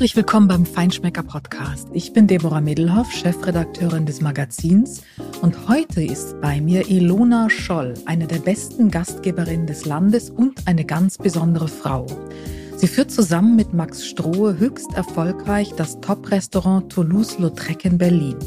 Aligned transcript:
Herzlich 0.00 0.16
willkommen 0.16 0.48
beim 0.48 0.64
Feinschmecker 0.64 1.22
Podcast. 1.22 1.88
Ich 1.92 2.14
bin 2.14 2.26
Deborah 2.26 2.62
Middelhoff, 2.62 3.12
Chefredakteurin 3.12 4.06
des 4.06 4.22
Magazins 4.22 5.02
und 5.42 5.68
heute 5.68 6.02
ist 6.02 6.40
bei 6.40 6.58
mir 6.58 6.88
Ilona 6.88 7.50
Scholl, 7.50 7.92
eine 8.06 8.26
der 8.26 8.38
besten 8.38 8.90
Gastgeberinnen 8.90 9.66
des 9.66 9.84
Landes 9.84 10.30
und 10.30 10.66
eine 10.66 10.86
ganz 10.86 11.18
besondere 11.18 11.68
Frau. 11.68 12.06
Sie 12.78 12.88
führt 12.88 13.10
zusammen 13.10 13.56
mit 13.56 13.74
Max 13.74 14.06
Strohe 14.06 14.58
höchst 14.58 14.94
erfolgreich 14.94 15.74
das 15.76 16.00
Top-Restaurant 16.00 16.90
Toulouse-Lautrec 16.90 17.84
in 17.84 17.98
Berlin. 17.98 18.38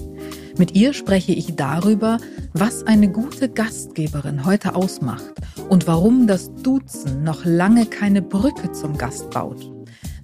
Mit 0.58 0.76
ihr 0.76 0.94
spreche 0.94 1.34
ich 1.34 1.56
darüber, 1.56 2.18
was 2.54 2.82
eine 2.88 3.12
gute 3.12 3.48
Gastgeberin 3.48 4.44
heute 4.48 4.74
ausmacht 4.74 5.34
und 5.70 5.86
warum 5.86 6.26
das 6.26 6.52
Duzen 6.64 7.24
noch 7.24 7.46
lange 7.46 7.86
keine 7.86 8.24
Brücke 8.24 8.72
zum 8.72 8.98
Gast 8.98 9.30
baut. 9.30 9.73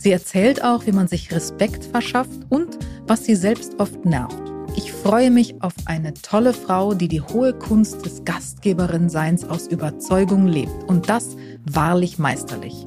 Sie 0.02 0.14
erzählt 0.14 0.64
auch, 0.64 0.86
wie 0.86 0.94
man 0.94 1.10
sich 1.10 1.30
Respekt 1.34 1.84
verschafft 1.84 2.40
und 2.48 2.80
was 3.06 3.26
sie 3.26 3.36
selbst 3.36 3.82
oft 3.82 4.06
nervt. 4.06 4.42
Ich 4.78 4.94
freue 4.94 5.30
mich 5.30 5.62
auf 5.62 5.74
eine 5.84 6.14
tolle 6.14 6.54
Frau, 6.54 6.94
die 6.94 7.10
die 7.10 7.20
hohe 7.20 7.52
Kunst 7.52 8.06
des 8.06 8.24
Gastgeberinseins 8.24 9.44
aus 9.44 9.68
Überzeugung 9.68 10.48
lebt. 10.48 10.86
Und 10.88 11.10
das 11.10 11.36
wahrlich 11.66 12.18
meisterlich. 12.18 12.86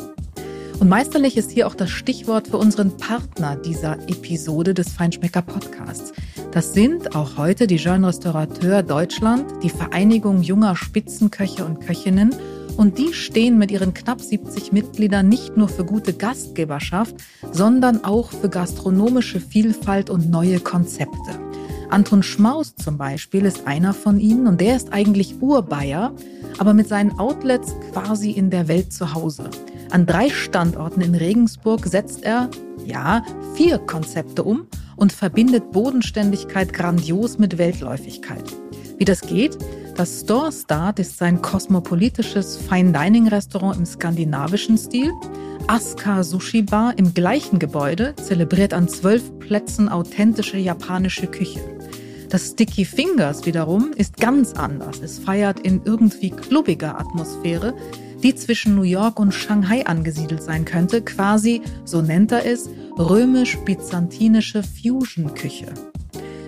Und 0.81 0.89
meisterlich 0.89 1.37
ist 1.37 1.51
hier 1.51 1.67
auch 1.67 1.75
das 1.75 1.91
Stichwort 1.91 2.49
für 2.49 2.57
unseren 2.57 2.97
Partner 2.97 3.57
dieser 3.57 3.99
Episode 4.09 4.73
des 4.73 4.89
Feinschmecker 4.89 5.43
Podcasts. 5.43 6.15
Das 6.53 6.73
sind 6.73 7.15
auch 7.15 7.37
heute 7.37 7.67
die 7.67 7.77
Jeune 7.77 8.09
Restaurateur 8.09 8.83
Deutschland, 8.83 9.45
die 9.63 9.71
Vereinigung 9.71 10.43
junger 10.43 10.77
Spitzenköche 10.77 11.65
und 11.65 11.81
Köchinnen. 11.81 12.35
Und 12.77 12.99
die 12.99 13.13
stehen 13.13 13.59
mit 13.59 13.71
ihren 13.71 13.95
knapp 13.95 14.21
70 14.21 14.73
Mitgliedern 14.73 15.29
nicht 15.29 15.57
nur 15.57 15.69
für 15.69 15.85
gute 15.85 16.13
Gastgeberschaft, 16.13 17.15
sondern 17.53 18.05
auch 18.05 18.31
für 18.33 18.49
gastronomische 18.49 19.41
Vielfalt 19.41 20.11
und 20.11 20.31
neue 20.31 20.61
Konzepte. 20.61 21.39
Anton 21.91 22.23
Schmaus 22.23 22.75
zum 22.75 22.97
Beispiel 22.97 23.45
ist 23.45 23.67
einer 23.67 23.93
von 23.93 24.19
ihnen 24.19 24.47
und 24.47 24.63
der 24.63 24.77
ist 24.77 24.95
eigentlich 24.95 25.43
Urbayer, 25.43 26.15
aber 26.59 26.73
mit 26.73 26.89
seinen 26.89 27.19
Outlets 27.19 27.75
quasi 27.93 28.31
in 28.31 28.49
der 28.49 28.67
Welt 28.67 28.95
zu 28.95 29.13
Hause. 29.15 29.51
An 29.91 30.07
drei 30.07 30.31
Standorten 30.31 31.03
in 31.03 31.15
Regensburg 31.15 31.85
setzt 31.87 32.25
er, 32.25 32.49
ja, 32.87 33.23
vier 33.55 33.79
Konzepte 33.79 34.43
um 34.43 34.67
und 34.97 35.13
verbindet 35.13 35.71
Bodenständigkeit 35.71 36.73
grandios 36.73 37.39
mit 37.39 37.59
Weltläufigkeit. 37.59 38.45
Wie 38.97 39.05
das 39.05 39.21
geht? 39.21 39.59
Das 39.97 40.21
Store 40.21 40.51
Start 40.51 40.99
ist 40.99 41.19
sein 41.19 41.43
kosmopolitisches 41.43 42.57
Fine 42.57 42.93
Dining 42.93 43.29
Restaurant 43.29 43.77
im 43.77 43.85
skandinavischen 43.85 44.79
Stil. 44.79 45.13
Asuka 45.69 46.25
Sushi 46.25 46.63
Bar 46.63 46.95
im 46.97 47.13
gleichen 47.13 47.59
Gebäude 47.59 48.15
zelebriert 48.17 48.73
an 48.73 48.89
zwölf 48.89 49.39
Plätzen 49.39 49.91
authentische 49.91 50.57
japanische 50.57 51.27
Küche. 51.27 51.61
Das 52.31 52.49
Sticky 52.49 52.87
Fingers 52.87 53.45
wiederum 53.45 53.93
ist 53.95 54.17
ganz 54.17 54.55
anders. 54.55 55.01
Es 55.01 55.19
feiert 55.19 55.61
in 55.61 55.83
irgendwie 55.85 56.31
klubbiger 56.31 56.99
Atmosphäre, 56.99 57.75
die 58.23 58.35
zwischen 58.35 58.75
New 58.75 58.83
York 58.83 59.21
und 59.21 59.33
Shanghai 59.33 59.85
angesiedelt 59.85 60.43
sein 60.43 60.65
könnte, 60.65 61.03
quasi, 61.03 61.61
so 61.85 62.01
nennt 62.01 62.33
er 62.33 62.47
es, 62.47 62.71
römisch-byzantinische 62.99 64.63
Fusion-Küche. 64.63 65.67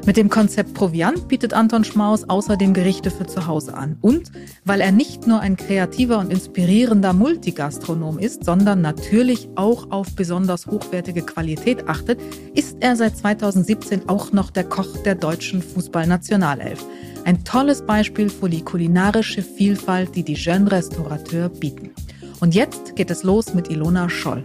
Mit 0.06 0.18
dem 0.18 0.28
Konzept 0.28 0.74
Proviant 0.74 1.28
bietet 1.28 1.54
Anton 1.54 1.82
Schmaus 1.82 2.28
außerdem 2.28 2.74
Gerichte 2.74 3.10
für 3.10 3.26
zu 3.26 3.46
Hause 3.46 3.72
an. 3.72 3.96
Und 4.02 4.30
weil 4.66 4.82
er 4.82 4.92
nicht 4.92 5.26
nur 5.26 5.40
ein 5.40 5.56
kreativer 5.56 6.18
und 6.18 6.30
inspirierender 6.30 7.14
Multigastronom 7.14 8.18
ist, 8.18 8.44
sondern 8.44 8.82
natürlich 8.82 9.48
auch 9.54 9.90
auf 9.90 10.14
besonders 10.14 10.66
hochwertige 10.66 11.22
Qualität 11.22 11.88
achtet, 11.88 12.20
ist 12.54 12.76
er 12.80 12.96
seit 12.96 13.16
2017 13.16 14.06
auch 14.08 14.30
noch 14.32 14.50
der 14.50 14.64
Koch 14.64 14.94
der 15.04 15.14
deutschen 15.14 15.62
Fußballnationalelf. 15.62 16.84
Ein 17.24 17.42
tolles 17.42 17.80
Beispiel 17.86 18.28
für 18.28 18.50
die 18.50 18.62
kulinarische 18.62 19.40
Vielfalt, 19.40 20.14
die 20.14 20.22
die 20.22 20.34
Jeune 20.34 20.70
Restaurateur 20.70 21.48
bieten. 21.48 21.92
Und 22.40 22.54
jetzt 22.54 22.94
geht 22.94 23.10
es 23.10 23.22
los 23.22 23.54
mit 23.54 23.70
Ilona 23.70 24.10
Scholl. 24.10 24.44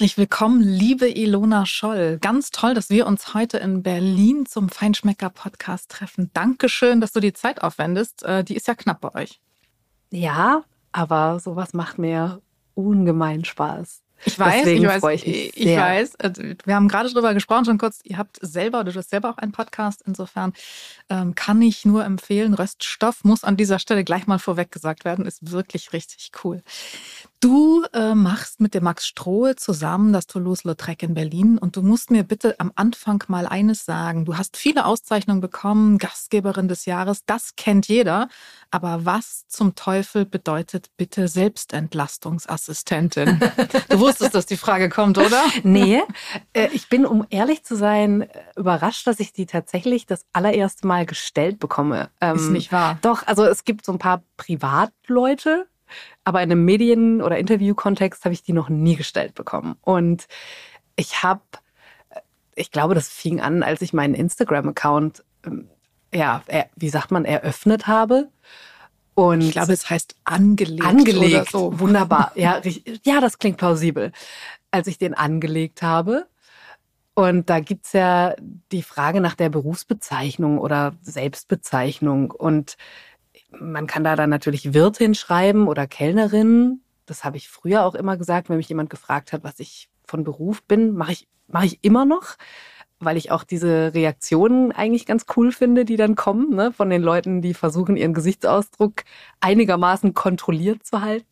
Herzlich 0.00 0.16
willkommen, 0.16 0.62
liebe 0.62 1.10
Ilona 1.10 1.66
Scholl. 1.66 2.16
Ganz 2.22 2.50
toll, 2.50 2.72
dass 2.72 2.88
wir 2.88 3.06
uns 3.06 3.34
heute 3.34 3.58
in 3.58 3.82
Berlin 3.82 4.46
zum 4.46 4.70
Feinschmecker-Podcast 4.70 5.90
treffen. 5.90 6.30
Dankeschön, 6.32 7.02
dass 7.02 7.12
du 7.12 7.20
die 7.20 7.34
Zeit 7.34 7.60
aufwendest. 7.60 8.22
Äh, 8.22 8.42
die 8.42 8.56
ist 8.56 8.66
ja 8.66 8.74
knapp 8.74 9.02
bei 9.02 9.14
euch. 9.14 9.42
Ja, 10.10 10.64
aber 10.90 11.38
sowas 11.38 11.74
macht 11.74 11.98
mir 11.98 12.40
ungemein 12.72 13.44
Spaß. 13.44 14.00
Ich 14.24 14.38
weiß, 14.38 14.62
Deswegen 14.64 14.84
ich 14.84 15.02
weiß, 15.02 15.22
ich, 15.22 15.56
ich 15.56 15.76
weiß. 15.76 16.16
Also, 16.16 16.42
wir 16.64 16.74
haben 16.74 16.88
gerade 16.88 17.10
drüber 17.10 17.34
gesprochen, 17.34 17.66
schon 17.66 17.76
kurz. 17.76 18.00
Ihr 18.02 18.16
habt 18.16 18.38
selber 18.40 18.80
oder 18.80 18.92
du 18.92 18.98
hast 18.98 19.10
selber 19.10 19.28
auch 19.28 19.36
einen 19.36 19.52
Podcast. 19.52 20.02
Insofern 20.06 20.54
ähm, 21.10 21.34
kann 21.34 21.60
ich 21.60 21.84
nur 21.84 22.06
empfehlen. 22.06 22.54
Röststoff 22.54 23.22
muss 23.24 23.44
an 23.44 23.58
dieser 23.58 23.78
Stelle 23.78 24.02
gleich 24.04 24.26
mal 24.26 24.38
vorweg 24.38 24.72
gesagt 24.72 25.04
werden. 25.04 25.26
Ist 25.26 25.52
wirklich 25.52 25.92
richtig 25.92 26.30
cool. 26.42 26.62
Du 27.40 27.84
äh, 27.94 28.14
machst 28.14 28.60
mit 28.60 28.74
dem 28.74 28.84
Max 28.84 29.06
Strohe 29.06 29.56
zusammen 29.56 30.12
das 30.12 30.26
Toulouse-Lautrec 30.26 31.02
in 31.02 31.14
Berlin 31.14 31.56
und 31.56 31.74
du 31.74 31.80
musst 31.80 32.10
mir 32.10 32.22
bitte 32.22 32.60
am 32.60 32.70
Anfang 32.74 33.24
mal 33.28 33.46
eines 33.46 33.86
sagen. 33.86 34.26
Du 34.26 34.36
hast 34.36 34.58
viele 34.58 34.84
Auszeichnungen 34.84 35.40
bekommen, 35.40 35.96
Gastgeberin 35.96 36.68
des 36.68 36.84
Jahres, 36.84 37.24
das 37.24 37.56
kennt 37.56 37.88
jeder. 37.88 38.28
Aber 38.70 39.06
was 39.06 39.46
zum 39.48 39.74
Teufel 39.74 40.26
bedeutet 40.26 40.90
bitte 40.98 41.28
Selbstentlastungsassistentin? 41.28 43.40
du 43.88 44.00
wusstest, 44.00 44.34
dass 44.34 44.44
die 44.44 44.58
Frage 44.58 44.90
kommt, 44.90 45.16
oder? 45.16 45.42
Nee, 45.62 46.02
äh, 46.52 46.68
ich 46.74 46.90
bin, 46.90 47.06
um 47.06 47.26
ehrlich 47.30 47.64
zu 47.64 47.74
sein, 47.74 48.28
überrascht, 48.54 49.06
dass 49.06 49.18
ich 49.18 49.32
die 49.32 49.46
tatsächlich 49.46 50.04
das 50.04 50.26
allererste 50.34 50.86
Mal 50.86 51.06
gestellt 51.06 51.58
bekomme. 51.58 52.10
Ist 52.20 52.48
ähm, 52.48 52.52
nicht 52.52 52.70
wahr? 52.70 52.98
Doch, 53.00 53.26
also 53.26 53.46
es 53.46 53.64
gibt 53.64 53.86
so 53.86 53.92
ein 53.92 53.98
paar 53.98 54.22
Privatleute, 54.36 55.69
aber 56.24 56.42
in 56.42 56.50
einem 56.50 56.64
Medien- 56.64 57.22
oder 57.22 57.38
Interview-Kontext 57.38 58.24
habe 58.24 58.32
ich 58.32 58.42
die 58.42 58.52
noch 58.52 58.68
nie 58.68 58.96
gestellt 58.96 59.34
bekommen. 59.34 59.76
Und 59.82 60.26
ich 60.96 61.22
habe, 61.22 61.42
ich 62.54 62.70
glaube, 62.70 62.94
das 62.94 63.08
fing 63.08 63.40
an, 63.40 63.62
als 63.62 63.82
ich 63.82 63.92
meinen 63.92 64.14
Instagram-Account, 64.14 65.24
ähm, 65.46 65.68
ja, 66.12 66.42
wie 66.76 66.88
sagt 66.88 67.10
man, 67.10 67.24
eröffnet 67.24 67.86
habe. 67.86 68.28
Und 69.14 69.42
ich 69.42 69.52
glaube, 69.52 69.72
es 69.72 69.88
heißt 69.88 70.16
angelegt. 70.24 70.84
Angelegt, 70.84 71.50
so. 71.50 71.78
wunderbar. 71.78 72.32
Ja, 72.34 72.60
ja, 73.04 73.20
das 73.20 73.38
klingt 73.38 73.58
plausibel. 73.58 74.12
Als 74.70 74.86
ich 74.86 74.98
den 74.98 75.14
angelegt 75.14 75.82
habe. 75.82 76.26
Und 77.14 77.50
da 77.50 77.60
gibt's 77.60 77.92
ja 77.92 78.34
die 78.72 78.82
Frage 78.82 79.20
nach 79.20 79.34
der 79.34 79.50
Berufsbezeichnung 79.50 80.58
oder 80.58 80.94
Selbstbezeichnung. 81.02 82.30
Und 82.30 82.76
man 83.58 83.86
kann 83.86 84.04
da 84.04 84.16
dann 84.16 84.30
natürlich 84.30 84.74
Wirtin 84.74 85.14
schreiben 85.14 85.68
oder 85.68 85.86
Kellnerin. 85.86 86.80
Das 87.06 87.24
habe 87.24 87.36
ich 87.36 87.48
früher 87.48 87.84
auch 87.84 87.94
immer 87.94 88.16
gesagt, 88.16 88.48
wenn 88.48 88.56
mich 88.56 88.68
jemand 88.68 88.90
gefragt 88.90 89.32
hat, 89.32 89.42
was 89.42 89.58
ich 89.58 89.88
von 90.04 90.24
Beruf 90.24 90.62
bin, 90.62 90.94
mache 90.94 91.12
ich, 91.12 91.28
mache 91.48 91.66
ich 91.66 91.78
immer 91.82 92.04
noch, 92.04 92.36
weil 92.98 93.16
ich 93.16 93.30
auch 93.30 93.44
diese 93.44 93.92
Reaktionen 93.94 94.72
eigentlich 94.72 95.06
ganz 95.06 95.26
cool 95.36 95.52
finde, 95.52 95.84
die 95.84 95.96
dann 95.96 96.14
kommen, 96.14 96.54
ne, 96.54 96.72
von 96.72 96.90
den 96.90 97.02
Leuten, 97.02 97.42
die 97.42 97.54
versuchen, 97.54 97.96
ihren 97.96 98.14
Gesichtsausdruck 98.14 99.04
einigermaßen 99.40 100.14
kontrolliert 100.14 100.84
zu 100.84 101.00
halten. 101.00 101.26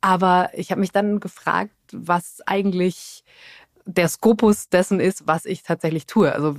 Aber 0.00 0.50
ich 0.54 0.70
habe 0.70 0.80
mich 0.80 0.92
dann 0.92 1.20
gefragt, 1.20 1.72
was 1.92 2.42
eigentlich 2.46 3.24
der 3.86 4.08
Skopus 4.08 4.68
dessen 4.68 5.00
ist, 5.00 5.26
was 5.26 5.44
ich 5.44 5.62
tatsächlich 5.62 6.06
tue. 6.06 6.32
Also, 6.32 6.56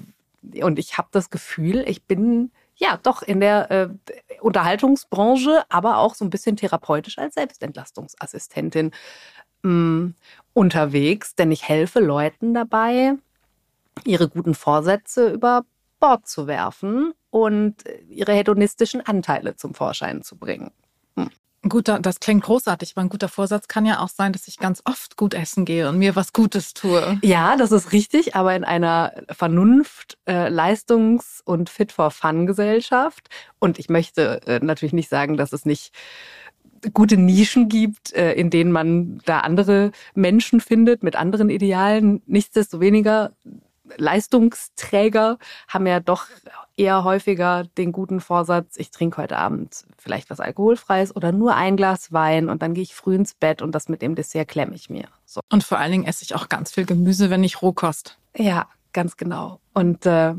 und 0.61 0.79
ich 0.79 0.97
habe 0.97 1.09
das 1.11 1.29
Gefühl, 1.29 1.83
ich 1.87 2.03
bin 2.03 2.51
ja, 2.75 2.99
doch 3.01 3.21
in 3.21 3.39
der 3.39 3.71
äh, 3.71 3.89
Unterhaltungsbranche, 4.41 5.63
aber 5.69 5.97
auch 5.97 6.15
so 6.15 6.25
ein 6.25 6.29
bisschen 6.29 6.57
therapeutisch 6.57 7.17
als 7.17 7.35
Selbstentlastungsassistentin 7.35 8.91
mh, 9.63 9.71
mm, 9.71 10.15
unterwegs, 10.53 11.35
denn 11.35 11.51
ich 11.51 11.67
helfe 11.67 11.99
Leuten 11.99 12.53
dabei, 12.53 13.13
ihre 14.03 14.29
guten 14.29 14.55
Vorsätze 14.55 15.31
über 15.31 15.65
Bord 15.99 16.27
zu 16.27 16.47
werfen 16.47 17.13
und 17.29 17.83
ihre 18.09 18.33
hedonistischen 18.33 19.01
Anteile 19.01 19.55
zum 19.55 19.73
Vorschein 19.73 20.21
zu 20.21 20.37
bringen. 20.37 20.71
Guter, 21.67 21.99
das 21.99 22.19
klingt 22.19 22.43
großartig, 22.43 22.93
aber 22.95 23.05
ein 23.05 23.09
guter 23.09 23.27
Vorsatz 23.27 23.67
kann 23.67 23.85
ja 23.85 23.99
auch 23.99 24.09
sein, 24.09 24.33
dass 24.33 24.47
ich 24.47 24.57
ganz 24.57 24.81
oft 24.85 25.17
gut 25.17 25.33
essen 25.33 25.65
gehe 25.65 25.89
und 25.89 25.97
mir 25.97 26.15
was 26.15 26.31
Gutes 26.33 26.73
tue. 26.73 27.19
Ja, 27.23 27.57
das 27.57 27.71
ist 27.71 27.91
richtig, 27.91 28.35
aber 28.35 28.55
in 28.55 28.63
einer 28.63 29.13
Vernunft, 29.29 30.17
äh, 30.27 30.49
Leistungs- 30.49 31.41
und 31.43 31.69
Fit-for-Fun-Gesellschaft. 31.69 33.29
Und 33.59 33.79
ich 33.79 33.89
möchte 33.89 34.41
äh, 34.45 34.59
natürlich 34.61 34.93
nicht 34.93 35.09
sagen, 35.09 35.37
dass 35.37 35.53
es 35.53 35.65
nicht 35.65 35.91
gute 36.93 37.17
Nischen 37.17 37.69
gibt, 37.69 38.13
äh, 38.13 38.33
in 38.33 38.49
denen 38.49 38.71
man 38.71 39.21
da 39.25 39.39
andere 39.39 39.91
Menschen 40.13 40.61
findet 40.61 41.03
mit 41.03 41.15
anderen 41.15 41.49
Idealen. 41.49 42.21
Nichtsdestoweniger 42.25 43.31
Leistungsträger 43.97 45.37
haben 45.67 45.87
ja 45.87 45.99
doch 45.99 46.27
eher 46.77 47.03
häufiger 47.03 47.63
den 47.77 47.91
guten 47.91 48.19
Vorsatz, 48.19 48.75
ich 48.77 48.91
trinke 48.91 49.21
heute 49.21 49.37
Abend 49.37 49.85
vielleicht 49.97 50.29
was 50.29 50.39
Alkoholfreies 50.39 51.15
oder 51.15 51.31
nur 51.31 51.55
ein 51.55 51.77
Glas 51.77 52.11
Wein 52.11 52.49
und 52.49 52.61
dann 52.61 52.73
gehe 52.73 52.83
ich 52.83 52.95
früh 52.95 53.15
ins 53.15 53.33
Bett 53.33 53.61
und 53.61 53.73
das 53.73 53.89
mit 53.89 54.01
dem 54.01 54.15
Dessert 54.15 54.47
klemme 54.47 54.75
ich 54.75 54.89
mir. 54.89 55.07
So. 55.25 55.41
Und 55.51 55.63
vor 55.63 55.77
allen 55.77 55.91
Dingen 55.91 56.05
esse 56.05 56.23
ich 56.23 56.35
auch 56.35 56.49
ganz 56.49 56.71
viel 56.71 56.85
Gemüse, 56.85 57.29
wenn 57.29 57.43
ich 57.43 57.61
Rohkost. 57.61 58.17
Ja, 58.35 58.67
ganz 58.93 59.17
genau. 59.17 59.59
Und 59.73 60.05
äh, 60.05 60.33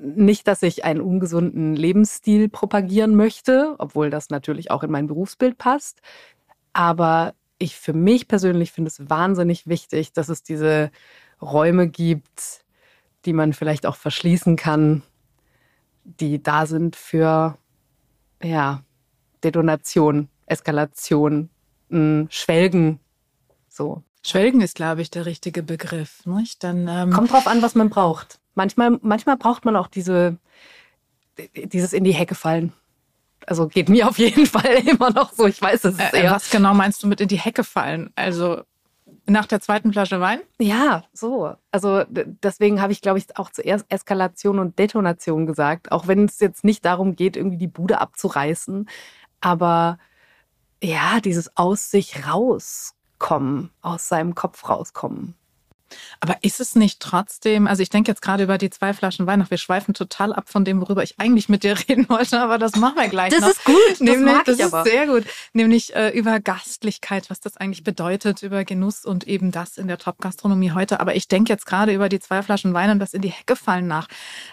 nicht, 0.00 0.46
dass 0.48 0.62
ich 0.62 0.84
einen 0.84 1.00
ungesunden 1.00 1.74
Lebensstil 1.74 2.48
propagieren 2.48 3.14
möchte, 3.14 3.74
obwohl 3.78 4.10
das 4.10 4.30
natürlich 4.30 4.70
auch 4.70 4.82
in 4.82 4.90
mein 4.90 5.06
Berufsbild 5.06 5.58
passt. 5.58 6.00
Aber 6.72 7.34
ich 7.58 7.76
für 7.76 7.92
mich 7.92 8.28
persönlich 8.28 8.72
finde 8.72 8.88
es 8.88 9.10
wahnsinnig 9.10 9.66
wichtig, 9.66 10.12
dass 10.12 10.28
es 10.28 10.42
diese 10.42 10.90
Räume 11.42 11.88
gibt, 11.88 12.64
die 13.28 13.34
man 13.34 13.52
vielleicht 13.52 13.84
auch 13.84 13.96
verschließen 13.96 14.56
kann, 14.56 15.02
die 16.02 16.42
da 16.42 16.64
sind 16.64 16.96
für 16.96 17.58
ja, 18.42 18.82
Detonation, 19.44 20.28
Eskalation, 20.46 21.50
Schwelgen. 21.90 23.00
So. 23.68 24.02
Schwelgen 24.22 24.62
ist, 24.62 24.76
glaube 24.76 25.02
ich, 25.02 25.10
der 25.10 25.26
richtige 25.26 25.62
Begriff. 25.62 26.24
Nicht? 26.24 26.64
Dann, 26.64 26.88
ähm 26.88 27.10
Kommt 27.10 27.32
drauf 27.32 27.46
an, 27.46 27.60
was 27.60 27.74
man 27.74 27.90
braucht. 27.90 28.40
Manchmal, 28.54 28.98
manchmal 29.02 29.36
braucht 29.36 29.66
man 29.66 29.76
auch 29.76 29.88
diese, 29.88 30.38
dieses 31.54 31.92
in 31.92 32.04
die 32.04 32.14
Hecke 32.14 32.34
fallen. 32.34 32.72
Also 33.46 33.68
geht 33.68 33.90
mir 33.90 34.08
auf 34.08 34.18
jeden 34.18 34.46
Fall 34.54 34.88
immer 34.88 35.10
noch 35.10 35.34
so. 35.34 35.46
Ich 35.46 35.60
weiß, 35.60 35.84
es 35.84 35.98
ist 35.98 36.14
äh, 36.14 36.22
eher. 36.22 36.30
Was 36.30 36.48
genau 36.48 36.72
meinst 36.72 37.02
du 37.02 37.06
mit 37.06 37.20
in 37.20 37.28
die 37.28 37.38
Hecke 37.38 37.62
fallen? 37.62 38.10
Also 38.16 38.62
nach 39.28 39.46
der 39.46 39.60
zweiten 39.60 39.92
Flasche 39.92 40.20
Wein? 40.20 40.40
Ja, 40.58 41.04
so. 41.12 41.54
Also 41.70 42.04
deswegen 42.08 42.80
habe 42.80 42.92
ich, 42.92 43.00
glaube 43.00 43.18
ich, 43.18 43.36
auch 43.36 43.50
zuerst 43.50 43.86
Eskalation 43.88 44.58
und 44.58 44.78
Detonation 44.78 45.46
gesagt. 45.46 45.92
Auch 45.92 46.06
wenn 46.06 46.24
es 46.24 46.40
jetzt 46.40 46.64
nicht 46.64 46.84
darum 46.84 47.16
geht, 47.16 47.36
irgendwie 47.36 47.58
die 47.58 47.68
Bude 47.68 48.00
abzureißen. 48.00 48.88
Aber 49.40 49.98
ja, 50.82 51.20
dieses 51.20 51.56
aus 51.56 51.90
sich 51.90 52.26
rauskommen, 52.26 53.70
aus 53.82 54.08
seinem 54.08 54.34
Kopf 54.34 54.68
rauskommen. 54.68 55.34
Aber 56.20 56.36
ist 56.42 56.60
es 56.60 56.74
nicht 56.74 57.00
trotzdem, 57.00 57.66
also 57.66 57.82
ich 57.82 57.90
denke 57.90 58.10
jetzt 58.10 58.22
gerade 58.22 58.42
über 58.44 58.58
die 58.58 58.70
zwei 58.70 58.92
Flaschen 58.94 59.26
Wein 59.26 59.38
nach, 59.38 59.50
wir 59.50 59.58
schweifen 59.58 59.94
total 59.94 60.32
ab 60.32 60.48
von 60.48 60.64
dem, 60.64 60.80
worüber 60.80 61.02
ich 61.02 61.18
eigentlich 61.18 61.48
mit 61.48 61.62
dir 61.62 61.76
reden 61.88 62.08
wollte, 62.08 62.40
aber 62.40 62.58
das 62.58 62.76
machen 62.76 62.96
wir 62.96 63.08
gleich 63.08 63.30
das 63.30 63.40
noch. 63.40 63.48
Ist 63.48 63.64
gut, 63.64 63.76
das 63.90 64.00
nämlich, 64.00 64.34
mag 64.34 64.44
das 64.44 64.58
ich 64.58 64.64
aber. 64.64 64.82
ist 64.82 64.90
sehr 64.90 65.06
gut. 65.06 65.24
Nämlich 65.52 65.94
äh, 65.94 66.10
über 66.10 66.40
Gastlichkeit, 66.40 67.30
was 67.30 67.40
das 67.40 67.56
eigentlich 67.56 67.84
bedeutet, 67.84 68.42
über 68.42 68.64
Genuss 68.64 69.04
und 69.04 69.26
eben 69.26 69.50
das 69.50 69.78
in 69.78 69.88
der 69.88 69.98
Top-Gastronomie 69.98 70.72
heute. 70.72 71.00
Aber 71.00 71.14
ich 71.14 71.28
denke 71.28 71.52
jetzt 71.52 71.66
gerade 71.66 71.92
über 71.92 72.08
die 72.08 72.20
zwei 72.20 72.42
Flaschen 72.42 72.74
Wein 72.74 72.90
und 72.90 72.98
das 72.98 73.14
in 73.14 73.22
die 73.22 73.30
Hecke 73.30 73.56
fallen 73.56 73.86
nach. 73.86 74.08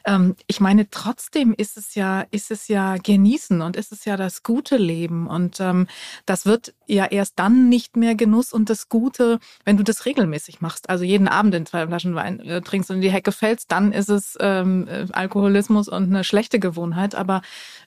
Ähm, 0.06 0.36
ich 0.48 0.60
meine, 0.60 0.90
trotzdem 0.90 1.54
ist 1.54 1.78
es 1.78 1.96
ja, 1.96 2.26
ist 2.32 2.52
es 2.52 2.68
ja 2.68 2.98
genießen 2.98 3.62
und 3.62 3.76
ist 3.76 3.92
es 3.92 4.06
ja 4.06 4.18
das 4.18 4.44
gute 4.44 4.78
Leben 4.78 5.28
und 5.28 5.60
ähm, 5.60 5.88
das 6.26 6.46
wird 6.46 6.74
ja 6.88 7.06
erst 7.06 7.34
dann 7.38 7.70
nicht 7.70 7.98
mehr 7.98 8.16
Genuss 8.16 8.54
und 8.54 8.70
das 8.70 8.90
Gute, 8.90 9.40
wenn 9.64 9.78
du 9.78 9.84
das 9.84 10.06
regelmäßig 10.06 10.62
machst. 10.62 10.90
Also 10.90 11.04
jeden 11.04 11.25
Abend 11.28 11.54
in 11.56 11.66
zwei 11.66 11.88
Flaschen 11.88 12.16
Wein 12.16 12.40
äh, 12.40 12.62
trinkst 12.62 12.90
und 12.90 12.98
in 12.98 13.02
die 13.02 13.12
Hecke 13.12 13.32
fällst, 13.32 13.72
dann 13.72 13.92
ist 13.92 14.10
es 14.10 14.38
ähm, 14.40 14.88
äh, 14.88 15.08
Alkoholismus 15.12 15.88
und 15.88 16.04
eine 16.04 16.24
schlechte 16.24 16.60
Gewohnheit. 16.60 17.16
Aber 17.16 17.42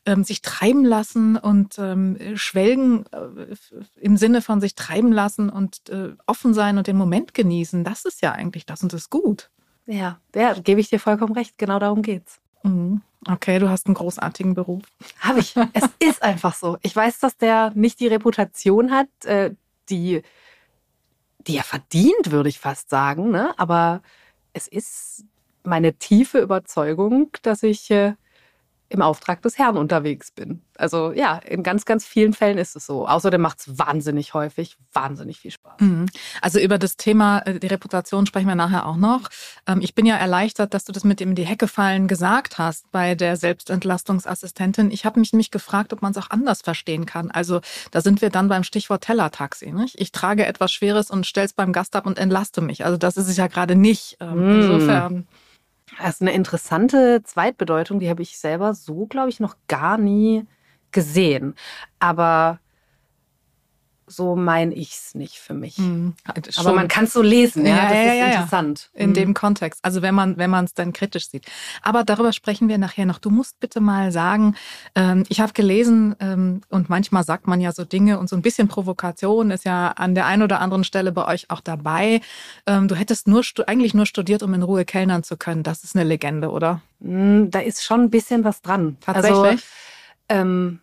ähm, 0.06 0.24
sich 0.24 0.42
treiben 0.42 0.84
lassen 0.84 1.36
und 1.36 1.78
ähm, 1.78 2.16
schwelgen 2.34 3.04
äh, 3.12 3.54
im 4.00 4.16
Sinne 4.16 4.42
von 4.42 4.60
sich 4.60 4.74
treiben 4.74 5.12
lassen 5.12 5.50
und 5.50 5.88
äh, 5.88 6.10
offen 6.26 6.54
sein 6.54 6.78
und 6.78 6.86
den 6.86 6.96
Moment 6.96 7.34
genießen, 7.34 7.84
das 7.84 8.04
ist 8.04 8.22
ja 8.22 8.32
eigentlich 8.32 8.66
das 8.66 8.82
und 8.82 8.92
das 8.92 9.02
ist 9.02 9.10
gut. 9.10 9.50
Ja, 9.86 10.18
ja, 10.34 10.52
gebe 10.52 10.80
ich 10.80 10.90
dir 10.90 11.00
vollkommen 11.00 11.32
recht. 11.32 11.56
Genau 11.56 11.78
darum 11.78 12.02
geht's. 12.02 12.40
Mhm. 12.62 13.00
Okay, 13.26 13.58
du 13.58 13.68
hast 13.68 13.86
einen 13.86 13.94
großartigen 13.94 14.54
Beruf. 14.54 14.82
Habe 15.20 15.40
ich. 15.40 15.54
es 15.72 15.84
ist 15.98 16.22
einfach 16.22 16.54
so. 16.54 16.78
Ich 16.82 16.94
weiß, 16.94 17.18
dass 17.18 17.36
der 17.36 17.72
nicht 17.74 18.00
die 18.00 18.06
Reputation 18.06 18.90
hat, 18.90 19.08
äh, 19.24 19.54
die, 19.88 20.22
die 21.48 21.56
er 21.56 21.64
verdient, 21.64 22.30
würde 22.30 22.48
ich 22.48 22.60
fast 22.60 22.90
sagen. 22.90 23.30
Ne? 23.30 23.52
Aber 23.58 24.02
es 24.52 24.68
ist 24.68 25.24
meine 25.64 25.94
tiefe 25.94 26.38
Überzeugung, 26.38 27.30
dass 27.42 27.62
ich 27.62 27.90
äh, 27.90 28.14
im 28.90 29.02
Auftrag 29.02 29.42
des 29.42 29.58
Herrn 29.58 29.76
unterwegs 29.76 30.30
bin. 30.30 30.62
Also 30.76 31.12
ja, 31.12 31.38
in 31.38 31.62
ganz, 31.62 31.84
ganz 31.84 32.06
vielen 32.06 32.32
Fällen 32.32 32.56
ist 32.56 32.74
es 32.74 32.86
so. 32.86 33.06
Außerdem 33.06 33.40
macht 33.40 33.60
es 33.60 33.78
wahnsinnig 33.78 34.32
häufig, 34.32 34.76
wahnsinnig 34.92 35.40
viel 35.40 35.50
Spaß. 35.50 35.80
Mhm. 35.80 36.06
Also 36.40 36.58
über 36.58 36.78
das 36.78 36.96
Thema, 36.96 37.40
äh, 37.40 37.58
die 37.58 37.66
Reputation 37.66 38.24
sprechen 38.24 38.46
wir 38.46 38.54
nachher 38.54 38.86
auch 38.86 38.96
noch. 38.96 39.28
Ähm, 39.66 39.80
ich 39.82 39.94
bin 39.94 40.06
ja 40.06 40.16
erleichtert, 40.16 40.72
dass 40.72 40.84
du 40.84 40.92
das 40.92 41.04
mit 41.04 41.20
dem 41.20 41.30
in 41.30 41.34
die 41.34 41.44
Hecke 41.44 41.68
fallen 41.68 42.08
gesagt 42.08 42.56
hast 42.56 42.90
bei 42.90 43.14
der 43.14 43.36
Selbstentlastungsassistentin. 43.36 44.90
Ich 44.90 45.04
habe 45.04 45.20
mich 45.20 45.32
nämlich 45.32 45.50
gefragt, 45.50 45.92
ob 45.92 46.00
man 46.00 46.12
es 46.12 46.18
auch 46.18 46.30
anders 46.30 46.62
verstehen 46.62 47.04
kann. 47.04 47.30
Also 47.30 47.60
da 47.90 48.00
sind 48.00 48.22
wir 48.22 48.30
dann 48.30 48.48
beim 48.48 48.64
Stichwort 48.64 49.02
Tellertaxi. 49.02 49.72
Nicht? 49.72 50.00
Ich 50.00 50.12
trage 50.12 50.46
etwas 50.46 50.72
Schweres 50.72 51.10
und 51.10 51.26
stell's 51.26 51.52
beim 51.52 51.72
Gast 51.74 51.94
ab 51.94 52.06
und 52.06 52.18
entlaste 52.18 52.62
mich. 52.62 52.84
Also 52.86 52.96
das 52.96 53.18
ist 53.18 53.28
es 53.28 53.36
ja 53.36 53.48
gerade 53.48 53.74
nicht. 53.74 54.16
Mhm. 54.20 54.60
Insofern. 54.62 55.26
Das 55.96 56.16
ist 56.16 56.22
eine 56.22 56.32
interessante 56.32 57.22
Zweitbedeutung, 57.22 57.98
die 57.98 58.10
habe 58.10 58.22
ich 58.22 58.38
selber 58.38 58.74
so, 58.74 59.06
glaube 59.06 59.30
ich, 59.30 59.40
noch 59.40 59.56
gar 59.68 59.98
nie 59.98 60.44
gesehen. 60.90 61.54
Aber 61.98 62.60
so 64.08 64.36
meine 64.36 64.74
ich 64.74 64.90
es 64.90 65.14
nicht 65.14 65.38
für 65.38 65.54
mich. 65.54 65.78
Mhm. 65.78 66.14
Aber 66.56 66.72
man 66.72 66.88
kann 66.88 67.04
es 67.04 67.12
so 67.12 67.22
lesen, 67.22 67.64
ja, 67.64 67.76
ja 67.76 67.82
das 67.82 67.92
ja, 67.92 68.12
ist 68.12 68.34
interessant. 68.34 68.90
In 68.94 69.10
mhm. 69.10 69.14
dem 69.14 69.34
Kontext, 69.34 69.84
also 69.84 70.02
wenn 70.02 70.14
man 70.14 70.36
wenn 70.36 70.50
man 70.50 70.64
es 70.64 70.74
dann 70.74 70.92
kritisch 70.92 71.28
sieht. 71.28 71.44
Aber 71.82 72.04
darüber 72.04 72.32
sprechen 72.32 72.68
wir 72.68 72.78
nachher 72.78 73.06
noch. 73.06 73.18
Du 73.18 73.30
musst 73.30 73.60
bitte 73.60 73.80
mal 73.80 74.12
sagen, 74.12 74.56
ähm, 74.94 75.24
ich 75.28 75.40
habe 75.40 75.52
gelesen 75.52 76.16
ähm, 76.20 76.62
und 76.68 76.88
manchmal 76.88 77.24
sagt 77.24 77.46
man 77.46 77.60
ja 77.60 77.72
so 77.72 77.84
Dinge 77.84 78.18
und 78.18 78.28
so 78.28 78.36
ein 78.36 78.42
bisschen 78.42 78.68
Provokation 78.68 79.50
ist 79.50 79.64
ja 79.64 79.88
an 79.88 80.14
der 80.14 80.26
einen 80.26 80.42
oder 80.42 80.60
anderen 80.60 80.84
Stelle 80.84 81.12
bei 81.12 81.26
euch 81.26 81.50
auch 81.50 81.60
dabei. 81.60 82.20
Ähm, 82.66 82.88
du 82.88 82.94
hättest 82.94 83.28
nur 83.28 83.42
eigentlich 83.66 83.94
nur 83.94 84.06
studiert, 84.06 84.42
um 84.42 84.54
in 84.54 84.62
Ruhe 84.62 84.84
kellnern 84.84 85.22
zu 85.22 85.36
können. 85.36 85.62
Das 85.62 85.84
ist 85.84 85.96
eine 85.96 86.04
Legende, 86.04 86.50
oder? 86.50 86.80
Mhm, 87.00 87.50
da 87.50 87.60
ist 87.60 87.84
schon 87.84 88.02
ein 88.02 88.10
bisschen 88.10 88.44
was 88.44 88.62
dran. 88.62 88.96
Tatsächlich. 89.00 89.36
Also, 89.38 89.62
ähm, 90.28 90.80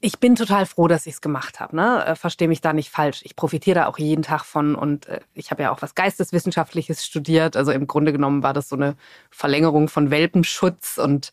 ich 0.00 0.20
bin 0.20 0.36
total 0.36 0.64
froh, 0.64 0.86
dass 0.86 1.06
ich 1.06 1.14
es 1.14 1.20
gemacht 1.20 1.58
habe. 1.58 1.74
Ne? 1.74 2.04
Äh, 2.06 2.14
Verstehe 2.14 2.48
mich 2.48 2.60
da 2.60 2.72
nicht 2.72 2.90
falsch. 2.90 3.22
Ich 3.24 3.34
profitiere 3.34 3.80
da 3.80 3.86
auch 3.86 3.98
jeden 3.98 4.22
Tag 4.22 4.44
von 4.44 4.74
und 4.76 5.06
äh, 5.06 5.20
ich 5.34 5.50
habe 5.50 5.62
ja 5.62 5.72
auch 5.72 5.82
was 5.82 5.94
Geisteswissenschaftliches 5.94 7.04
studiert. 7.04 7.56
Also 7.56 7.72
im 7.72 7.86
Grunde 7.86 8.12
genommen 8.12 8.42
war 8.42 8.52
das 8.52 8.68
so 8.68 8.76
eine 8.76 8.96
Verlängerung 9.30 9.88
von 9.88 10.10
Welpenschutz 10.10 10.98
und 10.98 11.32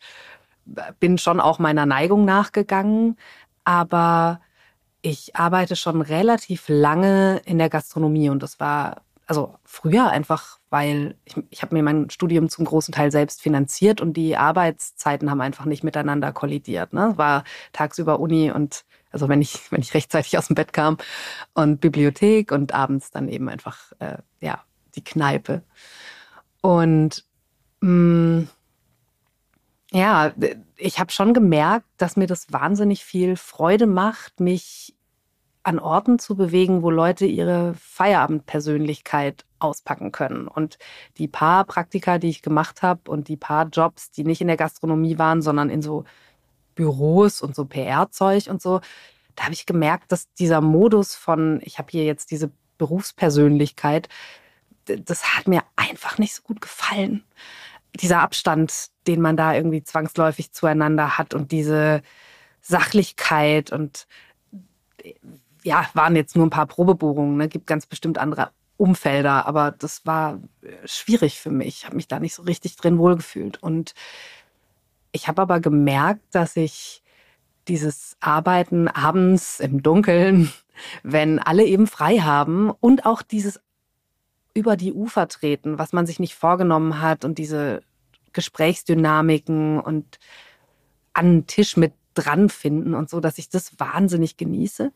äh, 0.75 0.93
bin 1.00 1.17
schon 1.19 1.39
auch 1.39 1.60
meiner 1.60 1.86
Neigung 1.86 2.25
nachgegangen. 2.25 3.17
Aber 3.65 4.41
ich 5.03 5.36
arbeite 5.36 5.75
schon 5.75 6.01
relativ 6.01 6.65
lange 6.67 7.41
in 7.46 7.60
der 7.60 7.69
Gastronomie 7.69 8.29
und 8.29 8.41
das 8.41 8.60
war 8.60 9.01
also 9.27 9.55
früher 9.63 10.10
einfach, 10.10 10.60
weil 10.74 11.15
ich, 11.24 11.36
ich 11.51 11.62
habe 11.62 11.75
mir 11.75 11.84
mein 11.84 12.10
Studium 12.10 12.50
zum 12.50 12.65
großen 12.65 12.92
Teil 12.92 13.12
selbst 13.12 13.44
finanziert 13.44 14.01
und 14.01 14.18
die 14.18 14.36
Arbeitszeiten 14.36 15.30
haben 15.30 15.39
einfach 15.39 15.65
nicht 15.65 15.84
miteinander 15.84 16.32
kollidiert. 16.32 16.94
Ne? 16.94 17.13
War 17.15 17.44
tagsüber 17.74 18.20
Uni 18.20 18.50
und 18.50 18.84
also 19.12 19.30
wenn 19.30 19.39
ich, 19.39 19.72
wenn 19.72 19.82
ich 19.82 19.94
rechtzeitig 19.94 20.36
aus 20.36 20.48
dem 20.48 20.56
Bett 20.56 20.74
kam 20.74 20.98
und 21.53 21.80
Bibliothek 21.80 22.51
und 22.51 22.74
abends 22.74 23.12
dann 23.12 23.30
eben 23.30 23.50
einfach 23.50 23.92
äh, 24.00 24.18
ja, 24.42 24.63
die 24.96 25.03
Kneipe. 25.03 25.62
Und 26.62 27.24
mh, 27.82 28.39
mm, 28.42 28.48
ja, 29.92 30.34
ich 30.75 30.98
habe 30.98 31.12
schon 31.12 31.36
gemerkt, 31.36 31.86
dass 31.98 32.18
mir 32.18 32.25
das 32.25 32.51
wahnsinnig 32.51 33.06
viel 33.06 33.36
Freude 33.36 33.86
macht, 33.86 34.39
mich 34.39 34.96
an 35.62 35.77
Orten 35.77 36.18
zu 36.18 36.36
bewegen, 36.36 36.82
wo 36.82 36.89
Leute 36.89 37.27
ihre 37.27 37.75
Feierabendpersönlichkeit 37.75 39.46
auspacken 39.63 40.12
können. 40.12 40.48
Und 40.48 40.77
die 41.17 41.27
paar 41.27 41.65
Praktika, 41.65 42.17
die 42.17 42.29
ich 42.29 42.41
gemacht 42.41 42.82
habe 42.82 43.10
und 43.10 43.27
die 43.27 43.38
paar 43.38 43.67
Jobs, 43.67 44.12
die 44.12 44.24
nicht 44.24 44.41
in 44.41 44.48
der 44.48 44.58
Gastronomie 44.58 45.17
waren, 45.17 45.41
sondern 45.41 45.70
in 45.70 45.82
so 45.82 46.03
Büros 46.75 47.41
und 47.41 47.55
so 47.55 47.65
PR-Zeug 47.65 48.48
und 48.48 48.62
so, 48.62 48.82
da 49.36 49.43
habe 49.43 49.53
ich 49.53 49.65
gemerkt, 49.65 50.12
dass 50.12 50.32
dieser 50.34 50.62
Modus 50.62 51.15
von, 51.15 51.60
ich 51.63 51.79
habe 51.79 51.89
hier 51.91 52.05
jetzt 52.05 52.32
diese 52.32 52.51
Berufspersönlichkeit, 52.77 54.10
das 54.86 55.36
hat 55.36 55.48
mir 55.48 55.63
einfach 55.75 56.17
nicht 56.17 56.36
so 56.36 56.41
gut 56.43 56.62
gefallen. 56.62 57.24
Dieser 57.96 58.20
Abstand, 58.22 58.88
den 59.08 59.22
man 59.22 59.38
da 59.38 59.53
irgendwie 59.53 59.84
zwangsläufig 59.84 60.51
zueinander 60.51 61.17
hat 61.17 61.34
und 61.34 61.51
diese 61.51 62.01
Sachlichkeit 62.62 63.72
und 63.72 64.08
ja, 65.63 65.89
waren 65.93 66.15
jetzt 66.15 66.36
nur 66.36 66.46
ein 66.46 66.51
paar 66.51 66.65
Probebohrungen, 66.65 67.38
ne? 67.38 67.48
gibt 67.48 67.67
ganz 67.67 67.86
bestimmt 67.86 68.17
andere 68.17 68.51
Umfelder, 68.77 69.46
aber 69.46 69.72
das 69.72 70.06
war 70.06 70.42
äh, 70.62 70.88
schwierig 70.88 71.39
für 71.39 71.51
mich. 71.51 71.80
Ich 71.80 71.86
habe 71.86 71.96
mich 71.96 72.08
da 72.08 72.20
nicht 72.20 72.34
so 72.34 72.44
richtig 72.44 72.75
drin 72.75 72.98
wohlgefühlt. 72.98 73.62
Und 73.62 73.94
ich 75.12 75.27
habe 75.27 75.42
aber 75.42 75.60
gemerkt, 75.60 76.24
dass 76.32 76.56
ich 76.56 77.03
dieses 77.68 78.18
Arbeiten 78.20 78.88
abends 78.88 79.60
im 79.60 79.84
Dunkeln, 79.84 80.51
wenn 81.03 81.39
alle 81.39 81.65
eben 81.65 81.88
frei 81.88 82.20
haben 82.20 82.72
und 82.72 83.06
auch 83.06 83.22
dieses 83.22 83.62
über 84.56 84.75
die 84.75 84.94
Ufer 84.94 85.27
treten, 85.27 85.80
was 85.80 85.94
man 85.94 86.06
sich 86.06 86.20
nicht 86.20 86.36
vorgenommen 86.36 87.01
hat 87.01 87.25
und 87.25 87.38
diese 87.38 87.82
Gesprächsdynamiken 88.34 89.80
und 89.80 90.20
an 91.13 91.25
den 91.32 91.48
Tisch 91.48 91.77
mit 91.77 91.94
dran 92.13 92.50
finden 92.50 92.94
und 92.94 93.10
so, 93.10 93.20
dass 93.20 93.38
ich 93.38 93.50
das 93.50 93.80
wahnsinnig 93.80 94.38
genieße. 94.38 94.92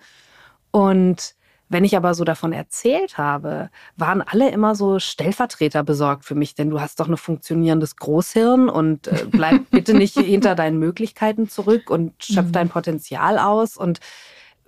Und 0.72 1.36
wenn 1.70 1.84
ich 1.84 1.98
aber 1.98 2.14
so 2.14 2.24
davon 2.24 2.54
erzählt 2.54 3.18
habe, 3.18 3.70
waren 3.98 4.22
alle 4.22 4.50
immer 4.52 4.76
so 4.76 5.00
Stellvertreter 5.00 5.84
besorgt 5.84 6.24
für 6.24 6.36
mich, 6.36 6.56
denn 6.56 6.70
du 6.70 6.80
hast 6.80 7.00
doch 7.00 7.08
ein 7.08 7.18
funktionierendes 7.18 7.98
Großhirn 7.98 8.70
und 8.70 9.08
äh, 9.08 9.26
bleib 9.32 9.70
bitte 9.70 9.94
nicht 9.94 10.18
hinter 10.18 10.56
deinen 10.56 10.80
Möglichkeiten 10.80 11.50
zurück 11.50 11.90
und 11.90 12.24
schöpf 12.24 12.48
mhm. 12.48 12.52
dein 12.54 12.70
Potenzial 12.70 13.38
aus. 13.38 13.76
Und 13.76 14.00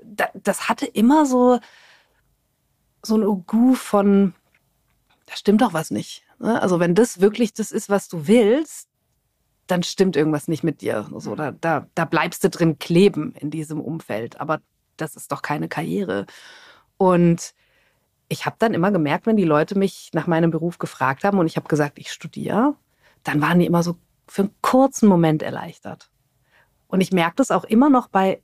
da, 0.04 0.28
das 0.34 0.68
hatte 0.68 0.86
immer 0.86 1.26
so, 1.26 1.60
so 3.02 3.16
ein 3.16 3.24
Ugu 3.24 3.76
von, 3.76 4.34
da 5.26 5.36
stimmt 5.36 5.62
doch 5.62 5.74
was 5.74 5.92
nicht. 5.92 6.24
Ne? 6.40 6.62
Also 6.62 6.80
wenn 6.80 6.96
das 6.96 7.22
wirklich 7.22 7.54
das 7.54 7.72
ist, 7.72 7.90
was 7.90 8.10
du 8.10 8.28
willst, 8.28 8.90
dann 9.68 9.84
stimmt 9.84 10.16
irgendwas 10.16 10.48
nicht 10.48 10.64
mit 10.64 10.82
dir. 10.82 11.08
So, 11.18 11.36
da, 11.36 11.52
da, 11.52 11.88
da 11.94 12.06
bleibst 12.06 12.44
du 12.44 12.50
drin 12.50 12.80
kleben 12.80 13.34
in 13.40 13.52
diesem 13.52 13.80
Umfeld. 13.80 14.42
Aber 14.42 14.62
das 14.98 15.16
ist 15.16 15.32
doch 15.32 15.42
keine 15.42 15.70
Karriere. 15.70 16.26
Und 17.00 17.54
ich 18.28 18.46
habe 18.46 18.58
dann 18.60 18.74
immer 18.74 18.92
gemerkt, 18.92 19.26
wenn 19.26 19.38
die 19.38 19.46
Leute 19.46 19.78
mich 19.78 20.10
nach 20.14 20.28
meinem 20.28 20.52
Beruf 20.52 20.80
gefragt 20.80 21.24
haben 21.24 21.40
und 21.40 21.48
ich 21.48 21.56
habe 21.56 21.70
gesagt, 21.70 21.98
ich 21.98 22.12
studiere, 22.12 22.76
dann 23.24 23.42
waren 23.42 23.58
die 23.58 23.66
immer 23.66 23.84
so 23.84 23.96
für 24.28 24.44
einen 24.44 24.56
kurzen 24.62 25.08
Moment 25.08 25.42
erleichtert. 25.42 26.12
Und 26.88 27.00
ich 27.00 27.14
merke 27.14 27.38
das 27.38 27.52
auch 27.52 27.64
immer 27.64 27.90
noch 27.90 28.10
bei 28.10 28.42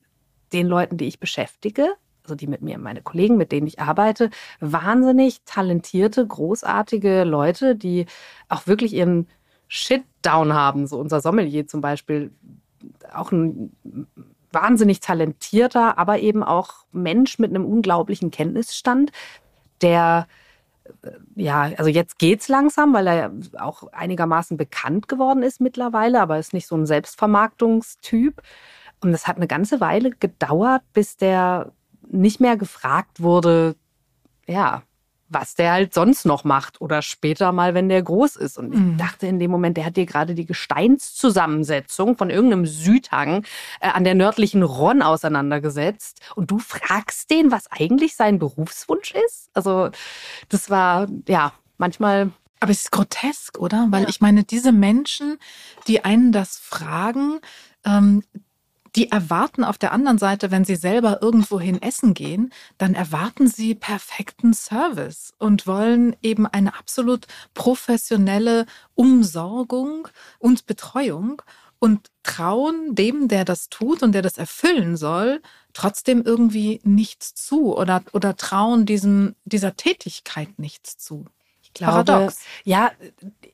den 0.54 0.68
Leuten, 0.68 0.96
die 0.96 1.06
ich 1.06 1.20
beschäftige, 1.20 1.96
also 2.24 2.34
die 2.34 2.48
mit 2.48 2.62
mir, 2.62 2.78
meine 2.78 3.02
Kollegen, 3.02 3.36
mit 3.36 3.52
denen 3.52 3.68
ich 3.68 3.82
arbeite, 3.82 4.30
wahnsinnig 4.62 5.42
talentierte, 5.44 6.26
großartige 6.26 7.26
Leute, 7.26 7.76
die 7.76 8.06
auch 8.48 8.68
wirklich 8.68 8.94
ihren 8.94 9.28
Shit 9.68 10.06
down 10.22 10.54
haben. 10.54 10.88
So 10.88 10.98
unser 10.98 11.20
Sommelier 11.20 11.68
zum 11.68 11.82
Beispiel, 11.82 12.32
auch 13.14 13.34
ein 13.34 13.76
wahnsinnig 14.56 15.00
talentierter, 15.02 16.00
aber 16.00 16.18
eben 16.20 16.42
auch 16.42 16.86
Mensch 16.92 17.38
mit 17.38 17.52
einem 17.52 17.66
unglaublichen 17.66 18.32
Kenntnisstand, 18.32 19.12
der 19.82 20.28
äh, 21.04 21.12
ja, 21.36 21.70
also 21.78 21.90
jetzt 21.90 22.18
geht's 22.18 22.48
langsam, 22.48 22.94
weil 22.94 23.08
er 23.08 23.32
auch 23.60 23.92
einigermaßen 23.92 24.58
bekannt 24.58 25.08
geworden 25.08 25.44
ist 25.44 25.62
mittlerweile, 25.62 26.22
aber 26.22 26.40
ist 26.40 26.54
nicht 26.54 26.68
so 26.68 26.76
ein 26.76 26.88
Selbstvermarktungstyp. 26.88 28.42
Und 29.02 29.14
es 29.14 29.28
hat 29.28 29.36
eine 29.36 29.48
ganze 29.48 29.82
Weile 29.82 30.12
gedauert, 30.12 30.82
bis 30.94 31.18
der 31.18 31.72
nicht 32.08 32.40
mehr 32.40 32.58
gefragt 32.58 33.22
wurde, 33.22 33.76
ja, 34.48 34.84
was 35.28 35.56
der 35.56 35.72
halt 35.72 35.94
sonst 35.94 36.26
noch 36.26 36.44
macht 36.44 36.82
oder 36.82 37.02
später 37.02 37.52
mal, 37.52 37.74
wenn 37.74 37.90
der 37.90 38.04
groß 38.04 38.36
ist. 38.36 38.58
Und 38.58 38.74
ich 38.74 38.80
mhm. 38.80 38.98
dachte 38.98 39.28
in 39.28 39.40
dem 39.40 39.52
Moment, 39.52 39.78
der 39.78 39.86
hat 39.86 39.98
dir 39.98 40.06
gerade 40.06 40.36
die 40.36 40.46
Gesteinszusammensetzung 40.46 42.18
von 42.18 42.30
irgendeinem 42.30 42.66
Südhang 42.66 43.44
äh, 43.80 43.90
an 43.90 44.04
der 44.04 44.16
nördlichen 44.16 44.64
Ronn 44.64 45.02
auseinandergesetzt 45.02 46.22
und 46.36 46.52
du 46.52 46.60
fragst 46.60 47.30
den, 47.32 47.52
was 47.52 47.72
eigentlich 47.72 48.16
sein 48.16 48.40
Berufswunsch 48.40 49.14
ist. 49.26 49.50
Also 49.54 49.90
das 50.50 50.70
war 50.70 51.08
ja 51.28 51.54
manchmal 51.78 52.32
aber 52.62 52.72
es 52.72 52.82
ist 52.82 52.92
grotesk, 52.92 53.60
oder? 53.60 53.88
Weil 53.90 54.04
ja. 54.04 54.10
ich 54.10 54.22
meine, 54.22 54.44
diese 54.44 54.72
Menschen, 54.72 55.38
die 55.88 56.06
einen 56.06 56.32
das 56.32 56.58
fragen, 56.58 57.40
ähm, 57.86 58.24
die 58.96 59.12
erwarten 59.12 59.64
auf 59.64 59.78
der 59.78 59.92
anderen 59.92 60.18
Seite, 60.18 60.52
wenn 60.52 60.64
sie 60.64 60.76
selber 60.76 61.22
irgendwohin 61.22 61.82
essen 61.82 62.14
gehen, 62.14 62.54
dann 62.78 62.96
erwarten 62.96 63.48
sie 63.48 63.76
perfekten 63.76 64.54
Service 64.54 65.34
und 65.38 65.68
wollen 65.68 66.16
eben 66.22 66.48
eine 66.48 66.76
absolut 66.78 67.28
professionelle 67.54 68.66
Umsorgung 68.96 70.08
und 70.40 70.66
Betreuung 70.66 71.42
und 71.80 72.10
trauen 72.24 72.96
dem, 72.96 73.28
der 73.28 73.44
das 73.46 73.70
tut 73.70 74.02
und 74.02 74.14
der 74.14 74.22
das 74.22 74.38
erfüllen 74.38 74.96
soll, 74.96 75.42
trotzdem 75.74 76.24
irgendwie 76.24 76.80
nichts 76.84 77.36
zu 77.36 77.78
oder, 77.78 78.02
oder 78.14 78.38
trauen 78.38 78.86
diesem, 78.86 79.36
dieser 79.44 79.76
Tätigkeit 79.76 80.58
nichts 80.58 80.98
zu. 80.98 81.26
Ich 81.62 81.74
glaube, 81.74 82.06
Paradox. 82.06 82.40
ja, 82.64 82.92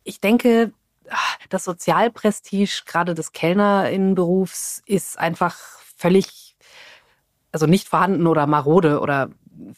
ich 0.04 0.22
denke, 0.22 0.72
das 1.50 1.64
Sozialprestige 1.64 2.84
gerade 2.86 3.14
des 3.14 3.32
Kellnerinnenberufs 3.32 4.82
ist 4.86 5.18
einfach 5.18 5.58
völlig, 5.98 6.56
also 7.52 7.66
nicht 7.66 7.88
vorhanden 7.88 8.28
oder 8.28 8.48
marode 8.48 9.00
oder 9.00 9.30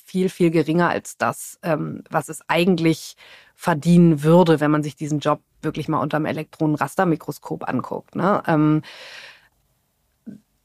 viel, 0.03 0.29
viel 0.29 0.51
geringer 0.51 0.89
als 0.89 1.17
das, 1.17 1.59
ähm, 1.63 2.03
was 2.09 2.29
es 2.29 2.41
eigentlich 2.47 3.15
verdienen 3.55 4.23
würde, 4.23 4.59
wenn 4.59 4.71
man 4.71 4.83
sich 4.83 4.95
diesen 4.95 5.19
Job 5.19 5.41
wirklich 5.61 5.87
mal 5.87 5.99
unter 5.99 6.19
dem 6.19 6.25
Elektronenrastermikroskop 6.25 7.67
anguckt. 7.67 8.15
Ne? 8.15 8.43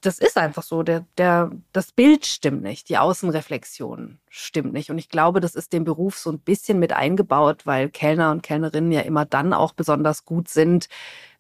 Das 0.01 0.19
ist 0.19 0.37
einfach 0.37 0.63
so. 0.63 0.83
Der, 0.83 1.05
der, 1.17 1.51
das 1.73 1.93
Bild 1.93 2.25
stimmt 2.25 2.63
nicht, 2.63 2.89
die 2.89 2.99
Außenreflexion 2.99 4.19
stimmt 4.29 4.73
nicht. 4.73 4.91
Und 4.91 4.99
ich 4.99 5.09
glaube, 5.09 5.41
das 5.41 5.55
ist 5.55 5.73
dem 5.73 5.85
Beruf 5.85 6.19
so 6.19 6.31
ein 6.31 6.39
bisschen 6.39 6.79
mit 6.79 6.93
eingebaut, 6.93 7.67
weil 7.67 7.89
Kellner 7.89 8.31
und 8.31 8.43
Kellnerinnen 8.43 8.93
ja 8.93 9.01
immer 9.01 9.25
dann 9.25 9.53
auch 9.53 9.73
besonders 9.73 10.25
gut 10.25 10.49
sind, 10.49 10.89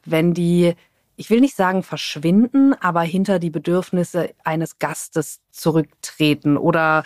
wenn 0.04 0.34
die, 0.34 0.74
ich 1.16 1.30
will 1.30 1.40
nicht 1.40 1.56
sagen 1.56 1.82
verschwinden, 1.82 2.74
aber 2.74 3.02
hinter 3.02 3.38
die 3.38 3.50
Bedürfnisse 3.50 4.34
eines 4.42 4.78
Gastes 4.78 5.40
zurücktreten 5.50 6.56
oder 6.56 7.04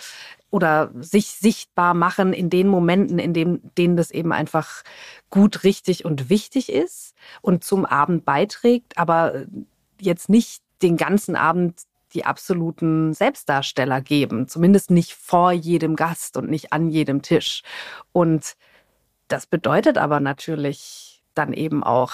oder 0.53 0.91
sich 1.01 1.29
sichtbar 1.29 1.95
machen 1.95 2.35
in 2.35 2.51
den 2.51 2.69
Momenten, 2.69 3.19
in 3.19 3.33
dem, 3.33 3.63
denen 3.79 3.97
das 3.97 4.11
eben 4.11 4.33
einfach 4.33 4.83
gut, 5.31 5.65
richtig 5.65 6.05
und 6.05 6.29
wichtig 6.29 6.71
ist 6.71 7.15
und 7.41 7.65
zum 7.65 7.87
Abend 7.87 8.27
beiträgt, 8.27 8.99
aber 8.99 9.47
jetzt 9.99 10.29
nicht 10.29 10.63
den 10.83 10.97
ganzen 10.97 11.37
Abend 11.37 11.83
die 12.15 12.25
absoluten 12.25 13.15
Selbstdarsteller 13.15 14.01
geben, 14.01 14.49
zumindest 14.49 14.91
nicht 14.91 15.15
vor 15.15 15.53
jedem 15.53 15.97
Gast 15.97 16.37
und 16.37 16.51
nicht 16.51 16.73
an 16.73 16.89
jedem 16.89 17.23
Tisch. 17.23 17.63
Und 18.13 18.55
das 19.29 19.47
bedeutet 19.47 19.97
aber 19.99 20.21
natürlich 20.21 21.23
dann 21.35 21.53
eben 21.53 21.83
auch, 21.83 22.13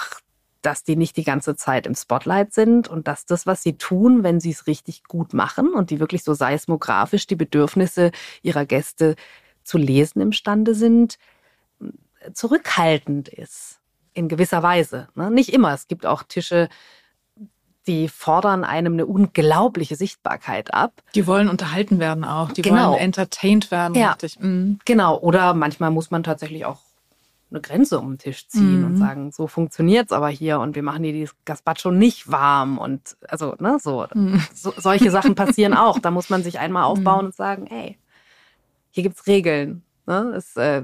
dass 0.63 0.85
die 0.85 0.97
nicht 0.97 1.17
die 1.17 1.25
ganze 1.25 1.57
Zeit 1.57 1.87
im 1.87 1.95
Spotlight 1.95 2.53
sind 2.53 2.89
und 2.89 3.09
dass 3.09 3.27
das, 3.27 3.47
was 3.47 3.63
sie 3.63 3.77
tun, 3.77 4.23
wenn 4.23 4.41
sie 4.41 4.51
es 4.51 4.67
richtig 4.67 5.05
gut 5.05 5.33
machen 5.33 5.73
und 5.73 5.91
die 5.91 6.01
wirklich 6.01 6.25
so 6.25 6.35
seismografisch 6.35 7.27
die 7.27 7.37
Bedürfnisse 7.37 8.11
ihrer 8.43 8.67
Gäste 8.67 9.15
zu 9.63 9.79
lesen 9.79 10.21
imstande 10.21 10.75
sind, 10.75 11.19
zurückhaltend 12.33 13.29
ist. 13.29 13.81
In 14.15 14.29
gewisser 14.29 14.65
Weise. 14.65 15.09
Ne? 15.15 15.31
Nicht 15.31 15.53
immer. 15.53 15.73
Es 15.75 15.87
gibt 15.87 16.05
auch 16.05 16.25
Tische, 16.25 16.69
die 17.89 18.09
fordern 18.09 18.63
einem 18.63 18.93
eine 18.93 19.07
unglaubliche 19.07 19.97
Sichtbarkeit 19.97 20.73
ab. 20.73 20.93
Die 21.15 21.27
wollen 21.27 21.49
unterhalten 21.49 21.99
werden 21.99 22.25
auch, 22.25 22.53
die 22.53 22.63
genau. 22.63 22.91
wollen 22.91 23.01
entertained 23.01 23.71
werden. 23.71 23.95
Ja, 23.95 24.17
mhm. 24.39 24.79
genau. 24.85 25.19
Oder 25.19 25.55
manchmal 25.55 25.91
muss 25.91 26.11
man 26.11 26.23
tatsächlich 26.23 26.67
auch 26.67 26.79
eine 27.51 27.61
Grenze 27.63 27.99
um 27.99 28.11
den 28.11 28.19
Tisch 28.19 28.47
ziehen 28.49 28.81
mhm. 28.81 28.85
und 28.85 28.97
sagen, 28.99 29.33
so 29.33 29.47
funktioniert's 29.47 30.13
aber 30.13 30.29
hier 30.29 30.61
und 30.61 30.77
wir 30.77 30.83
machen 30.83 31.03
dir 31.03 31.13
die 31.13 31.29
Gazpacho 31.47 31.91
nicht 31.91 32.31
warm 32.31 32.77
und 32.77 33.17
also 33.27 33.55
ne 33.59 33.79
so, 33.81 34.07
mhm. 34.13 34.43
so 34.55 34.73
solche 34.77 35.11
Sachen 35.11 35.35
passieren 35.35 35.75
auch. 35.75 35.99
Da 35.99 36.11
muss 36.11 36.29
man 36.29 36.43
sich 36.43 36.59
einmal 36.59 36.85
aufbauen 36.85 37.21
mhm. 37.21 37.27
und 37.27 37.35
sagen, 37.35 37.67
hey, 37.67 37.99
hier 38.91 39.03
gibt's 39.03 39.27
Regeln. 39.27 39.83
Ne? 40.07 40.35
Es, 40.37 40.57
äh, 40.57 40.83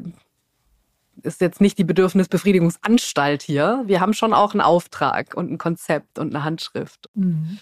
ist 1.24 1.40
jetzt 1.40 1.60
nicht 1.60 1.78
die 1.78 1.84
Bedürfnisbefriedigungsanstalt 1.84 3.42
hier. 3.42 3.82
Wir 3.86 4.00
haben 4.00 4.14
schon 4.14 4.32
auch 4.32 4.52
einen 4.52 4.60
Auftrag 4.60 5.34
und 5.34 5.50
ein 5.50 5.58
Konzept 5.58 6.18
und 6.18 6.34
eine 6.34 6.44
Handschrift. 6.44 7.08
Mhm. 7.14 7.58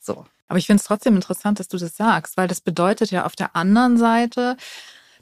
So. 0.00 0.24
Aber 0.48 0.58
ich 0.58 0.66
finde 0.66 0.80
es 0.80 0.86
trotzdem 0.86 1.14
interessant, 1.14 1.60
dass 1.60 1.68
du 1.68 1.78
das 1.78 1.96
sagst, 1.96 2.36
weil 2.36 2.48
das 2.48 2.60
bedeutet 2.60 3.10
ja 3.10 3.24
auf 3.24 3.34
der 3.34 3.56
anderen 3.56 3.96
Seite, 3.96 4.56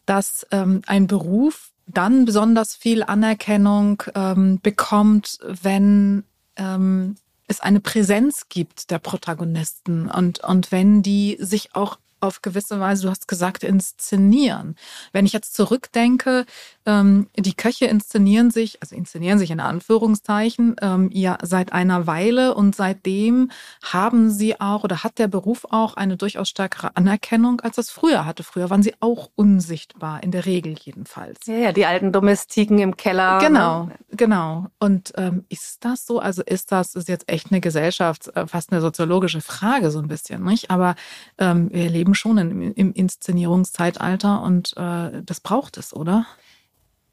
dass 0.05 0.45
ähm, 0.51 0.83
ein 0.87 1.07
Beruf 1.07 1.71
dann 1.87 2.25
besonders 2.25 2.75
viel 2.75 3.03
Anerkennung 3.03 4.03
ähm, 4.15 4.61
bekommt, 4.61 5.39
wenn 5.45 6.25
ähm, 6.57 7.17
es 7.47 7.61
eine 7.61 7.81
Präsenz 7.81 8.49
gibt 8.49 8.91
der 8.91 8.99
Protagonisten 8.99 10.09
und, 10.09 10.41
und 10.41 10.73
wenn 10.73 11.03
die 11.03 11.37
sich 11.41 11.75
auch 11.75 11.99
auf 12.21 12.43
gewisse 12.43 12.81
Weise, 12.81 13.05
du 13.05 13.11
hast 13.11 13.29
gesagt, 13.29 13.65
inszenieren. 13.65 14.77
Wenn 15.13 15.27
ich 15.27 15.33
jetzt 15.33 15.55
zurückdenke, 15.55 16.47
ähm, 16.87 17.29
die 17.37 17.55
Köche 17.55 17.87
inszenieren 17.87 18.51
sich, 18.51 18.81
also 18.81 18.95
inszenieren 18.95 19.39
sich 19.39 19.51
in 19.51 19.61
Anführungszeichen, 19.61 20.77
ähm, 20.81 21.11
ja 21.13 21.39
seit 21.43 21.73
einer 21.73 22.07
Weile 22.07 22.55
und 22.55 22.75
seitdem 22.77 23.51
haben 23.83 24.31
sie 24.31 24.61
auch 24.61 24.85
oder 24.85 25.03
hat 25.03 25.19
der 25.19 25.29
Beruf 25.29 25.67
auch 25.71 25.95
eine 25.95 26.17
durchaus 26.17 26.49
stärkere 26.49 26.97
Anerkennung, 26.97 27.61
als 27.61 27.77
das 27.77 27.91
früher 27.91 28.25
hatte. 28.25 28.43
Früher 28.43 28.71
waren 28.71 28.83
sie 28.83 28.95
auch 29.01 29.31
unsichtbar, 29.35 30.23
in 30.23 30.31
der 30.31 30.47
Regel 30.47 30.75
jedenfalls. 30.79 31.41
Ja, 31.47 31.57
ja 31.57 31.73
die 31.73 31.87
alten 31.87 32.13
Domestiken 32.13 32.79
im 32.79 32.97
Keller. 32.97 33.39
Ne? 33.39 33.47
Genau, 33.47 33.89
genau. 34.11 34.67
Und 34.79 35.13
ähm, 35.17 35.45
ist 35.49 35.85
das 35.85 36.07
so? 36.07 36.19
Also 36.19 36.43
ist 36.43 36.73
das, 36.73 36.95
ist 36.95 37.09
jetzt 37.09 37.29
echt 37.31 37.51
eine 37.51 37.61
Gesellschaft, 37.61 38.29
äh, 38.35 38.47
fast 38.47 38.73
eine 38.73 38.81
soziologische 38.81 39.41
Frage 39.41 39.91
so 39.91 39.99
ein 39.99 40.09
bisschen, 40.09 40.43
nicht? 40.45 40.71
Aber 40.71 40.95
ähm, 41.39 41.71
wir 41.73 41.89
leben 41.89 42.10
schon 42.15 42.39
im, 42.39 42.61
im 42.73 42.93
Inszenierungszeitalter 42.93 44.43
und 44.43 44.77
äh, 44.77 45.23
das 45.25 45.41
braucht 45.41 45.77
es, 45.77 45.95
oder? 45.95 46.27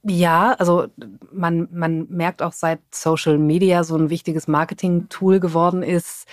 Ja, 0.03 0.53
also 0.53 0.87
man, 1.31 1.67
man 1.71 2.07
merkt 2.09 2.41
auch 2.41 2.53
seit 2.53 2.79
Social 2.91 3.37
Media 3.37 3.83
so 3.83 3.95
ein 3.97 4.09
wichtiges 4.09 4.47
Marketing-Tool 4.47 5.39
geworden 5.39 5.83
ist, 5.83 6.27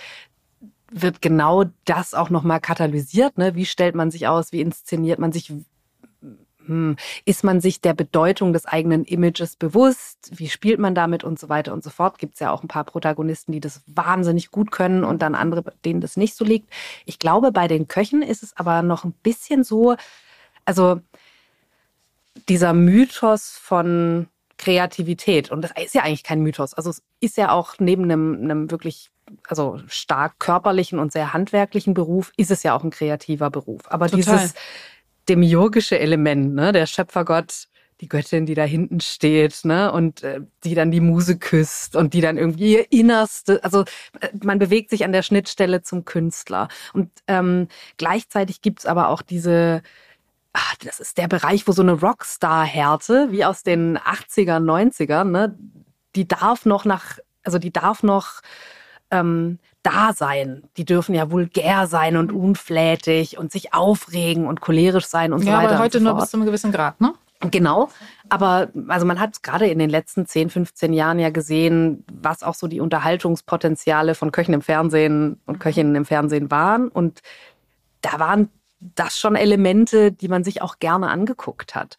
wird 0.91 1.21
genau 1.21 1.65
das 1.83 2.13
auch 2.13 2.29
nochmal 2.29 2.61
katalysiert. 2.61 3.37
Ne? 3.37 3.55
Wie 3.55 3.65
stellt 3.65 3.95
man 3.95 4.11
sich 4.11 4.27
aus? 4.27 4.51
Wie 4.51 4.61
inszeniert 4.61 5.19
man 5.19 5.31
sich? 5.31 5.51
Hm, 6.67 6.95
ist 7.25 7.43
man 7.43 7.61
sich 7.61 7.81
der 7.81 7.93
Bedeutung 7.93 8.53
des 8.53 8.65
eigenen 8.65 9.03
Images 9.03 9.55
bewusst? 9.55 10.31
Wie 10.31 10.49
spielt 10.49 10.79
man 10.79 10.95
damit 10.95 11.23
und 11.23 11.39
so 11.39 11.49
weiter 11.49 11.73
und 11.73 11.83
so 11.83 11.89
fort? 11.89 12.17
Gibt 12.17 12.35
es 12.35 12.39
ja 12.39 12.51
auch 12.51 12.63
ein 12.63 12.67
paar 12.67 12.83
Protagonisten, 12.83 13.51
die 13.51 13.59
das 13.59 13.81
wahnsinnig 13.87 14.51
gut 14.51 14.71
können 14.71 15.03
und 15.03 15.21
dann 15.21 15.35
andere, 15.35 15.63
denen 15.83 16.01
das 16.01 16.17
nicht 16.17 16.35
so 16.35 16.45
liegt. 16.45 16.71
Ich 17.05 17.19
glaube, 17.19 17.51
bei 17.51 17.67
den 17.67 17.87
Köchen 17.87 18.21
ist 18.21 18.43
es 18.43 18.55
aber 18.57 18.81
noch 18.81 19.03
ein 19.03 19.13
bisschen 19.13 19.63
so, 19.63 19.95
also 20.65 20.99
dieser 22.49 22.73
Mythos 22.73 23.57
von 23.61 24.27
Kreativität, 24.57 25.51
und 25.51 25.61
das 25.61 25.71
ist 25.81 25.95
ja 25.95 26.03
eigentlich 26.03 26.23
kein 26.23 26.41
Mythos, 26.41 26.73
also 26.73 26.89
es 26.89 27.01
ist 27.19 27.37
ja 27.37 27.51
auch 27.51 27.75
neben 27.79 28.03
einem, 28.03 28.41
einem 28.41 28.71
wirklich 28.71 29.11
also 29.47 29.79
stark 29.87 30.39
körperlichen 30.39 30.99
und 30.99 31.11
sehr 31.11 31.33
handwerklichen 31.33 31.93
Beruf, 31.93 32.31
ist 32.37 32.51
es 32.51 32.63
ja 32.63 32.75
auch 32.75 32.83
ein 32.83 32.91
kreativer 32.91 33.49
Beruf. 33.49 33.81
Aber 33.87 34.07
Total. 34.07 34.17
dieses 34.17 34.53
demiurgische 35.29 35.99
Element, 35.99 36.53
ne, 36.55 36.71
der 36.71 36.85
Schöpfergott, 36.85 37.67
die 38.01 38.09
Göttin, 38.09 38.45
die 38.45 38.55
da 38.55 38.63
hinten 38.63 38.99
steht, 38.99 39.63
ne, 39.63 39.91
und 39.91 40.23
äh, 40.23 40.41
die 40.63 40.75
dann 40.75 40.91
die 40.91 40.99
Muse 40.99 41.37
küsst 41.37 41.95
und 41.95 42.13
die 42.13 42.21
dann 42.21 42.37
irgendwie 42.37 42.73
ihr 42.73 42.91
Innerste, 42.91 43.63
also 43.63 43.81
äh, 44.19 44.29
man 44.43 44.59
bewegt 44.59 44.89
sich 44.89 45.05
an 45.05 45.13
der 45.13 45.23
Schnittstelle 45.23 45.81
zum 45.81 46.03
Künstler. 46.05 46.67
Und 46.93 47.09
ähm, 47.27 47.67
gleichzeitig 47.97 48.61
gibt's 48.61 48.85
aber 48.85 49.09
auch 49.09 49.21
diese, 49.21 49.81
ach, 50.53 50.75
das 50.83 50.99
ist 50.99 51.17
der 51.17 51.27
Bereich, 51.27 51.67
wo 51.67 51.71
so 51.71 51.81
eine 51.81 51.93
Rockstar-Härte, 51.93 53.27
wie 53.31 53.45
aus 53.45 53.63
den 53.63 53.97
80er, 53.97 54.59
90ern, 54.59 55.25
ne, 55.25 55.57
die 56.15 56.27
darf 56.27 56.65
noch 56.65 56.85
nach, 56.85 57.19
also 57.43 57.59
die 57.59 57.71
darf 57.71 58.03
noch 58.03 58.41
ähm, 59.11 59.59
da 59.85 60.13
sein. 60.13 60.63
Die 60.77 60.85
dürfen 60.85 61.13
ja 61.15 61.31
vulgär 61.31 61.87
sein 61.87 62.17
und 62.17 62.31
unflätig 62.31 63.37
und 63.37 63.51
sich 63.51 63.73
aufregen 63.73 64.47
und 64.47 64.61
cholerisch 64.61 65.05
sein 65.05 65.33
und 65.33 65.43
ja, 65.43 65.45
so 65.45 65.51
weiter. 65.51 65.63
Ja, 65.63 65.75
aber 65.75 65.83
heute 65.83 65.99
so 65.99 66.03
nur 66.03 66.15
bis 66.15 66.29
zu 66.31 66.37
einem 66.37 66.45
gewissen 66.45 66.71
Grad, 66.71 66.99
ne? 66.99 67.13
Genau. 67.51 67.89
Aber 68.29 68.69
also 68.87 69.05
man 69.05 69.19
hat 69.19 69.43
gerade 69.43 69.67
in 69.67 69.77
den 69.77 69.89
letzten 69.89 70.25
10, 70.25 70.49
15 70.49 70.93
Jahren 70.93 71.19
ja 71.19 71.29
gesehen, 71.29 72.03
was 72.11 72.43
auch 72.43 72.55
so 72.55 72.67
die 72.67 72.79
Unterhaltungspotenziale 72.79 74.15
von 74.15 74.31
Köchen 74.31 74.53
im 74.53 74.61
Fernsehen 74.61 75.39
und 75.45 75.59
Köchinnen 75.59 75.95
im 75.95 76.05
Fernsehen 76.05 76.49
waren. 76.49 76.87
Und 76.87 77.21
da 78.01 78.19
waren 78.19 78.49
das 78.79 79.19
schon 79.19 79.35
Elemente, 79.35 80.11
die 80.11 80.27
man 80.27 80.43
sich 80.43 80.61
auch 80.61 80.79
gerne 80.79 81.09
angeguckt 81.09 81.75
hat. 81.75 81.97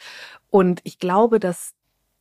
Und 0.50 0.81
ich 0.85 0.99
glaube, 0.99 1.38
dass 1.38 1.73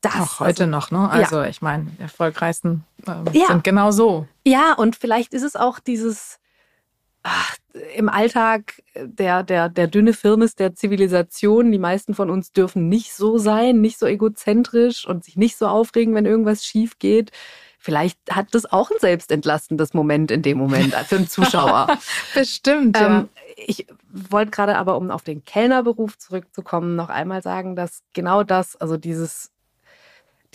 das. 0.05 0.15
Auch 0.15 0.39
heute 0.39 0.63
also, 0.63 0.65
noch, 0.65 0.91
ne? 0.91 1.09
Also 1.09 1.38
ja. 1.38 1.47
ich 1.47 1.62
meine, 1.62 1.85
die 1.85 2.01
erfolgreichsten 2.01 2.83
ähm, 3.07 3.25
ja. 3.33 3.47
sind 3.47 3.63
genau 3.63 3.91
so. 3.91 4.27
Ja, 4.45 4.74
und 4.74 4.95
vielleicht 4.95 5.33
ist 5.33 5.43
es 5.43 5.55
auch 5.55 5.79
dieses 5.79 6.39
ach, 7.24 7.55
im 7.95 8.07
Alltag 8.07 8.81
der, 8.95 9.43
der, 9.43 9.67
der 9.69 9.88
dünne 9.88 10.13
Firnis 10.13 10.55
der 10.55 10.75
Zivilisation. 10.75 11.71
Die 11.71 11.79
meisten 11.79 12.13
von 12.13 12.29
uns 12.29 12.51
dürfen 12.51 12.88
nicht 12.88 13.13
so 13.13 13.38
sein, 13.38 13.81
nicht 13.81 14.00
so 14.00 14.05
egozentrisch 14.05 15.07
und 15.07 15.25
sich 15.25 15.35
nicht 15.35 15.57
so 15.57 15.67
aufregen, 15.67 16.13
wenn 16.15 16.25
irgendwas 16.25 16.65
schief 16.65 17.00
geht. 17.00 17.31
Vielleicht 17.79 18.17
hat 18.31 18.47
das 18.51 18.71
auch 18.71 18.89
ein 18.89 18.97
selbstentlastendes 19.00 19.93
Moment 19.93 20.31
in 20.31 20.41
dem 20.41 20.57
Moment 20.57 20.93
für 21.07 21.17
einen 21.17 21.27
Zuschauer. 21.27 22.00
Bestimmt, 22.33 22.97
ja. 22.97 23.19
Ähm, 23.19 23.29
ich 23.57 23.88
wollte 24.12 24.51
gerade 24.51 24.77
aber, 24.77 24.97
um 24.97 25.12
auf 25.12 25.24
den 25.24 25.43
Kellnerberuf 25.43 26.17
zurückzukommen, 26.17 26.95
noch 26.95 27.09
einmal 27.09 27.41
sagen, 27.41 27.75
dass 27.75 28.01
genau 28.13 28.43
das, 28.43 28.75
also 28.75 28.97
dieses 28.97 29.51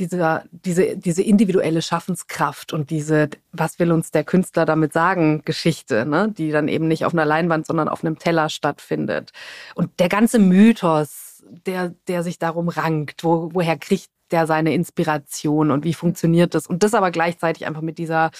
dieser, 0.00 0.44
diese, 0.50 0.96
diese 0.96 1.22
individuelle 1.22 1.82
Schaffenskraft 1.82 2.72
und 2.72 2.90
diese, 2.90 3.28
was 3.52 3.78
will 3.78 3.92
uns 3.92 4.10
der 4.10 4.24
Künstler 4.24 4.64
damit 4.64 4.92
sagen, 4.92 5.42
Geschichte, 5.44 6.06
ne? 6.06 6.32
die 6.36 6.50
dann 6.50 6.68
eben 6.68 6.88
nicht 6.88 7.04
auf 7.04 7.12
einer 7.12 7.24
Leinwand, 7.24 7.66
sondern 7.66 7.88
auf 7.88 8.02
einem 8.02 8.18
Teller 8.18 8.48
stattfindet. 8.48 9.32
Und 9.74 9.98
der 10.00 10.08
ganze 10.08 10.38
Mythos, 10.38 11.44
der, 11.66 11.94
der 12.08 12.22
sich 12.22 12.38
darum 12.38 12.68
rankt, 12.68 13.24
wo, 13.24 13.50
woher 13.52 13.78
kriegt 13.78 14.10
der 14.30 14.46
seine 14.46 14.74
Inspiration 14.74 15.70
und 15.70 15.84
wie 15.84 15.94
funktioniert 15.94 16.54
das? 16.54 16.66
Und 16.66 16.82
das 16.82 16.94
aber 16.94 17.10
gleichzeitig 17.10 17.66
einfach 17.66 17.82
mit 17.82 17.98
dieser 17.98 18.30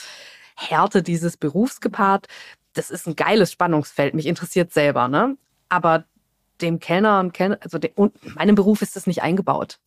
Härte 0.56 1.02
dieses 1.02 1.36
Berufs 1.36 1.80
gepaart. 1.80 2.26
Das 2.74 2.90
ist 2.90 3.06
ein 3.06 3.16
geiles 3.16 3.50
Spannungsfeld. 3.52 4.14
Mich 4.14 4.26
interessiert 4.26 4.72
selber, 4.72 5.08
ne? 5.08 5.36
Aber 5.68 6.04
dem 6.60 6.78
Kellner 6.78 7.20
und 7.20 7.32
Kellner, 7.32 7.58
also 7.60 7.78
dem, 7.78 7.92
und 7.94 8.36
meinem 8.36 8.54
Beruf 8.54 8.82
ist 8.82 8.96
das 8.96 9.06
nicht 9.06 9.22
eingebaut. 9.22 9.78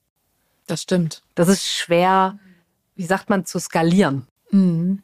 Das 0.68 0.82
stimmt. 0.82 1.22
Das 1.36 1.48
ist 1.48 1.68
schwer, 1.68 2.40
wie 2.96 3.06
sagt 3.06 3.30
man, 3.30 3.46
zu 3.46 3.60
skalieren. 3.60 4.28
Mhm. 4.52 5.04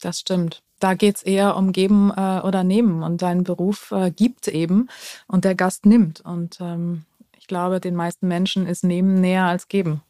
Das 0.00 0.20
stimmt. 0.20 0.62
Da 0.78 0.94
geht 0.94 1.16
es 1.16 1.22
eher 1.22 1.56
um 1.56 1.72
Geben 1.72 2.12
äh, 2.14 2.40
oder 2.40 2.62
Nehmen. 2.62 3.02
Und 3.02 3.22
dein 3.22 3.44
Beruf 3.44 3.90
äh, 3.90 4.10
gibt 4.10 4.48
eben 4.48 4.88
und 5.26 5.44
der 5.44 5.54
Gast 5.54 5.86
nimmt. 5.86 6.20
Und 6.20 6.58
ähm, 6.60 7.04
ich 7.38 7.46
glaube, 7.46 7.80
den 7.80 7.94
meisten 7.94 8.28
Menschen 8.28 8.66
ist 8.66 8.84
Nehmen 8.84 9.20
näher 9.20 9.44
als 9.44 9.68
Geben. 9.68 10.02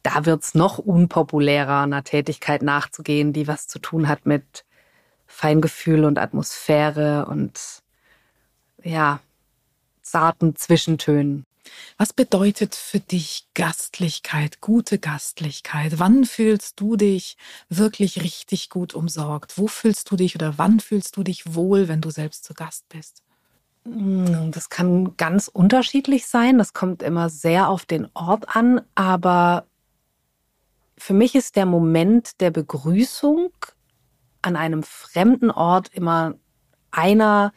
da 0.07 0.25
wird 0.25 0.45
es 0.45 0.55
noch 0.55 0.79
unpopulärer, 0.79 1.81
einer 1.81 2.05
Tätigkeit 2.05 2.63
nachzugehen, 2.63 3.33
die 3.33 3.49
was 3.49 3.67
zu 3.67 3.81
tun 3.81 4.07
hat 4.07 4.25
mit 4.25 4.65
Feingefühl 5.27 6.05
und 6.05 6.21
Atmosphäre 6.21 7.27
und 7.27 7.83
ja, 8.85 9.19
zarten 10.03 10.55
Zwischentönen. 10.55 11.45
Was 11.99 12.13
bedeutet 12.13 12.77
für 12.77 13.01
dich 13.01 13.49
Gastlichkeit, 13.55 14.61
gute 14.61 15.01
Gastlichkeit? 15.01 15.99
Wann 15.99 16.25
fühlst 16.25 16.79
du 16.79 16.95
dich 16.95 17.37
wirklich 17.69 18.23
richtig 18.23 18.71
gut 18.71 18.95
umsorgt? 18.95 19.59
Wo 19.59 19.67
fühlst 19.67 20.09
du 20.13 20.15
dich 20.15 20.37
oder 20.37 20.57
wann 20.57 20.79
fühlst 20.79 21.17
du 21.17 21.25
dich 21.25 21.57
wohl, 21.57 21.89
wenn 21.89 22.01
du 22.01 22.11
selbst 22.11 22.45
zu 22.45 22.55
Gast 22.55 22.89
bist? 22.89 23.25
Das 23.85 24.69
kann 24.69 25.17
ganz 25.17 25.49
unterschiedlich 25.49 26.29
sein. 26.29 26.59
Das 26.59 26.75
kommt 26.75 27.03
immer 27.03 27.29
sehr 27.29 27.69
auf 27.69 27.85
den 27.85 28.07
Ort 28.15 28.55
an. 28.55 28.83
Aber 28.95 29.67
für 30.99 31.15
mich 31.15 31.35
ist 31.35 31.57
der 31.57 31.67
Moment 31.67 32.41
der 32.41 32.51
Begrüßung 32.51 33.53
an 34.43 34.57
einem 34.57 34.83
fremden 34.83 35.51
Ort 35.51 35.89
immer 35.89 36.35
einer 36.91 37.53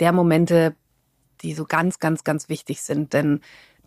der 0.00 0.12
Momente, 0.12 0.74
die 1.42 1.54
so 1.54 1.64
ganz, 1.64 1.98
ganz, 1.98 2.24
ganz 2.24 2.48
wichtig 2.48 2.82
sind. 2.82 3.12
Denn 3.12 3.40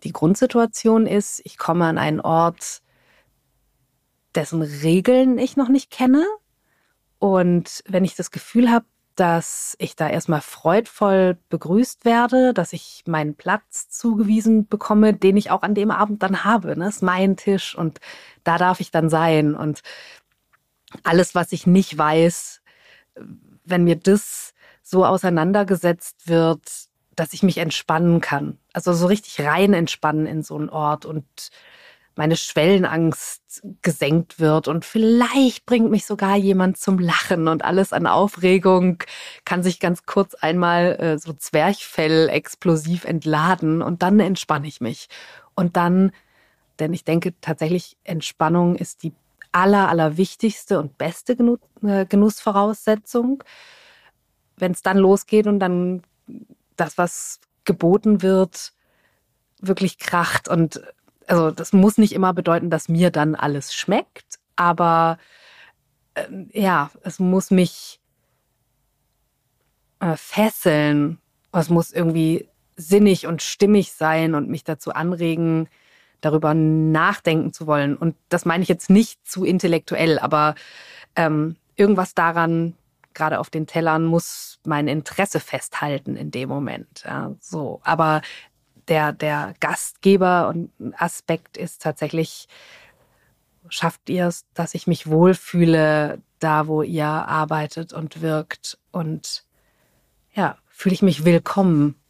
die 0.04 0.12
Grundsituation 0.12 1.06
ist, 1.06 1.40
ich 1.44 1.58
komme 1.58 1.86
an 1.86 1.98
einen 1.98 2.20
Ort, 2.20 2.82
dessen 4.34 4.62
Regeln 4.62 5.38
ich 5.38 5.56
noch 5.56 5.68
nicht 5.68 5.90
kenne. 5.90 6.24
Und 7.18 7.82
wenn 7.86 8.04
ich 8.04 8.14
das 8.14 8.30
Gefühl 8.30 8.70
habe, 8.70 8.86
dass 9.22 9.76
ich 9.78 9.94
da 9.94 10.08
erstmal 10.08 10.40
freudvoll 10.40 11.38
begrüßt 11.48 12.04
werde, 12.04 12.52
dass 12.52 12.72
ich 12.72 13.04
meinen 13.06 13.36
Platz 13.36 13.88
zugewiesen 13.88 14.66
bekomme, 14.66 15.14
den 15.14 15.36
ich 15.36 15.52
auch 15.52 15.62
an 15.62 15.76
dem 15.76 15.92
Abend 15.92 16.24
dann 16.24 16.42
habe. 16.42 16.70
Das 16.70 16.76
ne? 16.76 16.88
ist 16.88 17.02
mein 17.04 17.36
Tisch 17.36 17.78
und 17.78 18.00
da 18.42 18.58
darf 18.58 18.80
ich 18.80 18.90
dann 18.90 19.08
sein. 19.08 19.54
Und 19.54 19.82
alles, 21.04 21.36
was 21.36 21.52
ich 21.52 21.68
nicht 21.68 21.96
weiß, 21.96 22.62
wenn 23.64 23.84
mir 23.84 23.94
das 23.94 24.54
so 24.82 25.06
auseinandergesetzt 25.06 26.26
wird, 26.26 26.88
dass 27.14 27.32
ich 27.32 27.44
mich 27.44 27.58
entspannen 27.58 28.20
kann. 28.20 28.58
Also 28.72 28.92
so 28.92 29.06
richtig 29.06 29.40
rein 29.46 29.72
entspannen 29.72 30.26
in 30.26 30.42
so 30.42 30.56
einen 30.56 30.68
Ort 30.68 31.06
und 31.06 31.50
meine 32.14 32.36
Schwellenangst 32.36 33.62
gesenkt 33.80 34.38
wird 34.38 34.68
und 34.68 34.84
vielleicht 34.84 35.66
bringt 35.66 35.90
mich 35.90 36.06
sogar 36.06 36.36
jemand 36.36 36.76
zum 36.76 36.98
Lachen 36.98 37.48
und 37.48 37.64
alles 37.64 37.92
an 37.92 38.06
Aufregung 38.06 39.02
kann 39.44 39.62
sich 39.62 39.80
ganz 39.80 40.04
kurz 40.04 40.34
einmal 40.34 40.96
äh, 41.00 41.18
so 41.18 41.32
Zwerchfell 41.32 42.28
explosiv 42.28 43.04
entladen 43.04 43.82
und 43.82 44.02
dann 44.02 44.20
entspanne 44.20 44.66
ich 44.66 44.80
mich. 44.80 45.08
Und 45.54 45.76
dann, 45.76 46.12
denn 46.78 46.92
ich 46.92 47.04
denke 47.04 47.34
tatsächlich, 47.40 47.96
Entspannung 48.04 48.76
ist 48.76 49.02
die 49.02 49.12
aller, 49.52 49.88
aller 49.88 50.16
wichtigste 50.16 50.78
und 50.78 50.98
beste 50.98 51.36
Genuss, 51.36 51.60
äh, 51.82 52.06
Genussvoraussetzung. 52.06 53.44
Wenn 54.56 54.72
es 54.72 54.82
dann 54.82 54.98
losgeht 54.98 55.46
und 55.46 55.60
dann 55.60 56.02
das, 56.76 56.98
was 56.98 57.40
geboten 57.64 58.22
wird, 58.22 58.72
wirklich 59.60 59.98
kracht 59.98 60.48
und 60.48 60.82
also 61.26 61.50
das 61.50 61.72
muss 61.72 61.98
nicht 61.98 62.12
immer 62.12 62.32
bedeuten, 62.32 62.70
dass 62.70 62.88
mir 62.88 63.10
dann 63.10 63.34
alles 63.34 63.74
schmeckt, 63.74 64.38
aber 64.56 65.18
äh, 66.14 66.26
ja, 66.52 66.90
es 67.02 67.18
muss 67.18 67.50
mich 67.50 68.00
äh, 70.02 70.16
fesseln. 70.16 71.18
Es 71.52 71.68
muss 71.70 71.92
irgendwie 71.92 72.48
sinnig 72.76 73.26
und 73.26 73.42
stimmig 73.42 73.92
sein 73.92 74.34
und 74.34 74.48
mich 74.48 74.64
dazu 74.64 74.92
anregen, 74.92 75.68
darüber 76.20 76.54
nachdenken 76.54 77.52
zu 77.52 77.66
wollen. 77.66 77.96
Und 77.96 78.16
das 78.28 78.44
meine 78.44 78.62
ich 78.62 78.68
jetzt 78.68 78.90
nicht 78.90 79.26
zu 79.26 79.44
intellektuell, 79.44 80.18
aber 80.18 80.54
ähm, 81.16 81.56
irgendwas 81.76 82.14
daran, 82.14 82.74
gerade 83.14 83.38
auf 83.38 83.50
den 83.50 83.66
Tellern, 83.66 84.04
muss 84.04 84.58
mein 84.64 84.88
Interesse 84.88 85.40
festhalten 85.40 86.16
in 86.16 86.30
dem 86.30 86.48
Moment. 86.48 87.02
Ja, 87.04 87.34
so. 87.40 87.80
Aber 87.84 88.22
der, 88.88 89.12
der 89.12 89.54
Gastgeber 89.60 90.48
und 90.48 90.70
Aspekt 90.96 91.56
ist 91.56 91.82
tatsächlich, 91.82 92.48
schafft 93.68 94.08
ihr 94.10 94.26
es, 94.26 94.44
dass 94.54 94.74
ich 94.74 94.86
mich 94.86 95.06
wohlfühle, 95.06 96.20
da 96.38 96.66
wo 96.66 96.82
ihr 96.82 97.06
arbeitet 97.06 97.92
und 97.92 98.20
wirkt 98.20 98.78
und 98.90 99.44
ja, 100.34 100.58
fühle 100.66 100.94
ich 100.94 101.02
mich 101.02 101.24
willkommen 101.24 102.01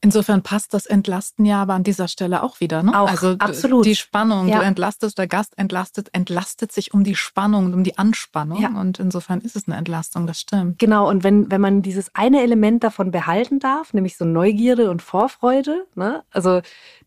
Insofern 0.00 0.42
passt 0.42 0.74
das 0.74 0.86
Entlasten 0.86 1.44
ja 1.44 1.62
aber 1.62 1.74
an 1.74 1.82
dieser 1.82 2.06
Stelle 2.06 2.42
auch 2.42 2.60
wieder. 2.60 2.82
Ne? 2.82 2.98
Auch, 2.98 3.08
also 3.08 3.36
absolut. 3.38 3.86
Die 3.86 3.96
Spannung, 3.96 4.48
ja. 4.48 4.58
du 4.58 4.64
entlastest, 4.64 5.18
der 5.18 5.26
Gast 5.26 5.56
entlastet, 5.58 6.10
entlastet 6.12 6.70
sich 6.70 6.92
um 6.92 7.02
die 7.02 7.16
Spannung, 7.16 7.72
um 7.72 7.82
die 7.82 7.96
Anspannung. 7.96 8.60
Ja. 8.60 8.68
Und 8.68 9.00
insofern 9.00 9.40
ist 9.40 9.56
es 9.56 9.66
eine 9.66 9.76
Entlastung, 9.76 10.26
das 10.26 10.40
stimmt. 10.40 10.78
Genau, 10.78 11.08
und 11.08 11.24
wenn, 11.24 11.50
wenn 11.50 11.60
man 11.60 11.82
dieses 11.82 12.14
eine 12.14 12.42
Element 12.42 12.84
davon 12.84 13.10
behalten 13.10 13.58
darf, 13.58 13.94
nämlich 13.94 14.16
so 14.16 14.24
Neugierde 14.24 14.90
und 14.90 15.02
Vorfreude, 15.02 15.86
ne? 15.94 16.22
also 16.30 16.60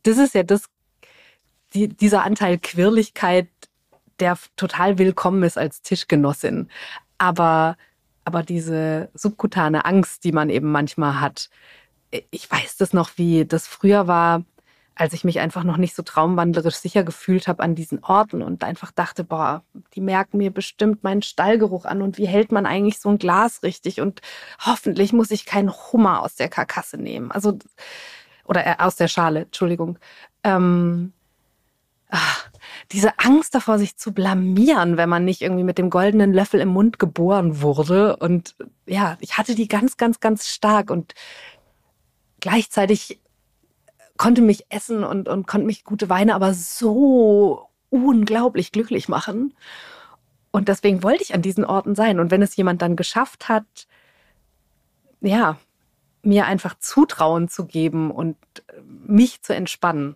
das 0.03 0.17
ist 0.17 0.33
ja 0.33 0.43
das, 0.43 0.63
die, 1.73 1.87
dieser 1.87 2.23
Anteil 2.23 2.57
Quirligkeit, 2.57 3.47
der 4.19 4.37
total 4.57 4.97
willkommen 4.97 5.43
ist 5.43 5.57
als 5.57 5.81
Tischgenossin. 5.81 6.69
Aber, 7.17 7.77
aber 8.25 8.43
diese 8.43 9.09
subkutane 9.13 9.85
Angst, 9.85 10.23
die 10.23 10.31
man 10.31 10.49
eben 10.49 10.71
manchmal 10.71 11.21
hat, 11.21 11.49
ich 12.11 12.49
weiß 12.49 12.77
das 12.77 12.93
noch, 12.93 13.11
wie 13.17 13.45
das 13.45 13.67
früher 13.67 14.07
war, 14.07 14.43
als 14.99 15.13
ich 15.13 15.23
mich 15.23 15.39
einfach 15.39 15.63
noch 15.63 15.77
nicht 15.77 15.95
so 15.95 16.03
traumwandlerisch 16.03 16.75
sicher 16.75 17.03
gefühlt 17.03 17.47
habe 17.47 17.63
an 17.63 17.73
diesen 17.73 18.03
Orten 18.03 18.41
und 18.41 18.65
einfach 18.65 18.91
dachte, 18.91 19.23
boah, 19.23 19.63
die 19.95 20.01
merken 20.01 20.37
mir 20.37 20.51
bestimmt 20.51 21.03
meinen 21.03 21.21
Stallgeruch 21.21 21.85
an 21.85 22.01
und 22.01 22.17
wie 22.17 22.27
hält 22.27 22.51
man 22.51 22.65
eigentlich 22.65 22.99
so 22.99 23.07
ein 23.07 23.17
Glas 23.17 23.63
richtig 23.63 24.01
und 24.01 24.21
hoffentlich 24.65 25.13
muss 25.13 25.31
ich 25.31 25.45
keinen 25.45 25.71
Hummer 25.71 26.21
aus 26.21 26.35
der 26.35 26.49
Karkasse 26.49 26.97
nehmen. 26.97 27.31
Also, 27.31 27.57
oder 28.43 28.67
äh, 28.67 28.75
aus 28.79 28.97
der 28.97 29.07
Schale, 29.07 29.43
Entschuldigung. 29.43 29.97
Ähm, 30.43 31.13
ach, 32.09 32.49
diese 32.91 33.19
Angst 33.19 33.55
davor, 33.55 33.79
sich 33.79 33.95
zu 33.95 34.11
blamieren, 34.11 34.97
wenn 34.97 35.07
man 35.07 35.23
nicht 35.23 35.41
irgendwie 35.41 35.63
mit 35.63 35.77
dem 35.77 35.89
goldenen 35.89 36.33
Löffel 36.33 36.59
im 36.59 36.69
Mund 36.69 36.99
geboren 36.99 37.61
wurde. 37.61 38.17
Und 38.17 38.55
ja, 38.85 39.17
ich 39.21 39.37
hatte 39.37 39.55
die 39.55 39.69
ganz, 39.69 39.95
ganz, 39.95 40.19
ganz 40.19 40.49
stark 40.49 40.91
und 40.91 41.13
gleichzeitig 42.39 43.19
konnte 44.17 44.41
mich 44.41 44.65
essen 44.69 45.03
und, 45.03 45.29
und 45.29 45.47
konnte 45.47 45.65
mich 45.65 45.83
gute 45.83 46.09
Weine 46.09 46.35
aber 46.35 46.53
so 46.53 47.69
unglaublich 47.89 48.71
glücklich 48.71 49.07
machen. 49.07 49.53
Und 50.51 50.67
deswegen 50.67 51.03
wollte 51.03 51.23
ich 51.23 51.33
an 51.33 51.41
diesen 51.41 51.63
Orten 51.63 51.95
sein. 51.95 52.19
Und 52.19 52.31
wenn 52.31 52.41
es 52.41 52.55
jemand 52.55 52.81
dann 52.81 52.95
geschafft 52.95 53.49
hat, 53.49 53.87
ja, 55.21 55.57
mir 56.21 56.45
einfach 56.45 56.77
Zutrauen 56.79 57.47
zu 57.47 57.65
geben 57.65 58.11
und 58.11 58.35
mich 58.83 59.41
zu 59.41 59.55
entspannen, 59.55 60.15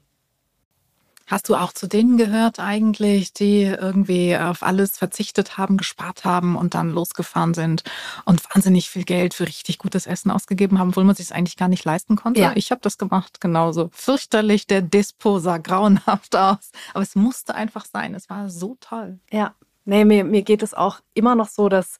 Hast 1.27 1.47
du 1.47 1.55
auch 1.55 1.71
zu 1.71 1.87
denen 1.87 2.17
gehört 2.17 2.59
eigentlich, 2.59 3.33
die 3.33 3.63
irgendwie 3.63 4.37
auf 4.37 4.61
alles 4.61 4.97
verzichtet 4.97 5.57
haben, 5.57 5.77
gespart 5.77 6.25
haben 6.25 6.57
und 6.57 6.73
dann 6.73 6.89
losgefahren 6.89 7.53
sind 7.53 7.83
und 8.25 8.43
wahnsinnig 8.53 8.89
viel 8.89 9.05
Geld 9.05 9.33
für 9.33 9.47
richtig 9.47 9.77
gutes 9.77 10.05
Essen 10.05 10.31
ausgegeben 10.31 10.79
haben, 10.79 10.89
obwohl 10.89 11.05
man 11.05 11.15
sich 11.15 11.27
es 11.27 11.31
eigentlich 11.31 11.55
gar 11.55 11.69
nicht 11.69 11.85
leisten 11.85 12.17
konnte? 12.17 12.41
Ja. 12.41 12.51
Ich 12.55 12.71
habe 12.71 12.81
das 12.81 12.97
gemacht, 12.97 13.39
genauso. 13.39 13.89
Fürchterlich, 13.93 14.67
der 14.67 14.81
Dispo 14.81 15.39
sah 15.39 15.59
grauenhaft 15.59 16.35
aus. 16.35 16.71
Aber 16.93 17.03
es 17.03 17.15
musste 17.15 17.55
einfach 17.55 17.85
sein. 17.85 18.15
Es 18.15 18.29
war 18.29 18.49
so 18.49 18.75
toll. 18.81 19.19
Ja, 19.31 19.55
nee, 19.85 20.03
mir, 20.03 20.25
mir 20.25 20.41
geht 20.41 20.61
es 20.61 20.73
auch 20.73 20.99
immer 21.13 21.35
noch 21.35 21.47
so, 21.47 21.69
dass, 21.69 21.97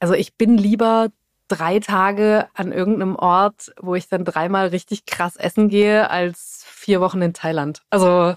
also 0.00 0.14
ich 0.14 0.34
bin 0.34 0.58
lieber 0.58 1.10
drei 1.48 1.78
Tage 1.78 2.48
an 2.54 2.72
irgendeinem 2.72 3.16
Ort, 3.16 3.72
wo 3.80 3.94
ich 3.94 4.08
dann 4.08 4.24
dreimal 4.24 4.68
richtig 4.68 5.06
krass 5.06 5.36
essen 5.36 5.68
gehe, 5.68 6.10
als 6.10 6.63
vier 6.84 7.00
Wochen 7.00 7.22
in 7.22 7.32
Thailand. 7.32 7.82
Also 7.90 8.34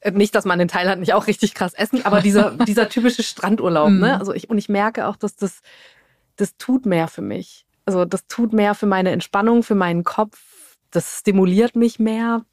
äh, 0.00 0.10
nicht, 0.12 0.34
dass 0.34 0.44
man 0.44 0.60
in 0.60 0.68
Thailand 0.68 1.00
nicht 1.00 1.12
auch 1.12 1.26
richtig 1.26 1.54
krass 1.54 1.74
essen, 1.74 2.04
aber 2.06 2.20
dieser, 2.20 2.50
dieser 2.66 2.88
typische 2.88 3.22
Strandurlaub, 3.22 3.90
ne? 3.90 3.96
Mhm. 3.96 4.04
Also 4.04 4.32
ich, 4.32 4.48
und 4.48 4.58
ich 4.58 4.68
merke 4.68 5.08
auch, 5.08 5.16
dass 5.16 5.34
das, 5.36 5.60
das 6.36 6.56
tut 6.56 6.86
mehr 6.86 7.08
für 7.08 7.22
mich. 7.22 7.66
Also 7.84 8.04
das 8.04 8.26
tut 8.28 8.52
mehr 8.52 8.74
für 8.74 8.86
meine 8.86 9.10
Entspannung, 9.10 9.62
für 9.62 9.74
meinen 9.74 10.04
Kopf. 10.04 10.76
Das 10.90 11.18
stimuliert 11.18 11.74
mich 11.74 11.98
mehr. 11.98 12.44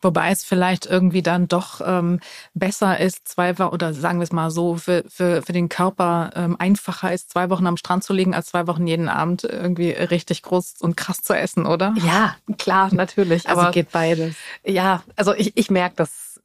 Wobei 0.00 0.30
es 0.30 0.44
vielleicht 0.44 0.86
irgendwie 0.86 1.22
dann 1.22 1.48
doch 1.48 1.80
ähm, 1.84 2.20
besser 2.54 3.00
ist, 3.00 3.26
zwei 3.26 3.58
Wochen, 3.58 3.74
oder 3.74 3.92
sagen 3.94 4.20
wir 4.20 4.24
es 4.24 4.32
mal 4.32 4.50
so, 4.50 4.76
für, 4.76 5.04
für, 5.08 5.42
für 5.42 5.52
den 5.52 5.68
Körper 5.68 6.30
ähm, 6.36 6.56
einfacher 6.58 7.12
ist, 7.12 7.30
zwei 7.30 7.50
Wochen 7.50 7.66
am 7.66 7.76
Strand 7.76 8.04
zu 8.04 8.12
liegen, 8.12 8.34
als 8.34 8.46
zwei 8.46 8.66
Wochen 8.66 8.86
jeden 8.86 9.08
Abend 9.08 9.44
irgendwie 9.44 9.90
richtig 9.90 10.42
groß 10.42 10.76
und 10.80 10.96
krass 10.96 11.20
zu 11.20 11.34
essen, 11.36 11.66
oder? 11.66 11.94
Ja, 11.98 12.36
klar, 12.58 12.88
natürlich. 12.94 13.48
also 13.48 13.60
aber 13.60 13.70
geht 13.72 13.90
beides. 13.90 14.36
Ja, 14.64 15.02
also 15.16 15.34
ich, 15.34 15.56
ich 15.56 15.70
merke 15.70 15.96
das, 15.96 16.40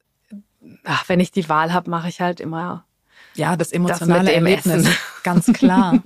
ach, 0.84 1.08
wenn 1.08 1.20
ich 1.20 1.30
die 1.30 1.48
Wahl 1.48 1.72
habe, 1.72 1.90
mache 1.90 2.08
ich 2.08 2.20
halt 2.20 2.40
immer 2.40 2.84
ja, 3.34 3.56
das 3.56 3.72
emotionale 3.72 4.26
das 4.26 4.34
Erlebnis, 4.34 4.86
Essen. 4.86 4.96
ganz 5.22 5.46
klar. 5.52 6.00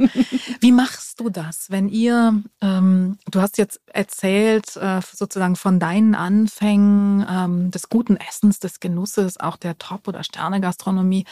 Wie 0.60 0.72
machst 0.72 1.20
du 1.20 1.28
das, 1.28 1.70
wenn 1.70 1.88
ihr, 1.88 2.42
ähm, 2.60 3.18
du 3.30 3.40
hast 3.40 3.58
jetzt 3.58 3.80
erzählt 3.86 4.76
äh, 4.76 5.00
sozusagen 5.12 5.56
von 5.56 5.80
deinen 5.80 6.14
Anfängen 6.14 7.26
ähm, 7.28 7.70
des 7.70 7.88
guten 7.88 8.16
Essens, 8.16 8.60
des 8.60 8.80
Genusses, 8.80 9.38
auch 9.40 9.56
der 9.56 9.76
Top- 9.78 10.08
oder 10.08 10.22
Sterne-Gastronomie. 10.22 11.24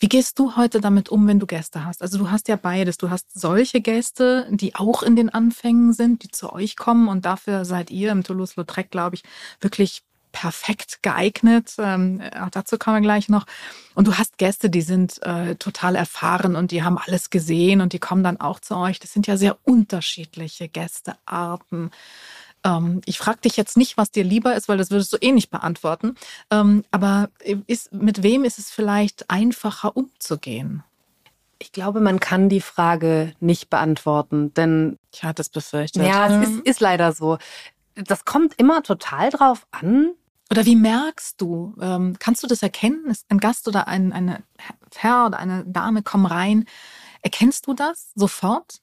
Wie 0.00 0.08
gehst 0.08 0.38
du 0.38 0.56
heute 0.56 0.80
damit 0.80 1.08
um, 1.08 1.26
wenn 1.26 1.38
du 1.38 1.46
Gäste 1.46 1.84
hast? 1.84 2.02
Also 2.02 2.18
du 2.18 2.30
hast 2.30 2.48
ja 2.48 2.56
beides. 2.56 2.98
Du 2.98 3.10
hast 3.10 3.26
solche 3.32 3.80
Gäste, 3.80 4.46
die 4.50 4.74
auch 4.74 5.02
in 5.02 5.16
den 5.16 5.28
Anfängen 5.30 5.92
sind, 5.92 6.22
die 6.24 6.28
zu 6.28 6.52
euch 6.52 6.76
kommen 6.76 7.08
und 7.08 7.24
dafür 7.24 7.64
seid 7.64 7.90
ihr 7.90 8.10
im 8.10 8.24
Toulouse-Lautrec, 8.24 8.90
glaube 8.90 9.16
ich, 9.16 9.22
wirklich 9.60 10.02
perfekt 10.38 11.02
geeignet. 11.02 11.74
Ähm, 11.78 12.22
auch 12.40 12.50
dazu 12.50 12.78
kommen 12.78 12.98
wir 12.98 13.00
gleich 13.00 13.28
noch. 13.28 13.44
Und 13.96 14.06
du 14.06 14.18
hast 14.18 14.38
Gäste, 14.38 14.70
die 14.70 14.82
sind 14.82 15.20
äh, 15.22 15.56
total 15.56 15.96
erfahren 15.96 16.54
und 16.54 16.70
die 16.70 16.84
haben 16.84 16.96
alles 16.96 17.30
gesehen 17.30 17.80
und 17.80 17.92
die 17.92 17.98
kommen 17.98 18.22
dann 18.22 18.38
auch 18.38 18.60
zu 18.60 18.76
euch. 18.76 19.00
Das 19.00 19.12
sind 19.12 19.26
ja 19.26 19.36
sehr 19.36 19.56
unterschiedliche 19.64 20.68
Gästearten. 20.68 21.90
Ähm, 22.62 23.00
ich 23.04 23.18
frage 23.18 23.40
dich 23.40 23.56
jetzt 23.56 23.76
nicht, 23.76 23.96
was 23.96 24.12
dir 24.12 24.22
lieber 24.22 24.54
ist, 24.54 24.68
weil 24.68 24.78
das 24.78 24.92
würdest 24.92 25.12
du 25.12 25.16
eh 25.16 25.32
nicht 25.32 25.50
beantworten. 25.50 26.14
Ähm, 26.52 26.84
aber 26.92 27.30
ist, 27.66 27.92
mit 27.92 28.22
wem 28.22 28.44
ist 28.44 28.60
es 28.60 28.70
vielleicht 28.70 29.28
einfacher 29.30 29.96
umzugehen? 29.96 30.84
Ich 31.58 31.72
glaube, 31.72 31.98
man 31.98 32.20
kann 32.20 32.48
die 32.48 32.60
Frage 32.60 33.32
nicht 33.40 33.70
beantworten, 33.70 34.54
denn 34.54 35.00
ich 35.12 35.24
hatte 35.24 35.42
es 35.42 35.48
befürchtet. 35.48 36.04
Ja, 36.04 36.28
es 36.28 36.48
ist, 36.48 36.60
ist 36.60 36.80
leider 36.80 37.12
so 37.12 37.38
das 38.04 38.24
kommt 38.24 38.54
immer 38.58 38.82
total 38.82 39.30
drauf 39.30 39.66
an. 39.70 40.12
Oder 40.50 40.64
wie 40.64 40.76
merkst 40.76 41.40
du, 41.40 41.74
ähm, 41.80 42.16
kannst 42.18 42.42
du 42.42 42.46
das 42.46 42.62
erkennen? 42.62 43.04
Ist 43.06 43.26
ein 43.30 43.38
Gast 43.38 43.68
oder 43.68 43.86
ein 43.86 44.12
eine 44.12 44.42
Herr 44.96 45.26
oder 45.26 45.38
eine 45.38 45.64
Dame 45.66 46.02
kommen 46.02 46.26
rein. 46.26 46.64
Erkennst 47.22 47.66
du 47.66 47.74
das 47.74 48.12
sofort? 48.14 48.80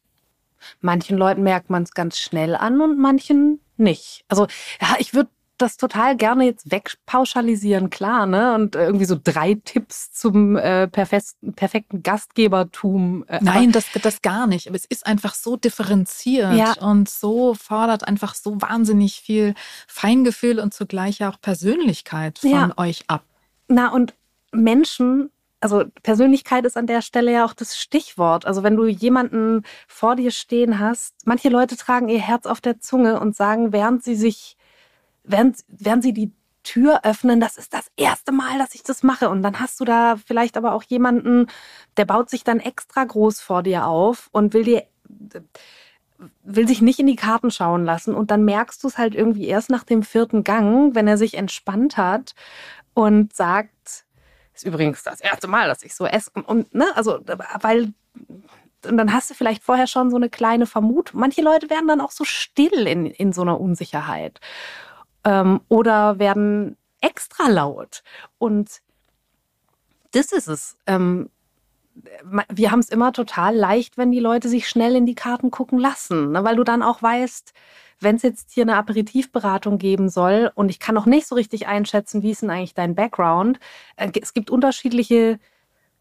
Manchen 0.82 1.18
Leuten 1.18 1.44
merkt 1.44 1.70
man 1.70 1.84
es 1.84 1.92
ganz 1.92 2.18
schnell 2.20 2.56
an 2.56 2.82
und 2.82 3.00
manchen 3.00 3.62
nicht. 3.78 4.26
Also 4.28 4.48
ja, 4.82 4.96
ich 5.00 5.14
würde 5.14 5.30
das 5.58 5.78
total 5.78 6.16
gerne 6.18 6.46
jetzt 6.46 6.72
wegpauschalisieren, 6.72 7.90
klar, 7.90 8.26
ne? 8.26 8.56
Und 8.56 8.76
irgendwie 8.76 9.06
so 9.06 9.18
drei 9.22 9.56
Tipps 9.64 10.12
zum 10.12 10.58
äh, 10.58 10.88
perfekten 10.88 12.04
Gastgebertum. 12.04 13.26
Äh, 13.28 13.40
Nein, 13.42 13.72
das, 13.72 13.86
das 14.02 14.22
gar 14.22 14.48
nicht. 14.48 14.68
Aber 14.68 14.76
es 14.76 14.86
ist 14.86 15.06
einfach 15.06 15.34
so 15.34 15.56
differenziert 15.56 16.54
ja. 16.56 16.74
und 16.82 17.10
so 17.10 17.54
fordert 17.54 18.08
einfach 18.08 18.36
so 18.36 18.62
wahnsinnig 18.62 19.22
viel 19.22 19.54
Feingefühl 19.88 20.60
und 20.60 20.74
zugleich 20.74 21.24
auch 21.24 21.40
Persönlichkeit 21.40 22.40
von 22.40 22.50
ja. 22.50 22.74
euch 22.78 23.06
ab. 23.08 23.24
Na, 23.68 23.92
und 23.92 24.14
Menschen 24.52 25.30
also 25.62 25.84
Persönlichkeit 26.04 26.64
ist 26.66 26.78
an 26.78 26.86
der 26.86 27.02
Stelle 27.02 27.32
ja 27.32 27.44
auch 27.44 27.54
das 27.54 27.76
Stichwort. 27.76 28.46
Also 28.46 28.62
wenn 28.62 28.76
du 28.76 28.86
jemanden 28.86 29.64
vor 29.88 30.16
dir 30.16 30.30
stehen 30.30 30.78
hast, 30.78 31.16
manche 31.26 31.50
Leute 31.50 31.76
tragen 31.76 32.08
ihr 32.08 32.20
Herz 32.20 32.46
auf 32.46 32.62
der 32.62 32.80
Zunge 32.80 33.20
und 33.20 33.36
sagen, 33.36 33.74
während 33.74 34.04
sie 34.04 34.14
sich 34.14 34.58
während, 35.26 35.58
während 35.68 36.04
sie 36.04 36.14
die 36.14 36.32
Tür 36.64 37.02
öffnen, 37.04 37.40
das 37.40 37.58
ist 37.58 37.74
das 37.74 37.92
erste 37.96 38.32
Mal, 38.32 38.58
dass 38.58 38.76
ich 38.76 38.84
das 38.84 39.04
mache. 39.04 39.30
Und 39.30 39.44
dann 39.44 39.60
hast 39.60 39.80
du 39.80 39.86
da 39.86 40.16
vielleicht 40.18 40.58
aber 40.58 40.74
auch 40.74 40.84
jemanden, 40.84 41.48
der 41.98 42.06
baut 42.06 42.30
sich 42.30 42.44
dann 42.44 42.60
extra 42.60 43.04
groß 43.04 43.40
vor 43.40 43.64
dir 43.64 43.86
auf 43.86 44.30
und 44.32 44.54
will 44.54 44.64
dir 44.64 44.84
will 46.44 46.68
sich 46.68 46.82
nicht 46.82 47.00
in 47.00 47.08
die 47.08 47.18
Karten 47.18 47.52
schauen 47.52 47.84
lassen 47.84 48.16
und 48.16 48.32
dann 48.32 48.46
merkst 48.46 48.82
du 48.84 48.88
es 48.88 48.98
halt 48.98 49.16
irgendwie 49.16 49.48
erst 49.48 49.70
nach 49.70 49.84
dem 49.84 50.02
vierten 50.02 50.46
Gang, 50.46 50.96
wenn 50.96 51.10
er 51.10 51.18
sich 51.18 51.34
entspannt 51.34 51.98
hat 51.98 52.36
und 52.94 53.36
sagt, 53.36 54.06
ist 54.54 54.66
übrigens 54.66 55.04
das 55.04 55.20
erste 55.20 55.48
Mal, 55.48 55.68
dass 55.68 55.84
ich 55.84 55.94
so 55.94 56.06
esse 56.06 56.32
und 56.32 56.74
ne, 56.74 56.86
also 56.96 57.20
weil 57.62 57.94
und 58.88 58.98
dann 58.98 59.12
hast 59.12 59.30
du 59.30 59.34
vielleicht 59.34 59.64
vorher 59.64 59.88
schon 59.88 60.10
so 60.10 60.16
eine 60.16 60.30
kleine 60.30 60.68
Vermutung. 60.68 61.20
Manche 61.20 61.42
Leute 61.42 61.70
werden 61.70 61.88
dann 61.88 62.02
auch 62.02 62.12
so 62.12 62.24
still 62.24 62.88
in, 62.88 63.08
in 63.08 63.34
so 63.34 63.42
einer 63.42 63.60
Unsicherheit 63.60 64.40
ähm, 65.26 65.62
oder 65.68 66.20
werden 66.20 66.78
extra 67.02 67.50
laut. 67.50 68.04
Und 68.38 68.82
das 70.12 70.32
ist 70.32 70.48
es. 70.48 70.78
Ähm, 70.88 71.30
wir 72.50 72.72
haben 72.72 72.80
es 72.80 72.90
immer 72.90 73.14
total 73.14 73.56
leicht, 73.56 73.98
wenn 73.98 74.12
die 74.12 74.20
Leute 74.20 74.50
sich 74.50 74.68
schnell 74.68 74.96
in 74.96 75.06
die 75.06 75.16
Karten 75.16 75.52
gucken 75.52 75.80
lassen, 75.80 76.32
ne? 76.32 76.44
weil 76.44 76.56
du 76.56 76.64
dann 76.64 76.84
auch 76.84 77.02
weißt, 77.02 77.54
wenn 78.00 78.18
es 78.18 78.24
jetzt 78.24 78.52
hier 78.52 78.64
eine 78.64 78.76
Aperitivberatung 78.76 79.78
geben 79.78 80.10
soll 80.10 80.52
und 80.56 80.70
ich 80.70 80.80
kann 80.80 80.96
noch 80.96 81.06
nicht 81.06 81.28
so 81.28 81.36
richtig 81.36 81.68
einschätzen, 81.68 82.22
wie 82.22 82.32
ist 82.32 82.42
denn 82.42 82.50
eigentlich 82.50 82.74
dein 82.74 82.96
Background. 82.96 83.60
Äh, 83.96 84.12
es 84.22 84.34
gibt 84.34 84.50
unterschiedliche 84.50 85.40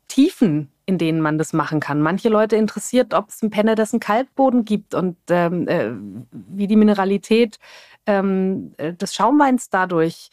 Tiefen, 0.08 0.70
in 0.86 0.98
denen 0.98 1.20
man 1.20 1.38
das 1.38 1.52
machen 1.52 1.80
kann. 1.80 2.02
Manche 2.02 2.28
Leute 2.28 2.56
interessiert, 2.56 3.14
ob 3.14 3.30
es 3.30 3.42
ein 3.42 3.50
Penne, 3.50 3.74
das 3.74 3.92
einen 3.92 4.00
Kalkboden 4.00 4.64
gibt 4.64 4.94
und 4.94 5.16
ähm, 5.30 5.68
äh, 5.68 5.90
wie 6.30 6.66
die 6.66 6.76
Mineralität 6.76 7.58
ähm, 8.06 8.74
äh, 8.76 8.92
des 8.92 9.14
Schaumweins 9.14 9.70
dadurch 9.70 10.30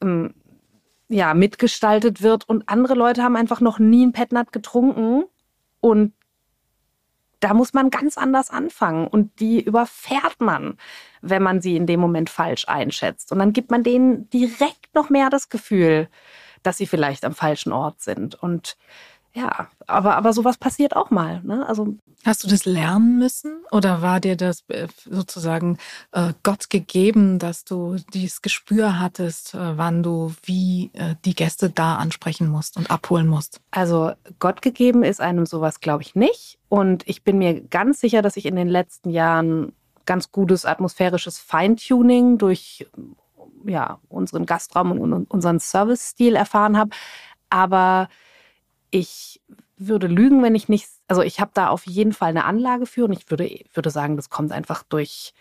ähm, 0.00 0.34
ja, 1.08 1.34
mitgestaltet 1.34 2.22
wird. 2.22 2.48
Und 2.48 2.68
andere 2.68 2.94
Leute 2.94 3.22
haben 3.22 3.36
einfach 3.36 3.60
noch 3.60 3.78
nie 3.78 4.06
ein 4.06 4.12
Petnat 4.12 4.52
getrunken 4.52 5.24
und 5.80 6.12
da 7.40 7.54
muss 7.54 7.72
man 7.72 7.90
ganz 7.90 8.18
anders 8.18 8.50
anfangen 8.50 9.06
und 9.06 9.38
die 9.38 9.62
überfährt 9.62 10.40
man, 10.40 10.76
wenn 11.22 11.42
man 11.42 11.60
sie 11.60 11.76
in 11.76 11.86
dem 11.86 12.00
Moment 12.00 12.30
falsch 12.30 12.66
einschätzt. 12.66 13.30
Und 13.30 13.38
dann 13.38 13.52
gibt 13.52 13.70
man 13.70 13.84
denen 13.84 14.28
direkt 14.30 14.92
noch 14.94 15.08
mehr 15.08 15.30
das 15.30 15.48
Gefühl, 15.48 16.08
dass 16.64 16.78
sie 16.78 16.86
vielleicht 16.86 17.24
am 17.24 17.34
falschen 17.34 17.72
Ort 17.72 18.00
sind. 18.00 18.34
Und 18.34 18.76
ja, 19.38 19.68
aber, 19.86 20.16
aber 20.16 20.32
sowas 20.32 20.56
passiert 20.56 20.96
auch 20.96 21.10
mal. 21.10 21.40
Ne? 21.44 21.66
Also 21.66 21.94
Hast 22.24 22.42
du 22.42 22.48
das 22.48 22.64
lernen 22.64 23.18
müssen 23.18 23.62
oder 23.70 24.02
war 24.02 24.18
dir 24.18 24.36
das 24.36 24.64
äh, 24.68 24.88
sozusagen 25.04 25.78
äh, 26.10 26.32
Gott 26.42 26.70
gegeben, 26.70 27.38
dass 27.38 27.64
du 27.64 27.96
dieses 28.12 28.42
Gespür 28.42 28.98
hattest, 28.98 29.54
äh, 29.54 29.78
wann 29.78 30.02
du 30.02 30.34
wie 30.42 30.90
äh, 30.94 31.14
die 31.24 31.34
Gäste 31.34 31.70
da 31.70 31.96
ansprechen 31.96 32.48
musst 32.48 32.76
und 32.76 32.90
abholen 32.90 33.28
musst? 33.28 33.60
Also 33.70 34.12
Gott 34.40 34.60
gegeben 34.60 35.04
ist 35.04 35.20
einem 35.20 35.46
sowas, 35.46 35.78
glaube 35.78 36.02
ich, 36.02 36.16
nicht. 36.16 36.58
Und 36.68 37.06
ich 37.06 37.22
bin 37.22 37.38
mir 37.38 37.60
ganz 37.60 38.00
sicher, 38.00 38.20
dass 38.20 38.36
ich 38.36 38.46
in 38.46 38.56
den 38.56 38.68
letzten 38.68 39.10
Jahren 39.10 39.72
ganz 40.04 40.32
gutes 40.32 40.64
atmosphärisches 40.64 41.38
Feintuning 41.38 42.38
durch 42.38 42.88
ja, 43.64 44.00
unseren 44.08 44.46
Gastraum 44.46 44.92
und 44.92 45.30
unseren 45.30 45.60
Service-Stil 45.60 46.34
erfahren 46.34 46.76
habe. 46.76 46.90
Aber 47.50 48.08
ich 48.90 49.40
würde 49.76 50.06
lügen, 50.06 50.42
wenn 50.42 50.54
ich 50.54 50.68
nicht, 50.68 50.88
also 51.06 51.22
ich 51.22 51.40
habe 51.40 51.50
da 51.54 51.68
auf 51.68 51.86
jeden 51.86 52.12
Fall 52.12 52.30
eine 52.30 52.44
Anlage 52.44 52.86
für 52.86 53.04
und 53.04 53.12
ich 53.12 53.30
würde, 53.30 53.60
würde 53.72 53.90
sagen, 53.90 54.16
das 54.16 54.30
kommt 54.30 54.52
einfach 54.52 54.82
durch 54.82 55.34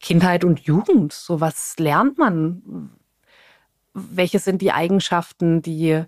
Kindheit 0.00 0.44
und 0.44 0.60
Jugend. 0.60 1.12
So 1.12 1.40
was 1.40 1.78
lernt 1.78 2.18
man. 2.18 2.90
Welche 3.94 4.38
sind 4.38 4.60
die 4.60 4.72
Eigenschaften, 4.72 5.62
die 5.62 6.04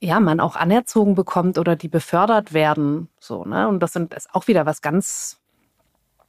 ja, 0.00 0.20
man 0.20 0.40
auch 0.40 0.56
anerzogen 0.56 1.14
bekommt 1.14 1.58
oder 1.58 1.76
die 1.76 1.88
befördert 1.88 2.52
werden. 2.52 3.08
So, 3.20 3.44
ne? 3.44 3.68
Und 3.68 3.80
das 3.80 3.92
sind 3.92 4.14
ist 4.14 4.32
auch 4.32 4.46
wieder 4.46 4.64
was 4.64 4.80
ganz 4.80 5.38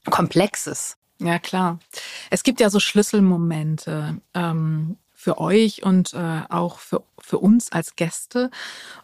Komplexes. 0.10 0.98
Ja, 1.20 1.38
klar. 1.38 1.80
Es 2.30 2.44
gibt 2.44 2.60
ja 2.60 2.70
so 2.70 2.80
Schlüsselmomente. 2.80 4.18
Ähm, 4.34 4.98
für 5.20 5.38
euch 5.38 5.84
und 5.84 6.14
äh, 6.14 6.42
auch 6.48 6.80
für, 6.80 7.04
für 7.20 7.40
uns 7.40 7.74
als 7.74 7.98
Gäste. 7.98 8.50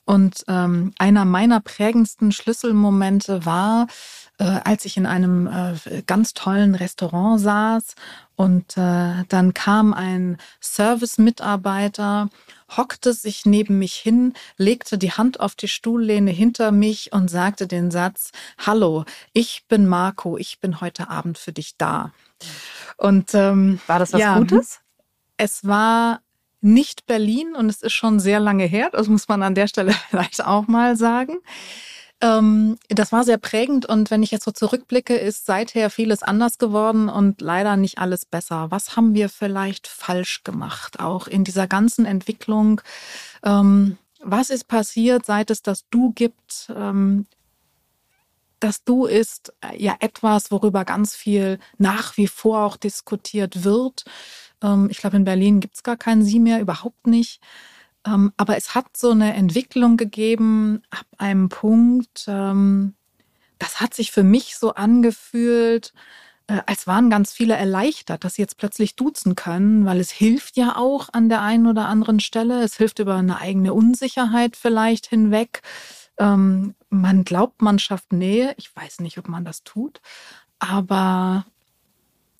Und 0.05 0.45
ähm, 0.47 0.93
einer 0.97 1.25
meiner 1.25 1.59
prägendsten 1.59 2.31
Schlüsselmomente 2.31 3.45
war, 3.45 3.87
äh, 4.37 4.45
als 4.63 4.85
ich 4.85 4.95
in 4.95 5.07
einem 5.07 5.47
äh, 5.47 6.03
ganz 6.07 6.33
tollen 6.33 6.73
Restaurant 6.73 7.41
saß 7.41 7.95
und 8.37 8.77
äh, 8.77 9.25
dann 9.27 9.53
kam 9.53 9.93
ein 9.93 10.37
Service-Mitarbeiter, 10.61 12.29
hockte 12.77 13.11
sich 13.11 13.45
neben 13.45 13.77
mich 13.77 13.95
hin, 13.95 14.35
legte 14.55 14.97
die 14.97 15.11
Hand 15.11 15.41
auf 15.41 15.55
die 15.55 15.67
Stuhllehne 15.67 16.31
hinter 16.31 16.71
mich 16.71 17.11
und 17.11 17.29
sagte 17.29 17.67
den 17.67 17.91
Satz, 17.91 18.31
Hallo, 18.65 19.03
ich 19.33 19.65
bin 19.67 19.85
Marco, 19.85 20.37
ich 20.37 20.61
bin 20.61 20.79
heute 20.79 21.09
Abend 21.09 21.37
für 21.37 21.51
dich 21.51 21.75
da. 21.77 22.13
Und 22.95 23.33
ähm, 23.33 23.81
war 23.87 23.99
das 23.99 24.13
was 24.13 24.21
ja, 24.21 24.37
Gutes? 24.37 24.79
Es 25.37 25.65
war 25.65 26.21
nicht 26.61 27.05
Berlin 27.05 27.55
und 27.55 27.69
es 27.69 27.81
ist 27.81 27.93
schon 27.93 28.19
sehr 28.19 28.39
lange 28.39 28.65
her, 28.65 28.89
das 28.91 29.07
muss 29.07 29.27
man 29.27 29.43
an 29.43 29.55
der 29.55 29.67
Stelle 29.67 29.93
vielleicht 30.09 30.45
auch 30.45 30.67
mal 30.67 30.97
sagen. 30.97 31.37
Ähm, 32.21 32.77
das 32.89 33.11
war 33.11 33.23
sehr 33.23 33.37
prägend 33.37 33.85
und 33.85 34.09
wenn 34.09 34.23
ich 34.23 34.31
jetzt 34.31 34.45
so 34.45 34.51
zurückblicke, 34.51 35.15
ist 35.15 35.45
seither 35.45 35.89
vieles 35.89 36.23
anders 36.23 36.57
geworden 36.57 37.09
und 37.09 37.41
leider 37.41 37.75
nicht 37.77 37.99
alles 37.99 38.25
besser. 38.25 38.71
Was 38.71 38.95
haben 38.95 39.13
wir 39.13 39.29
vielleicht 39.29 39.87
falsch 39.87 40.43
gemacht, 40.43 40.99
auch 40.99 41.27
in 41.27 41.43
dieser 41.43 41.67
ganzen 41.67 42.05
Entwicklung? 42.05 42.81
Ähm, 43.43 43.97
was 44.21 44.49
ist 44.49 44.67
passiert, 44.67 45.25
seit 45.25 45.51
es 45.51 45.61
das 45.61 45.85
Du 45.89 46.11
gibt? 46.13 46.71
Ähm, 46.75 47.27
das 48.59 48.83
Du 48.83 49.05
ist 49.05 49.53
ja 49.77 49.95
etwas, 49.99 50.49
worüber 50.49 50.85
ganz 50.85 51.15
viel 51.15 51.59
nach 51.77 52.17
wie 52.17 52.27
vor 52.27 52.63
auch 52.63 52.77
diskutiert 52.77 53.63
wird. 53.63 54.05
Ähm, 54.61 54.87
ich 54.89 54.97
glaube, 54.97 55.17
in 55.17 55.25
Berlin 55.25 55.59
gibt 55.59 55.75
es 55.75 55.83
gar 55.83 55.97
keinen 55.97 56.23
Sie 56.23 56.39
mehr, 56.39 56.61
überhaupt 56.61 57.07
nicht. 57.07 57.41
Ähm, 58.05 58.33
aber 58.37 58.57
es 58.57 58.75
hat 58.75 58.97
so 58.97 59.11
eine 59.11 59.33
Entwicklung 59.33 59.97
gegeben 59.97 60.83
ab 60.89 61.05
einem 61.17 61.49
Punkt, 61.49 62.25
ähm, 62.27 62.93
das 63.57 63.79
hat 63.79 63.93
sich 63.93 64.11
für 64.11 64.23
mich 64.23 64.57
so 64.57 64.73
angefühlt, 64.73 65.93
äh, 66.47 66.61
als 66.67 66.87
waren 66.87 67.09
ganz 67.09 67.33
viele 67.33 67.55
erleichtert, 67.55 68.23
dass 68.23 68.35
sie 68.35 68.41
jetzt 68.41 68.57
plötzlich 68.57 68.95
duzen 68.95 69.35
können, 69.35 69.85
weil 69.85 69.99
es 69.99 70.11
hilft 70.11 70.57
ja 70.57 70.75
auch 70.75 71.09
an 71.13 71.29
der 71.29 71.41
einen 71.41 71.65
oder 71.65 71.87
anderen 71.87 72.19
Stelle. 72.19 72.61
Es 72.63 72.75
hilft 72.77 72.99
über 72.99 73.15
eine 73.15 73.39
eigene 73.39 73.73
Unsicherheit 73.73 74.55
vielleicht 74.55 75.07
hinweg. 75.07 75.61
Man 76.17 77.25
glaubt, 77.25 77.61
man 77.61 77.77
schafft 77.77 78.13
Nähe. 78.13 78.53
Ich 78.57 78.73
weiß 78.73 79.01
nicht, 79.01 79.17
ob 79.17 79.27
man 79.27 79.43
das 79.43 79.63
tut. 79.63 79.99
Aber 80.59 81.45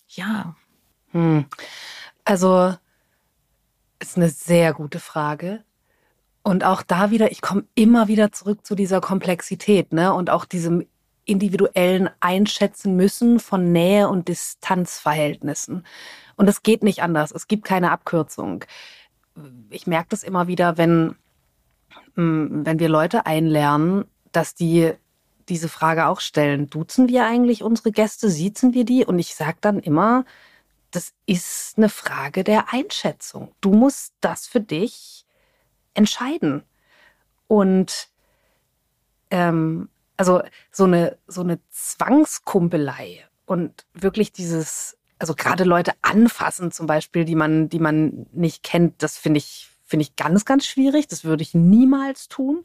ja. 0.07 0.55
Hm. 1.11 1.45
Also, 2.25 2.75
ist 3.99 4.17
eine 4.17 4.29
sehr 4.29 4.73
gute 4.73 4.99
Frage. 4.99 5.63
Und 6.43 6.63
auch 6.63 6.83
da 6.83 7.09
wieder, 7.11 7.31
ich 7.31 7.41
komme 7.41 7.65
immer 7.75 8.07
wieder 8.07 8.31
zurück 8.31 8.65
zu 8.65 8.75
dieser 8.75 9.01
Komplexität, 9.01 9.93
ne? 9.93 10.13
Und 10.13 10.29
auch 10.29 10.45
diesem 10.45 10.85
individuellen 11.25 12.09
Einschätzen 12.19 12.95
müssen 12.95 13.39
von 13.39 13.71
Nähe- 13.71 14.09
und 14.09 14.27
Distanzverhältnissen. 14.27 15.85
Und 16.35 16.47
es 16.47 16.61
geht 16.61 16.83
nicht 16.83 17.01
anders. 17.01 17.31
Es 17.31 17.47
gibt 17.47 17.65
keine 17.65 17.91
Abkürzung. 17.91 18.63
Ich 19.69 19.87
merke 19.87 20.09
das 20.09 20.23
immer 20.23 20.47
wieder, 20.47 20.77
wenn, 20.77 21.15
mm, 22.15 22.65
wenn 22.65 22.79
wir 22.79 22.89
Leute 22.89 23.25
einlernen, 23.25 24.05
dass 24.31 24.53
die 24.53 24.93
diese 25.49 25.69
Frage 25.69 26.07
auch 26.07 26.19
stellen. 26.19 26.69
Duzen 26.69 27.07
wir 27.07 27.25
eigentlich 27.25 27.63
unsere 27.63 27.91
Gäste? 27.91 28.29
Siezen 28.29 28.73
wir 28.73 28.85
die? 28.85 29.05
Und 29.05 29.19
ich 29.19 29.35
sage 29.35 29.57
dann 29.61 29.79
immer, 29.79 30.25
das 30.95 31.13
ist 31.25 31.77
eine 31.77 31.89
Frage 31.89 32.43
der 32.43 32.73
Einschätzung. 32.73 33.53
Du 33.61 33.71
musst 33.71 34.13
das 34.21 34.47
für 34.47 34.61
dich 34.61 35.25
entscheiden. 35.93 36.63
Und 37.47 38.09
ähm, 39.31 39.89
also 40.17 40.41
so 40.71 40.85
eine, 40.85 41.17
so 41.27 41.41
eine 41.41 41.59
Zwangskumpelei 41.69 43.25
und 43.45 43.85
wirklich 43.93 44.31
dieses, 44.31 44.97
also 45.19 45.35
gerade 45.35 45.65
Leute 45.65 45.93
anfassen 46.01 46.71
zum 46.71 46.87
Beispiel, 46.87 47.25
die 47.25 47.35
man, 47.35 47.69
die 47.69 47.79
man 47.79 48.27
nicht 48.31 48.63
kennt, 48.63 49.03
das 49.03 49.17
finde 49.17 49.39
ich, 49.39 49.69
finde 49.85 50.03
ich 50.03 50.15
ganz, 50.15 50.45
ganz 50.45 50.65
schwierig. 50.65 51.07
Das 51.07 51.25
würde 51.25 51.43
ich 51.43 51.53
niemals 51.53 52.27
tun. 52.29 52.63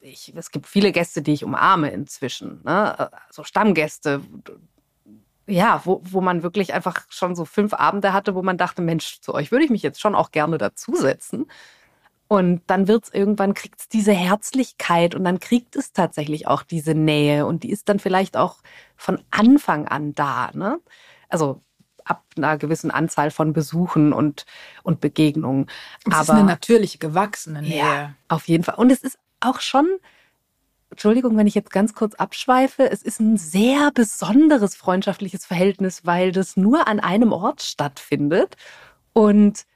Ich, 0.00 0.32
es 0.34 0.50
gibt 0.50 0.66
viele 0.66 0.92
Gäste, 0.92 1.22
die 1.22 1.32
ich 1.32 1.44
umarme 1.44 1.90
inzwischen, 1.90 2.62
ne? 2.64 3.12
also 3.28 3.44
Stammgäste, 3.44 4.20
ja, 5.46 5.80
wo, 5.84 6.00
wo 6.04 6.20
man 6.20 6.42
wirklich 6.42 6.74
einfach 6.74 7.06
schon 7.08 7.34
so 7.34 7.44
fünf 7.44 7.74
Abende 7.74 8.12
hatte, 8.12 8.34
wo 8.34 8.42
man 8.42 8.58
dachte, 8.58 8.82
Mensch, 8.82 9.20
zu 9.20 9.34
euch 9.34 9.52
würde 9.52 9.64
ich 9.64 9.70
mich 9.70 9.82
jetzt 9.82 10.00
schon 10.00 10.14
auch 10.14 10.32
gerne 10.32 10.58
dazusetzen. 10.58 11.46
Und 12.28 12.62
dann 12.66 12.88
wird's 12.88 13.10
irgendwann, 13.10 13.54
kriegt's 13.54 13.88
diese 13.88 14.12
Herzlichkeit 14.12 15.14
und 15.14 15.22
dann 15.22 15.38
kriegt 15.38 15.76
es 15.76 15.92
tatsächlich 15.92 16.48
auch 16.48 16.64
diese 16.64 16.94
Nähe 16.94 17.46
und 17.46 17.62
die 17.62 17.70
ist 17.70 17.88
dann 17.88 18.00
vielleicht 18.00 18.36
auch 18.36 18.58
von 18.96 19.22
Anfang 19.30 19.86
an 19.86 20.12
da. 20.14 20.50
Ne? 20.52 20.80
Also 21.28 21.62
ab 22.04 22.24
einer 22.36 22.58
gewissen 22.58 22.90
Anzahl 22.90 23.30
von 23.30 23.52
Besuchen 23.52 24.12
und, 24.12 24.44
und 24.82 25.00
Begegnungen. 25.00 25.68
Es 26.04 26.14
Aber, 26.14 26.22
ist 26.22 26.30
eine 26.30 26.44
natürliche, 26.44 26.98
gewachsene 26.98 27.62
Nähe. 27.62 27.78
Ja, 27.78 28.14
auf 28.28 28.48
jeden 28.48 28.64
Fall. 28.64 28.76
Und 28.76 28.90
es 28.90 29.02
ist 29.02 29.18
auch 29.40 29.60
schon 29.60 29.86
Entschuldigung, 30.96 31.36
wenn 31.36 31.46
ich 31.46 31.54
jetzt 31.54 31.72
ganz 31.72 31.92
kurz 31.92 32.14
abschweife, 32.14 32.90
es 32.90 33.02
ist 33.02 33.20
ein 33.20 33.36
sehr 33.36 33.90
besonderes 33.92 34.74
freundschaftliches 34.74 35.44
Verhältnis, 35.44 36.06
weil 36.06 36.32
das 36.32 36.56
nur 36.56 36.88
an 36.88 37.00
einem 37.00 37.32
Ort 37.32 37.60
stattfindet. 37.60 38.56
Und 39.12 39.66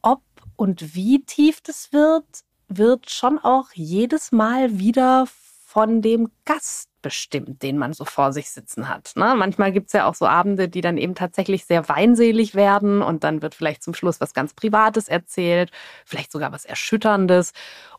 ob 0.00 0.22
und 0.56 0.94
wie 0.94 1.22
tief 1.26 1.60
das 1.60 1.92
wird, 1.92 2.24
wird 2.68 3.10
schon 3.10 3.38
auch 3.38 3.66
jedes 3.74 4.32
Mal 4.32 4.78
wieder 4.78 5.26
von 5.66 6.00
dem 6.00 6.30
Gast 6.46 6.88
bestimmt, 7.02 7.62
den 7.62 7.76
man 7.76 7.92
so 7.92 8.06
vor 8.06 8.32
sich 8.32 8.48
sitzen 8.48 8.88
hat. 8.88 9.12
Ne? 9.14 9.34
Manchmal 9.36 9.72
gibt's 9.72 9.92
ja 9.92 10.06
auch 10.06 10.14
so 10.14 10.26
Abende, 10.26 10.70
die 10.70 10.80
dann 10.80 10.96
eben 10.96 11.14
tatsächlich 11.14 11.66
sehr 11.66 11.86
weinselig 11.90 12.54
werden 12.54 13.02
und 13.02 13.24
dann 13.24 13.42
wird 13.42 13.54
vielleicht 13.54 13.82
zum 13.82 13.92
Schluss 13.92 14.22
was 14.22 14.32
ganz 14.32 14.54
Privates 14.54 15.06
erzählt, 15.06 15.70
vielleicht 16.06 16.32
sogar 16.32 16.50
was 16.50 16.64
Erschütterndes. 16.64 17.52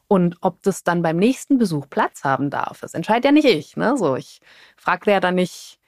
Und 0.09 0.37
ob 0.41 0.61
das 0.63 0.83
dann 0.83 1.01
beim 1.01 1.15
nächsten 1.15 1.57
Besuch 1.57 1.87
Platz 1.89 2.25
haben 2.25 2.49
darf, 2.49 2.81
das 2.81 2.93
entscheidet 2.93 3.25
ja 3.25 3.31
nicht 3.31 3.45
ich. 3.45 3.77
Ne? 3.77 3.95
So, 3.95 4.17
ich 4.17 4.41
frage 4.75 5.11
ja 5.11 5.21
dann 5.21 5.35
nicht, 5.35 5.79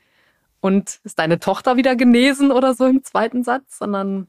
und 0.62 1.00
ist 1.04 1.20
deine 1.20 1.40
Tochter 1.40 1.76
wieder 1.76 1.96
genesen 1.96 2.52
oder 2.52 2.74
so 2.74 2.86
im 2.86 3.04
zweiten 3.04 3.44
Satz, 3.44 3.80
sondern 3.80 4.28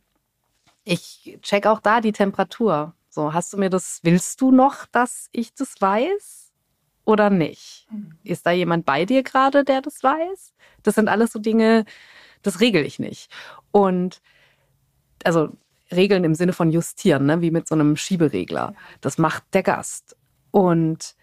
ich 0.83 1.39
check 1.43 1.67
auch 1.67 1.79
da 1.79 2.01
die 2.01 2.13
Temperatur. 2.13 2.95
So, 3.09 3.35
hast 3.35 3.53
du 3.53 3.59
mir 3.59 3.71
das, 3.71 4.01
willst 4.03 4.41
du 4.41 4.51
noch, 4.51 4.87
dass 4.87 5.29
ich 5.33 5.55
das 5.55 5.81
weiß 5.81 6.53
oder 7.05 7.31
nicht? 7.31 7.87
Mhm. 7.91 8.19
Ist 8.25 8.47
da 8.47 8.51
jemand 8.51 8.87
bei 8.87 9.05
dir 9.05 9.23
gerade, 9.23 9.63
der 9.63 9.83
das 9.83 10.03
weiß? 10.03 10.55
Das 10.83 10.95
sind 10.95 11.09
alles 11.09 11.33
so 11.33 11.39
Dinge, 11.39 11.85
das 12.41 12.61
regel 12.61 12.85
ich 12.85 12.99
nicht. 12.99 13.31
Und 13.71 14.23
also 15.25 15.51
regeln 15.93 16.25
im 16.25 16.35
Sinne 16.35 16.53
von 16.53 16.71
justieren, 16.71 17.27
ne? 17.27 17.41
wie 17.41 17.51
mit 17.51 17.69
so 17.69 17.75
einem 17.75 17.97
Schieberegler. 17.97 18.75
Das 19.01 19.19
macht 19.19 19.45
der 19.53 19.63
Gast. 19.63 20.17
Und 20.51 21.15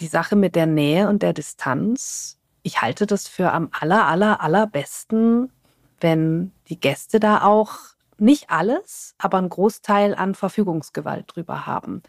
die 0.00 0.06
Sache 0.06 0.36
mit 0.36 0.56
der 0.56 0.66
Nähe 0.66 1.08
und 1.08 1.22
der 1.22 1.32
Distanz, 1.32 2.38
ich 2.62 2.82
halte 2.82 3.06
das 3.06 3.28
für 3.28 3.52
am 3.52 3.68
aller, 3.72 4.06
aller, 4.06 4.40
allerbesten, 4.40 5.52
wenn 6.00 6.52
die 6.68 6.80
Gäste 6.80 7.20
da 7.20 7.42
auch 7.42 7.78
nicht 8.18 8.50
alles, 8.50 9.14
aber 9.18 9.38
einen 9.38 9.48
Großteil 9.48 10.14
an 10.14 10.34
Verfügungsgewalt 10.34 11.24
drüber 11.34 11.66
haben. 11.66 12.02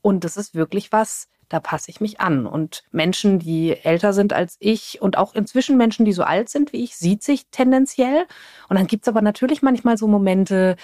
Und 0.00 0.24
das 0.24 0.36
ist 0.36 0.54
wirklich 0.54 0.92
was, 0.92 1.28
da 1.48 1.60
passe 1.60 1.90
ich 1.90 2.00
mich 2.00 2.20
an. 2.20 2.46
Und 2.46 2.84
Menschen, 2.90 3.38
die 3.38 3.76
älter 3.76 4.12
sind 4.12 4.32
als 4.32 4.56
ich 4.60 5.00
und 5.00 5.16
auch 5.16 5.34
inzwischen 5.34 5.76
Menschen, 5.76 6.04
die 6.04 6.12
so 6.12 6.22
alt 6.22 6.48
sind 6.48 6.72
wie 6.72 6.82
ich, 6.82 6.96
sieht 6.96 7.22
sich 7.22 7.46
tendenziell. 7.50 8.26
Und 8.68 8.78
dann 8.78 8.86
gibt's 8.86 9.08
aber 9.08 9.22
natürlich 9.22 9.62
manchmal 9.62 9.96
so 9.96 10.06
Momente, 10.06 10.76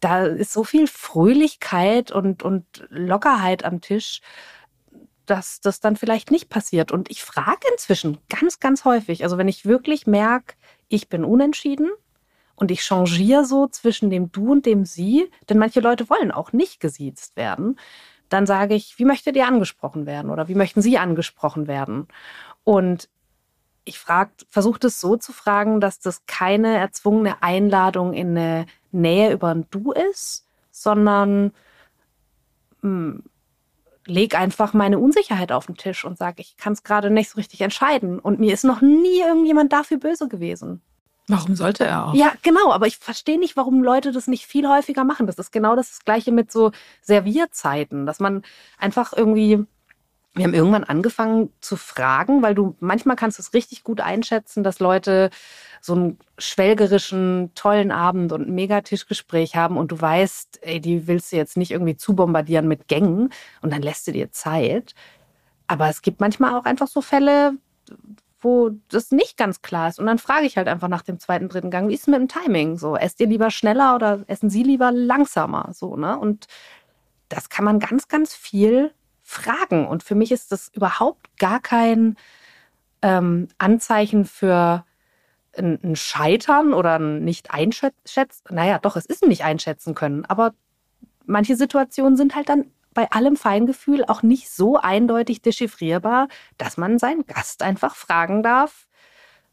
da 0.00 0.24
ist 0.26 0.52
so 0.52 0.64
viel 0.64 0.86
Fröhlichkeit 0.86 2.10
und, 2.10 2.42
und 2.42 2.64
Lockerheit 2.88 3.64
am 3.64 3.80
Tisch, 3.80 4.20
dass 5.26 5.60
das 5.60 5.80
dann 5.80 5.96
vielleicht 5.96 6.30
nicht 6.30 6.48
passiert. 6.48 6.92
Und 6.92 7.10
ich 7.10 7.22
frage 7.22 7.66
inzwischen 7.72 8.18
ganz, 8.28 8.60
ganz 8.60 8.84
häufig, 8.84 9.22
also 9.24 9.38
wenn 9.38 9.48
ich 9.48 9.64
wirklich 9.64 10.06
merke, 10.06 10.54
ich 10.88 11.08
bin 11.08 11.24
unentschieden, 11.24 11.90
und 12.60 12.70
ich 12.70 12.82
changiere 12.82 13.46
so 13.46 13.66
zwischen 13.68 14.10
dem 14.10 14.30
Du 14.30 14.52
und 14.52 14.66
dem 14.66 14.84
Sie, 14.84 15.30
denn 15.48 15.56
manche 15.56 15.80
Leute 15.80 16.10
wollen 16.10 16.30
auch 16.30 16.52
nicht 16.52 16.78
gesiezt 16.78 17.36
werden. 17.36 17.78
Dann 18.30 18.46
sage 18.46 18.74
ich, 18.74 18.98
wie 18.98 19.04
möchtet 19.04 19.36
ihr 19.36 19.46
angesprochen 19.46 20.06
werden 20.06 20.30
oder 20.30 20.48
wie 20.48 20.54
möchten 20.54 20.80
Sie 20.80 20.96
angesprochen 20.96 21.66
werden? 21.66 22.08
Und 22.64 23.10
ich 23.84 23.98
versuche 23.98 24.78
das 24.78 25.00
so 25.00 25.16
zu 25.16 25.32
fragen, 25.32 25.80
dass 25.80 25.98
das 26.00 26.24
keine 26.26 26.76
erzwungene 26.76 27.42
Einladung 27.42 28.14
in 28.14 28.36
eine 28.36 28.66
Nähe 28.92 29.32
über 29.32 29.48
ein 29.48 29.66
Du 29.70 29.92
ist, 29.92 30.46
sondern 30.70 31.52
mh, 32.82 32.82
hm, 32.82 33.24
leg 34.06 34.34
einfach 34.34 34.74
meine 34.74 34.98
Unsicherheit 34.98 35.52
auf 35.52 35.66
den 35.66 35.76
Tisch 35.76 36.04
und 36.04 36.18
sage, 36.18 36.40
ich 36.40 36.56
kann 36.56 36.72
es 36.72 36.82
gerade 36.82 37.10
nicht 37.10 37.30
so 37.30 37.36
richtig 37.36 37.60
entscheiden. 37.60 38.18
Und 38.18 38.40
mir 38.40 38.54
ist 38.54 38.64
noch 38.64 38.80
nie 38.80 39.20
irgendjemand 39.20 39.72
dafür 39.72 39.98
böse 39.98 40.28
gewesen. 40.28 40.82
Warum 41.30 41.54
sollte 41.54 41.84
er 41.84 42.08
auch? 42.08 42.14
Ja, 42.14 42.32
genau, 42.42 42.72
aber 42.72 42.86
ich 42.86 42.98
verstehe 42.98 43.38
nicht, 43.38 43.56
warum 43.56 43.82
Leute 43.82 44.12
das 44.12 44.26
nicht 44.26 44.46
viel 44.46 44.68
häufiger 44.68 45.04
machen. 45.04 45.26
Das 45.26 45.38
ist 45.38 45.52
genau 45.52 45.76
das 45.76 46.00
Gleiche 46.04 46.32
mit 46.32 46.50
so 46.50 46.72
Servierzeiten, 47.02 48.06
dass 48.06 48.20
man 48.20 48.42
einfach 48.78 49.12
irgendwie 49.14 49.64
wir 50.34 50.44
haben 50.44 50.54
irgendwann 50.54 50.84
angefangen 50.84 51.52
zu 51.60 51.76
fragen, 51.76 52.40
weil 52.40 52.54
du 52.54 52.76
manchmal 52.78 53.16
kannst 53.16 53.38
du 53.38 53.42
es 53.42 53.52
richtig 53.52 53.82
gut 53.82 54.00
einschätzen, 54.00 54.62
dass 54.62 54.78
Leute 54.78 55.30
so 55.80 55.94
einen 55.94 56.18
schwelgerischen, 56.38 57.50
tollen 57.54 57.90
Abend 57.90 58.32
und 58.32 58.46
ein 58.46 58.54
Megatischgespräch 58.54 59.56
haben 59.56 59.76
und 59.76 59.90
du 59.90 60.00
weißt, 60.00 60.60
ey, 60.62 60.80
die 60.80 61.08
willst 61.08 61.32
du 61.32 61.36
jetzt 61.36 61.56
nicht 61.56 61.72
irgendwie 61.72 61.96
zubombardieren 61.96 62.68
mit 62.68 62.86
Gängen 62.86 63.32
und 63.60 63.72
dann 63.72 63.82
lässt 63.82 64.06
du 64.06 64.12
dir 64.12 64.30
Zeit. 64.30 64.94
Aber 65.66 65.88
es 65.88 66.00
gibt 66.00 66.20
manchmal 66.20 66.54
auch 66.54 66.64
einfach 66.64 66.88
so 66.88 67.00
Fälle, 67.00 67.54
wo 68.40 68.70
das 68.88 69.10
nicht 69.10 69.36
ganz 69.36 69.62
klar 69.62 69.88
ist. 69.88 69.98
Und 69.98 70.06
dann 70.06 70.18
frage 70.18 70.46
ich 70.46 70.56
halt 70.56 70.68
einfach 70.68 70.88
nach 70.88 71.02
dem 71.02 71.18
zweiten, 71.18 71.48
dritten 71.48 71.70
Gang, 71.70 71.88
wie 71.88 71.94
ist 71.94 72.02
es 72.02 72.06
mit 72.06 72.18
dem 72.18 72.28
Timing? 72.28 72.78
So, 72.78 72.96
esst 72.96 73.20
ihr 73.20 73.26
lieber 73.26 73.50
schneller 73.50 73.94
oder 73.94 74.24
essen 74.26 74.50
Sie 74.50 74.62
lieber 74.62 74.92
langsamer? 74.92 75.70
So, 75.72 75.96
ne? 75.96 76.18
Und 76.18 76.46
das 77.28 77.48
kann 77.48 77.64
man 77.64 77.78
ganz, 77.78 78.08
ganz 78.08 78.34
viel 78.34 78.92
fragen. 79.22 79.86
Und 79.86 80.02
für 80.02 80.14
mich 80.14 80.32
ist 80.32 80.52
das 80.52 80.68
überhaupt 80.74 81.36
gar 81.38 81.60
kein 81.60 82.16
ähm, 83.02 83.48
Anzeichen 83.58 84.24
für 84.24 84.84
ein, 85.56 85.78
ein 85.82 85.96
Scheitern 85.96 86.72
oder 86.72 86.98
ein 86.98 87.24
nicht 87.24 87.50
einschätzen. 87.50 88.54
Naja, 88.54 88.78
doch, 88.78 88.96
es 88.96 89.06
ist 89.06 89.22
ein 89.22 89.28
nicht 89.28 89.44
einschätzen 89.44 89.94
können. 89.94 90.24
Aber 90.24 90.54
manche 91.26 91.56
Situationen 91.56 92.16
sind 92.16 92.34
halt 92.34 92.48
dann 92.48 92.70
bei 92.94 93.10
allem 93.10 93.36
Feingefühl 93.36 94.04
auch 94.04 94.22
nicht 94.22 94.50
so 94.50 94.76
eindeutig 94.76 95.42
dechiffrierbar, 95.42 96.28
dass 96.58 96.76
man 96.76 96.98
seinen 96.98 97.26
Gast 97.26 97.62
einfach 97.62 97.94
fragen 97.94 98.42
darf, 98.42 98.88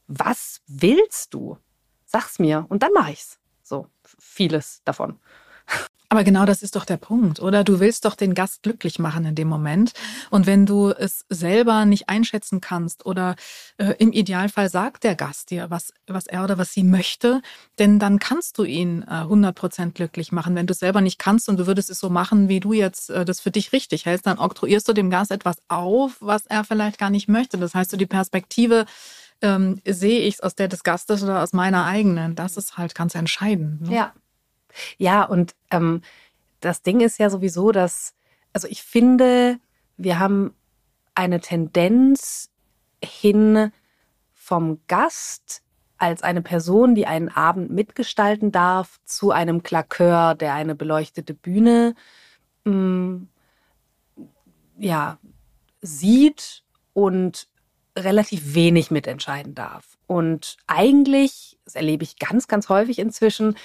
was 0.08 0.62
willst 0.68 1.34
du? 1.34 1.58
Sag's 2.06 2.40
mir 2.40 2.66
und 2.70 2.84
dann 2.84 2.92
mach 2.94 3.10
ich's. 3.10 3.40
So 3.62 3.88
vieles 4.06 4.82
davon. 4.86 5.20
Aber 6.18 6.24
genau 6.24 6.48
das 6.48 6.64
ist 6.64 6.76
doch 6.76 6.86
der 6.86 6.98
Punkt, 6.98 7.40
oder? 7.40 7.64
Du 7.64 7.80
willst 7.80 8.04
doch 8.04 8.16
den 8.16 8.34
Gast 8.34 8.64
glücklich 8.64 8.98
machen 8.98 9.24
in 9.24 9.36
dem 9.36 9.48
Moment. 9.48 9.92
Und 10.32 10.48
wenn 10.48 10.66
du 10.66 10.90
es 10.90 11.26
selber 11.30 11.86
nicht 11.86 12.10
einschätzen 12.10 12.60
kannst 12.60 13.06
oder 13.06 13.36
äh, 13.78 13.94
im 14.00 14.12
Idealfall 14.12 14.68
sagt 14.68 15.04
der 15.04 15.14
Gast 15.14 15.52
dir, 15.52 15.70
was, 15.70 15.94
was 16.08 16.26
er 16.26 16.44
oder 16.44 16.58
was 16.58 16.74
sie 16.74 16.82
möchte, 16.82 17.44
denn 17.78 18.00
dann 18.00 18.18
kannst 18.18 18.58
du 18.58 18.64
ihn 18.64 19.04
äh, 19.04 19.26
100% 19.26 19.92
glücklich 19.92 20.32
machen. 20.32 20.56
Wenn 20.56 20.66
du 20.66 20.72
es 20.72 20.80
selber 20.80 21.02
nicht 21.02 21.20
kannst 21.20 21.50
und 21.50 21.58
du 21.58 21.68
würdest 21.68 21.92
es 21.92 22.00
so 22.00 22.10
machen, 22.10 22.50
wie 22.50 22.62
du 22.62 22.74
jetzt 22.74 23.12
äh, 23.12 23.24
das 23.24 23.40
für 23.40 23.52
dich 23.52 23.72
richtig 23.72 24.08
hältst, 24.08 24.26
dann 24.26 24.40
oktroyierst 24.40 24.88
du 24.88 24.94
dem 24.94 25.12
Gast 25.12 25.30
etwas 25.30 25.58
auf, 25.68 26.18
was 26.20 26.48
er 26.48 26.64
vielleicht 26.64 26.98
gar 26.98 27.12
nicht 27.12 27.28
möchte. 27.28 27.60
Das 27.60 27.76
heißt, 27.76 27.94
du 27.94 27.98
die 27.98 28.08
Perspektive 28.08 28.88
ähm, 29.44 29.80
sehe 29.86 30.22
ich 30.22 30.34
es 30.34 30.40
aus 30.42 30.56
der 30.56 30.68
des 30.68 30.84
Gastes 30.84 31.22
oder 31.22 31.44
aus 31.44 31.54
meiner 31.54 31.86
eigenen. 31.86 32.34
Das 32.34 32.58
ist 32.58 32.76
halt 32.76 32.96
ganz 32.96 33.14
entscheidend. 33.14 33.82
Ne? 33.84 33.96
Ja. 33.96 34.14
Ja, 34.98 35.24
und 35.24 35.56
ähm, 35.72 36.02
das 36.60 36.82
Ding 36.82 37.02
ist 37.02 37.20
ja 37.20 37.30
sowieso, 37.30 37.72
dass, 37.72 38.14
also 38.54 38.68
ich 38.68 38.84
finde, 38.84 39.60
wir 39.98 40.20
haben 40.20 40.54
eine 41.16 41.40
Tendenz 41.40 42.50
hin 43.04 43.72
vom 44.34 44.80
Gast 44.88 45.62
als 45.98 46.22
eine 46.22 46.42
Person, 46.42 46.96
die 46.96 47.08
einen 47.08 47.30
Abend 47.30 47.72
mitgestalten 47.72 48.52
darf, 48.52 49.00
zu 49.04 49.32
einem 49.32 49.64
Klakeur, 49.64 50.36
der 50.36 50.54
eine 50.54 50.76
beleuchtete 50.76 51.34
Bühne 51.34 51.96
mh, 52.66 52.72
mm, 52.72 53.30
ja, 54.80 55.18
sieht 55.82 56.64
und 56.94 57.48
relativ 57.98 58.54
wenig 58.54 58.92
mitentscheiden 58.92 59.56
darf. 59.56 59.98
Und 60.06 60.58
eigentlich, 60.68 61.58
das 61.66 61.76
erlebe 61.76 62.04
ich 62.04 62.20
ganz, 62.20 62.48
ganz 62.48 62.70
häufig 62.70 63.00
inzwischen, 63.00 63.58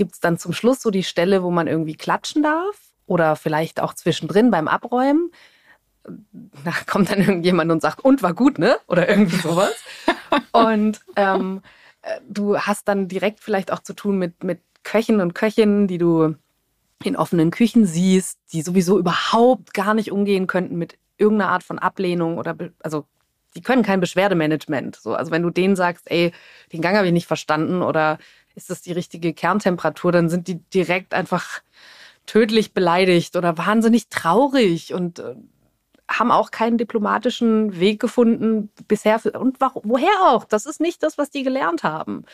gibt 0.00 0.14
es 0.14 0.20
dann 0.20 0.38
zum 0.38 0.54
Schluss 0.54 0.80
so 0.80 0.90
die 0.90 1.02
Stelle, 1.02 1.42
wo 1.42 1.50
man 1.50 1.66
irgendwie 1.66 1.94
klatschen 1.94 2.42
darf 2.42 2.94
oder 3.04 3.36
vielleicht 3.36 3.80
auch 3.80 3.92
zwischendrin 3.92 4.50
beim 4.50 4.66
Abräumen. 4.66 5.30
Da 6.64 6.72
kommt 6.86 7.10
dann 7.10 7.20
irgendjemand 7.20 7.70
und 7.70 7.82
sagt, 7.82 8.00
und 8.00 8.22
war 8.22 8.32
gut, 8.32 8.58
ne? 8.58 8.78
Oder 8.86 9.10
irgendwie 9.10 9.36
sowas. 9.36 9.74
und 10.52 11.02
ähm, 11.16 11.60
äh, 12.00 12.18
du 12.26 12.56
hast 12.56 12.88
dann 12.88 13.08
direkt 13.08 13.40
vielleicht 13.40 13.70
auch 13.70 13.80
zu 13.80 13.92
tun 13.92 14.16
mit, 14.16 14.42
mit 14.42 14.62
Köchen 14.84 15.20
und 15.20 15.34
Köchinnen, 15.34 15.86
die 15.86 15.98
du 15.98 16.34
in 17.04 17.14
offenen 17.14 17.50
Küchen 17.50 17.84
siehst, 17.84 18.38
die 18.54 18.62
sowieso 18.62 18.98
überhaupt 18.98 19.74
gar 19.74 19.92
nicht 19.92 20.10
umgehen 20.10 20.46
könnten 20.46 20.78
mit 20.78 20.96
irgendeiner 21.18 21.50
Art 21.50 21.62
von 21.62 21.78
Ablehnung 21.78 22.38
oder 22.38 22.56
also 22.82 23.04
die 23.54 23.60
können 23.60 23.82
kein 23.82 24.00
Beschwerdemanagement. 24.00 24.96
So, 24.96 25.14
also 25.14 25.30
wenn 25.30 25.42
du 25.42 25.50
denen 25.50 25.76
sagst, 25.76 26.10
ey, 26.10 26.32
den 26.72 26.80
Gang 26.80 26.96
habe 26.96 27.08
ich 27.08 27.12
nicht 27.12 27.26
verstanden 27.26 27.82
oder 27.82 28.18
ist 28.54 28.70
das 28.70 28.82
die 28.82 28.92
richtige 28.92 29.32
Kerntemperatur, 29.32 30.12
dann 30.12 30.28
sind 30.28 30.48
die 30.48 30.56
direkt 30.56 31.14
einfach 31.14 31.60
tödlich 32.26 32.72
beleidigt 32.72 33.36
oder 33.36 33.58
wahnsinnig 33.58 34.08
traurig 34.08 34.94
und 34.94 35.18
äh, 35.18 35.34
haben 36.08 36.30
auch 36.30 36.50
keinen 36.50 36.78
diplomatischen 36.78 37.78
Weg 37.78 38.00
gefunden 38.00 38.70
bisher. 38.88 39.20
Und 39.38 39.58
woher 39.60 40.22
auch? 40.22 40.44
Das 40.44 40.66
ist 40.66 40.80
nicht 40.80 41.02
das, 41.02 41.18
was 41.18 41.30
die 41.30 41.44
gelernt 41.44 41.82
haben. 41.84 42.24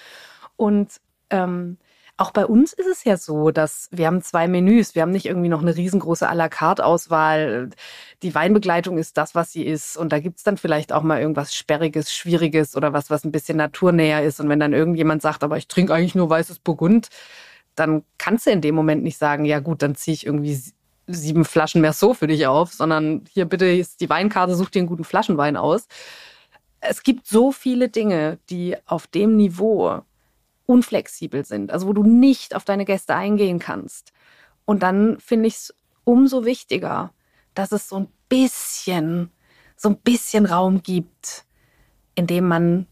Und 0.56 1.00
ähm, 1.30 1.76
auch 2.18 2.30
bei 2.30 2.46
uns 2.46 2.72
ist 2.72 2.86
es 2.86 3.04
ja 3.04 3.16
so, 3.16 3.50
dass 3.50 3.88
wir 3.92 4.06
haben 4.06 4.22
zwei 4.22 4.48
Menüs. 4.48 4.94
Wir 4.94 5.02
haben 5.02 5.10
nicht 5.10 5.26
irgendwie 5.26 5.48
noch 5.48 5.60
eine 5.60 5.76
riesengroße 5.76 6.28
à 6.28 6.34
la 6.34 6.48
carte 6.48 6.84
Auswahl. 6.84 7.70
Die 8.22 8.34
Weinbegleitung 8.34 8.96
ist 8.96 9.18
das, 9.18 9.34
was 9.34 9.52
sie 9.52 9.64
ist. 9.64 9.96
Und 9.96 10.12
da 10.12 10.20
gibt's 10.20 10.42
dann 10.42 10.56
vielleicht 10.56 10.92
auch 10.92 11.02
mal 11.02 11.20
irgendwas 11.20 11.54
Sperriges, 11.54 12.12
Schwieriges 12.14 12.76
oder 12.76 12.92
was, 12.92 13.10
was 13.10 13.24
ein 13.24 13.32
bisschen 13.32 13.58
naturnäher 13.58 14.22
ist. 14.22 14.40
Und 14.40 14.48
wenn 14.48 14.60
dann 14.60 14.72
irgendjemand 14.72 15.20
sagt, 15.20 15.44
aber 15.44 15.58
ich 15.58 15.68
trinke 15.68 15.92
eigentlich 15.92 16.14
nur 16.14 16.30
weißes 16.30 16.60
Burgund, 16.60 17.08
dann 17.74 18.02
kannst 18.18 18.46
du 18.46 18.50
in 18.50 18.62
dem 18.62 18.74
Moment 18.74 19.02
nicht 19.02 19.18
sagen, 19.18 19.44
ja 19.44 19.60
gut, 19.60 19.82
dann 19.82 19.94
ziehe 19.94 20.14
ich 20.14 20.26
irgendwie 20.26 20.58
sieben 21.06 21.44
Flaschen 21.44 21.82
mehr 21.82 21.92
so 21.92 22.14
für 22.14 22.26
dich 22.26 22.46
auf, 22.46 22.72
sondern 22.72 23.24
hier 23.30 23.44
bitte 23.44 23.66
ist 23.66 24.00
die 24.00 24.08
Weinkarte, 24.10 24.56
such 24.56 24.70
dir 24.70 24.80
einen 24.80 24.88
guten 24.88 25.04
Flaschenwein 25.04 25.56
aus 25.56 25.86
es 26.80 27.02
gibt 27.02 27.26
so 27.26 27.52
viele 27.52 27.88
Dinge, 27.88 28.38
die 28.50 28.76
auf 28.86 29.06
dem 29.06 29.36
Niveau 29.36 30.02
unflexibel 30.66 31.44
sind, 31.44 31.70
also 31.70 31.86
wo 31.86 31.92
du 31.92 32.02
nicht 32.02 32.54
auf 32.54 32.64
deine 32.64 32.84
Gäste 32.84 33.14
eingehen 33.14 33.58
kannst. 33.58 34.12
Und 34.64 34.82
dann 34.82 35.18
finde 35.20 35.48
ich 35.48 35.54
es 35.54 35.74
umso 36.04 36.44
wichtiger, 36.44 37.12
dass 37.54 37.72
es 37.72 37.88
so 37.88 37.96
ein 37.96 38.08
bisschen, 38.28 39.30
so 39.76 39.90
ein 39.90 39.98
bisschen 39.98 40.46
Raum 40.46 40.82
gibt, 40.82 41.44
in 42.14 42.26
dem 42.26 42.48
man 42.48 42.86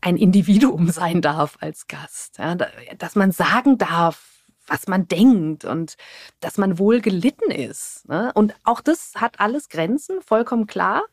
ein 0.00 0.16
Individuum 0.16 0.88
sein 0.90 1.22
darf 1.22 1.56
als 1.60 1.86
Gast. 1.86 2.38
Ja, 2.38 2.54
dass 2.54 3.14
man 3.14 3.32
sagen 3.32 3.78
darf, 3.78 4.34
was 4.66 4.86
man 4.86 5.06
denkt 5.08 5.64
und 5.64 5.96
dass 6.40 6.58
man 6.58 6.78
wohl 6.78 7.00
gelitten 7.00 7.50
ist. 7.50 8.08
Ne? 8.08 8.32
Und 8.34 8.54
auch 8.64 8.80
das 8.80 9.12
hat 9.16 9.40
alles 9.40 9.68
Grenzen, 9.68 10.22
vollkommen 10.22 10.66
klar. 10.66 11.04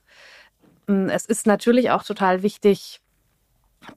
Hm, 0.88 1.10
es 1.10 1.26
ist 1.26 1.48
natürlich 1.48 1.92
auch 1.92 2.04
total 2.04 2.44
wichtig, 2.44 3.02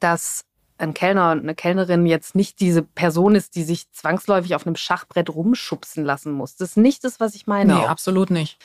dass 0.00 0.44
ein 0.78 0.94
Kellner 0.94 1.32
und 1.32 1.40
eine 1.40 1.54
Kellnerin 1.54 2.06
jetzt 2.06 2.34
nicht 2.34 2.60
diese 2.60 2.82
Person 2.82 3.34
ist, 3.34 3.54
die 3.54 3.62
sich 3.62 3.90
zwangsläufig 3.92 4.54
auf 4.54 4.66
einem 4.66 4.76
Schachbrett 4.76 5.30
rumschubsen 5.30 6.04
lassen 6.04 6.32
muss. 6.32 6.56
Das 6.56 6.70
ist 6.70 6.76
nicht 6.76 7.04
das, 7.04 7.20
was 7.20 7.34
ich 7.34 7.46
meine. 7.46 7.74
Nee, 7.74 7.80
auch. 7.80 7.88
absolut 7.88 8.30
nicht. 8.30 8.58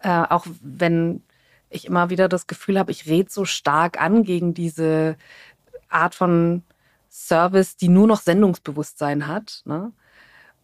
Äh, 0.00 0.22
auch 0.28 0.46
wenn 0.62 1.22
ich 1.68 1.86
immer 1.86 2.10
wieder 2.10 2.28
das 2.28 2.46
Gefühl 2.46 2.78
habe, 2.78 2.90
ich 2.90 3.06
rede 3.06 3.30
so 3.30 3.44
stark 3.44 4.00
an 4.00 4.22
gegen 4.22 4.54
diese 4.54 5.16
Art 5.88 6.14
von 6.14 6.62
Service, 7.10 7.76
die 7.76 7.88
nur 7.88 8.06
noch 8.06 8.20
Sendungsbewusstsein 8.20 9.26
hat. 9.26 9.62
Ne? 9.64 9.92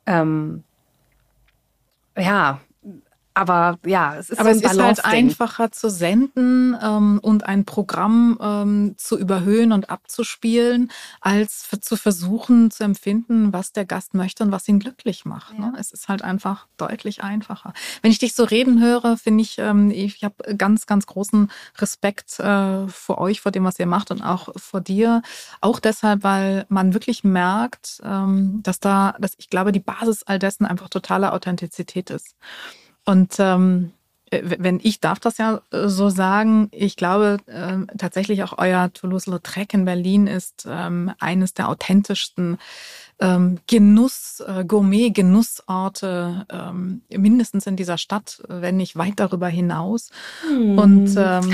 Ähm, 0.06 0.64
ja, 2.16 2.60
aber 3.34 3.78
ja, 3.86 4.16
es 4.16 4.30
ist, 4.30 4.38
aber 4.38 4.54
so 4.54 4.60
es 4.64 4.72
ist 4.72 4.82
halt 4.82 5.04
einfacher 5.04 5.72
zu 5.72 5.90
senden 5.90 6.76
ähm, 6.82 7.18
und 7.22 7.44
ein 7.46 7.64
Programm 7.64 8.38
ähm, 8.40 8.94
zu 8.98 9.18
überhöhen 9.18 9.72
und 9.72 9.90
abzuspielen, 9.90 10.90
als 11.20 11.68
zu 11.80 11.96
versuchen 11.96 12.70
zu 12.70 12.84
empfinden, 12.84 13.52
was 13.52 13.72
der 13.72 13.84
Gast 13.84 14.14
möchte 14.14 14.44
und 14.44 14.52
was 14.52 14.68
ihn 14.68 14.78
glücklich 14.78 15.24
macht. 15.24 15.58
Ne? 15.58 15.66
Ja. 15.66 15.70
Ne? 15.72 15.76
Es 15.78 15.92
ist 15.92 16.08
halt 16.08 16.22
einfach 16.22 16.66
deutlich 16.76 17.22
einfacher. 17.22 17.72
Wenn 18.02 18.10
ich 18.10 18.18
dich 18.18 18.34
so 18.34 18.44
reden 18.44 18.80
höre, 18.80 19.16
finde 19.16 19.42
ich, 19.42 19.58
ähm, 19.58 19.90
ich 19.90 20.22
habe 20.24 20.56
ganz, 20.56 20.86
ganz 20.86 21.06
großen 21.06 21.50
Respekt 21.78 22.38
äh, 22.38 22.86
vor 22.88 23.18
euch, 23.18 23.40
vor 23.40 23.52
dem, 23.52 23.64
was 23.64 23.78
ihr 23.78 23.86
macht 23.86 24.10
und 24.10 24.22
auch 24.22 24.48
vor 24.56 24.80
dir. 24.80 25.22
Auch 25.60 25.80
deshalb, 25.80 26.22
weil 26.22 26.66
man 26.68 26.94
wirklich 26.94 27.24
merkt, 27.24 28.00
ähm, 28.04 28.60
dass 28.62 28.80
da, 28.80 29.14
dass 29.18 29.34
ich 29.38 29.48
glaube, 29.48 29.72
die 29.72 29.80
Basis 29.80 30.22
all 30.24 30.38
dessen 30.38 30.66
einfach 30.66 30.88
totale 30.88 31.32
Authentizität 31.32 32.10
ist. 32.10 32.36
Und 33.04 33.36
ähm, 33.38 33.92
äh, 34.30 34.42
wenn 34.58 34.80
ich 34.82 35.00
darf 35.00 35.20
das 35.20 35.38
ja 35.38 35.60
äh, 35.70 35.88
so 35.88 36.08
sagen, 36.08 36.68
ich 36.72 36.96
glaube 36.96 37.38
äh, 37.46 37.96
tatsächlich 37.96 38.42
auch 38.42 38.58
euer 38.58 38.92
Toulouse-Lautrec 38.92 39.74
in 39.74 39.84
Berlin 39.84 40.26
ist 40.26 40.66
ähm, 40.68 41.12
eines 41.20 41.54
der 41.54 41.68
authentischsten 41.68 42.58
ähm, 43.20 43.58
Genuss, 43.66 44.42
äh, 44.46 44.64
Gourmet-Genussorte, 44.64 46.46
ähm, 46.50 47.02
mindestens 47.08 47.66
in 47.66 47.76
dieser 47.76 47.98
Stadt, 47.98 48.42
wenn 48.48 48.76
nicht 48.76 48.96
weit 48.96 49.14
darüber 49.16 49.48
hinaus. 49.48 50.10
Hm. 50.48 50.78
Und 50.78 51.14
ähm, 51.16 51.52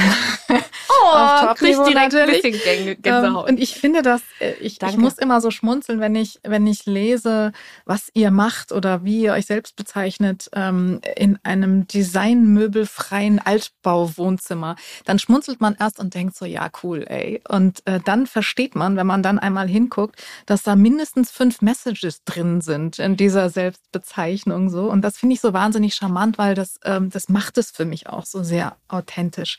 oh, 1.12 1.54
kriegt 1.54 1.78
direkt 1.86 2.12
natürlich. 2.12 2.44
ein 2.44 2.52
bisschen 2.52 3.02
Gänsehaut. 3.02 3.48
Ähm, 3.48 3.54
und 3.54 3.60
ich 3.60 3.74
finde 3.74 4.02
das, 4.02 4.22
äh, 4.40 4.52
ich, 4.60 4.80
ich 4.82 4.96
muss 4.96 5.18
immer 5.18 5.40
so 5.40 5.50
schmunzeln, 5.50 6.00
wenn 6.00 6.14
ich, 6.14 6.40
wenn 6.42 6.66
ich 6.66 6.86
lese, 6.86 7.52
was 7.84 8.10
ihr 8.14 8.30
macht 8.30 8.72
oder 8.72 9.04
wie 9.04 9.22
ihr 9.22 9.32
euch 9.32 9.46
selbst 9.46 9.76
bezeichnet 9.76 10.48
ähm, 10.54 11.00
in 11.16 11.38
einem 11.42 11.86
designmöbelfreien 11.86 13.38
Altbauwohnzimmer. 13.38 14.76
Dann 15.04 15.18
schmunzelt 15.18 15.60
man 15.60 15.76
erst 15.78 15.98
und 15.98 16.14
denkt 16.14 16.36
so, 16.36 16.44
ja, 16.44 16.68
cool, 16.82 17.04
ey. 17.08 17.42
Und 17.48 17.86
äh, 17.86 18.00
dann 18.04 18.26
versteht 18.26 18.74
man, 18.74 18.96
wenn 18.96 19.06
man 19.06 19.22
dann 19.22 19.38
einmal 19.38 19.68
hinguckt, 19.68 20.20
dass 20.46 20.62
da 20.62 20.76
mindestens 20.76 21.30
fünf 21.30 21.60
Messages 21.62 22.24
drin 22.24 22.60
sind 22.60 22.98
in 22.98 23.16
dieser 23.16 23.50
Selbstbezeichnung 23.50 24.70
so. 24.70 24.90
Und 24.90 25.02
das 25.02 25.18
finde 25.18 25.34
ich 25.34 25.40
so 25.40 25.52
wahnsinnig 25.52 25.94
charmant, 25.94 26.38
weil 26.38 26.54
das, 26.54 26.78
ähm, 26.84 27.10
das 27.10 27.28
macht 27.28 27.58
es 27.58 27.70
für 27.70 27.84
mich 27.84 28.08
auch 28.08 28.26
so 28.26 28.42
sehr 28.42 28.76
authentisch. 28.88 29.58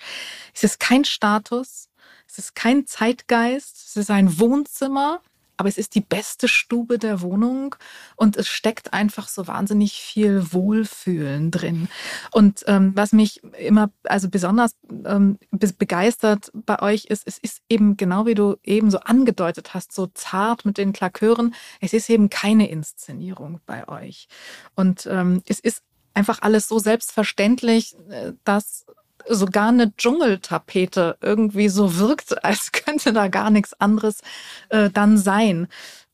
Es 0.53 0.63
ist 0.63 0.79
kein 0.79 1.05
Status, 1.39 1.89
es 2.27 2.37
ist 2.37 2.55
kein 2.55 2.85
Zeitgeist, 2.85 3.77
es 3.87 3.95
ist 3.95 4.11
ein 4.11 4.39
Wohnzimmer 4.39 5.21
aber 5.59 5.67
es 5.67 5.77
ist 5.77 5.93
die 5.93 6.01
beste 6.01 6.47
Stube 6.47 6.97
der 6.97 7.19
Wohnung 7.19 7.75
und 8.15 8.37
es 8.37 8.47
steckt 8.47 8.93
einfach 8.93 9.27
so 9.27 9.45
wahnsinnig 9.45 9.99
viel 9.99 10.53
Wohlfühlen 10.53 11.51
drin. 11.51 11.89
Und 12.31 12.63
ähm, 12.67 12.93
was 12.95 13.11
mich 13.11 13.43
immer, 13.59 13.91
also 14.03 14.29
besonders 14.29 14.77
ähm, 15.03 15.37
begeistert 15.77 16.49
bei 16.53 16.81
euch 16.81 17.05
ist, 17.07 17.27
es 17.27 17.37
ist 17.37 17.61
eben 17.67 17.97
genau 17.97 18.25
wie 18.25 18.35
du 18.35 18.55
eben 18.63 18.89
so 18.89 19.01
angedeutet 19.01 19.73
hast, 19.73 19.91
so 19.91 20.07
zart 20.07 20.63
mit 20.63 20.77
den 20.77 20.93
Klakören. 20.93 21.53
Es 21.81 21.91
ist 21.91 22.09
eben 22.09 22.29
keine 22.29 22.69
Inszenierung 22.69 23.59
bei 23.65 23.85
euch. 23.89 24.29
Und 24.75 25.07
ähm, 25.11 25.43
es 25.45 25.59
ist 25.59 25.83
einfach 26.13 26.41
alles 26.41 26.69
so 26.69 26.79
selbstverständlich, 26.79 27.97
äh, 28.09 28.31
dass 28.45 28.85
sogar 29.29 29.69
eine 29.69 29.95
Dschungeltapete 29.95 31.17
irgendwie 31.21 31.69
so 31.69 31.97
wirkt, 31.97 32.43
als 32.43 32.71
könnte 32.71 33.13
da 33.13 33.27
gar 33.27 33.49
nichts 33.49 33.79
anderes 33.79 34.21
äh, 34.69 34.89
dann 34.89 35.17
sein. 35.17 35.67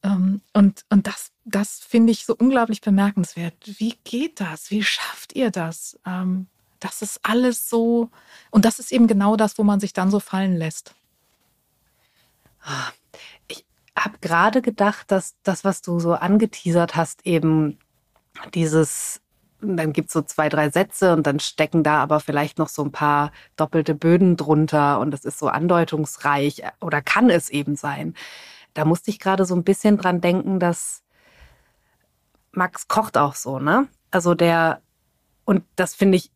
Ähm, 0.04 0.42
und, 0.54 0.86
und 0.90 1.08
das, 1.08 1.32
das 1.46 1.80
finde 1.80 2.12
ich 2.12 2.26
so 2.26 2.36
unglaublich 2.36 2.82
bemerkenswert. 2.82 3.54
Wie 3.64 3.96
geht 4.04 4.40
das? 4.40 4.70
Wie 4.70 4.84
schafft 4.84 5.34
ihr 5.34 5.50
das? 5.50 6.00
Ähm, 6.06 6.48
das 6.80 7.02
ist 7.02 7.20
alles 7.24 7.70
so, 7.70 8.10
und 8.52 8.66
das 8.66 8.80
ist 8.80 8.92
eben 8.92 9.08
genau 9.08 9.36
das, 9.36 9.58
wo 9.58 9.64
man 9.64 9.80
sich 9.80 9.94
dann 9.94 10.12
so 10.12 10.20
fallen 10.20 10.56
lässt. 10.56 10.94
Ich 13.48 13.66
habe 13.98 14.18
gerade 14.20 14.62
gedacht, 14.62 15.12
dass 15.12 15.36
das, 15.44 15.64
was 15.64 15.82
du 15.82 16.00
so 16.00 16.14
angeteasert 16.14 16.96
hast, 16.96 17.26
eben 17.26 17.80
dieses 18.54 19.22
dann 19.68 19.94
gibt 19.94 20.08
es 20.10 20.14
so 20.14 20.22
zwei, 20.22 20.50
drei 20.50 20.70
Sätze 20.70 21.14
und 21.14 21.28
dann 21.28 21.40
stecken 21.40 21.84
da 21.84 22.02
aber 22.02 22.20
vielleicht 22.20 22.58
noch 22.58 22.70
so 22.70 22.84
ein 22.84 22.92
paar 22.92 23.32
doppelte 23.56 23.96
Böden 23.96 24.38
drunter 24.38 25.00
und 25.00 25.14
es 25.14 25.26
ist 25.26 25.40
so 25.40 25.48
andeutungsreich 25.48 26.64
oder 26.82 27.02
kann 27.02 27.30
es 27.30 27.50
eben 27.50 27.76
sein. 27.76 28.14
Da 28.74 28.86
musste 28.86 29.10
ich 29.10 29.20
gerade 29.20 29.46
so 29.46 29.56
ein 29.56 29.64
bisschen 29.64 29.98
dran 29.98 30.22
denken, 30.22 30.60
dass 30.60 31.04
Max 32.52 32.88
kocht 32.88 33.18
auch 33.18 33.36
so, 33.36 33.60
ne? 33.60 33.88
Also 34.12 34.34
der, 34.36 34.82
und 35.46 35.64
das 35.76 35.96
finde 35.96 36.18
ich 36.18 36.32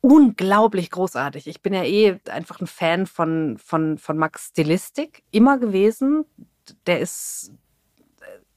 unglaublich 0.00 0.90
großartig. 0.90 1.46
Ich 1.46 1.62
bin 1.62 1.72
ja 1.72 1.82
eh 1.84 2.20
einfach 2.28 2.60
ein 2.60 2.66
Fan 2.66 3.06
von, 3.06 3.56
von, 3.58 3.96
von 3.98 4.18
Max 4.18 4.48
Stilistik, 4.48 5.22
immer 5.30 5.58
gewesen. 5.58 6.26
Der 6.86 7.00
ist 7.00 7.52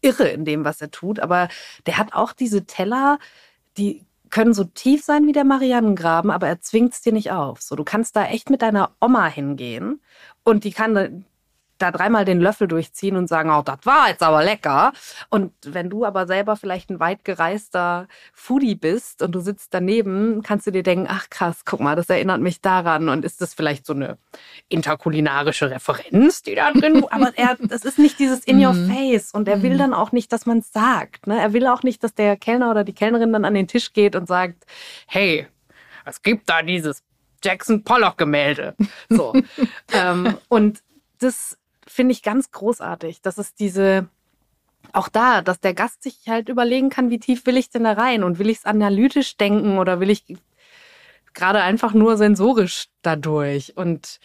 irre 0.01 0.27
in 0.27 0.45
dem, 0.45 0.65
was 0.65 0.81
er 0.81 0.91
tut, 0.91 1.19
aber 1.19 1.47
der 1.85 1.97
hat 1.97 2.13
auch 2.13 2.33
diese 2.33 2.65
Teller, 2.65 3.19
die 3.77 4.05
können 4.29 4.53
so 4.53 4.65
tief 4.65 5.03
sein 5.03 5.25
wie 5.25 5.31
der 5.31 5.45
Marianengraben, 5.45 6.31
aber 6.31 6.47
er 6.47 6.61
zwingt 6.61 6.93
es 6.93 7.01
dir 7.01 7.13
nicht 7.13 7.31
auf. 7.31 7.61
So, 7.61 7.75
du 7.75 7.83
kannst 7.83 8.15
da 8.15 8.25
echt 8.25 8.49
mit 8.49 8.61
deiner 8.61 8.91
Oma 8.99 9.27
hingehen 9.27 10.01
und 10.43 10.63
die 10.63 10.71
kann 10.71 11.25
da 11.77 11.91
dreimal 11.91 12.25
den 12.25 12.39
Löffel 12.39 12.67
durchziehen 12.67 13.15
und 13.15 13.27
sagen, 13.27 13.49
oh, 13.49 13.61
das 13.61 13.79
war 13.83 14.09
jetzt 14.09 14.23
aber 14.23 14.43
lecker. 14.43 14.93
Und 15.29 15.53
wenn 15.65 15.89
du 15.89 16.05
aber 16.05 16.27
selber 16.27 16.55
vielleicht 16.55 16.89
ein 16.89 16.99
weit 16.99 17.23
gereister 17.23 18.07
Foodie 18.33 18.75
bist 18.75 19.21
und 19.21 19.33
du 19.33 19.39
sitzt 19.39 19.73
daneben, 19.73 20.41
kannst 20.43 20.67
du 20.67 20.71
dir 20.71 20.83
denken, 20.83 21.07
ach 21.09 21.29
krass, 21.29 21.63
guck 21.65 21.79
mal, 21.79 21.95
das 21.95 22.09
erinnert 22.09 22.41
mich 22.41 22.61
daran. 22.61 23.09
Und 23.09 23.25
ist 23.25 23.41
das 23.41 23.53
vielleicht 23.53 23.85
so 23.85 23.93
eine 23.93 24.17
interkulinarische 24.69 25.69
Referenz, 25.69 26.41
die 26.43 26.55
da 26.55 26.71
drin, 26.71 27.05
aber 27.09 27.31
er, 27.35 27.57
das 27.59 27.85
ist 27.85 27.99
nicht 27.99 28.19
dieses 28.19 28.39
in 28.45 28.63
your 28.63 28.73
mhm. 28.73 28.91
face. 28.91 29.31
Und 29.31 29.47
er 29.47 29.61
will 29.61 29.73
mhm. 29.73 29.79
dann 29.79 29.93
auch 29.93 30.11
nicht, 30.11 30.31
dass 30.33 30.45
man 30.45 30.59
es 30.59 30.71
sagt. 30.71 31.27
Ne? 31.27 31.39
Er 31.39 31.53
will 31.53 31.67
auch 31.67 31.83
nicht, 31.83 32.03
dass 32.03 32.13
der 32.13 32.37
Kellner 32.37 32.71
oder 32.71 32.83
die 32.83 32.93
Kellnerin 32.93 33.33
dann 33.33 33.45
an 33.45 33.53
den 33.53 33.67
Tisch 33.67 33.93
geht 33.93 34.15
und 34.15 34.27
sagt, 34.27 34.65
hey, 35.07 35.47
es 36.05 36.21
gibt 36.21 36.49
da 36.49 36.61
dieses 36.61 37.03
Jackson 37.43 37.83
Pollock 37.83 38.17
Gemälde. 38.17 38.75
So. 39.09 39.33
ähm, 39.93 40.37
und 40.47 40.81
das 41.19 41.57
finde 41.87 42.13
ich 42.13 42.23
ganz 42.23 42.51
großartig, 42.51 43.21
dass 43.21 43.37
es 43.37 43.53
diese, 43.55 44.07
auch 44.93 45.09
da, 45.09 45.41
dass 45.41 45.59
der 45.59 45.73
Gast 45.73 46.03
sich 46.03 46.27
halt 46.27 46.49
überlegen 46.49 46.89
kann, 46.89 47.09
wie 47.09 47.19
tief 47.19 47.45
will 47.45 47.57
ich 47.57 47.69
denn 47.69 47.83
da 47.83 47.93
rein 47.93 48.23
und 48.23 48.39
will 48.39 48.49
ich 48.49 48.59
es 48.59 48.65
analytisch 48.65 49.37
denken 49.37 49.77
oder 49.77 49.99
will 49.99 50.09
ich 50.09 50.25
gerade 51.33 51.61
einfach 51.61 51.93
nur 51.93 52.17
sensorisch 52.17 52.87
dadurch 53.01 53.77
und 53.77 54.19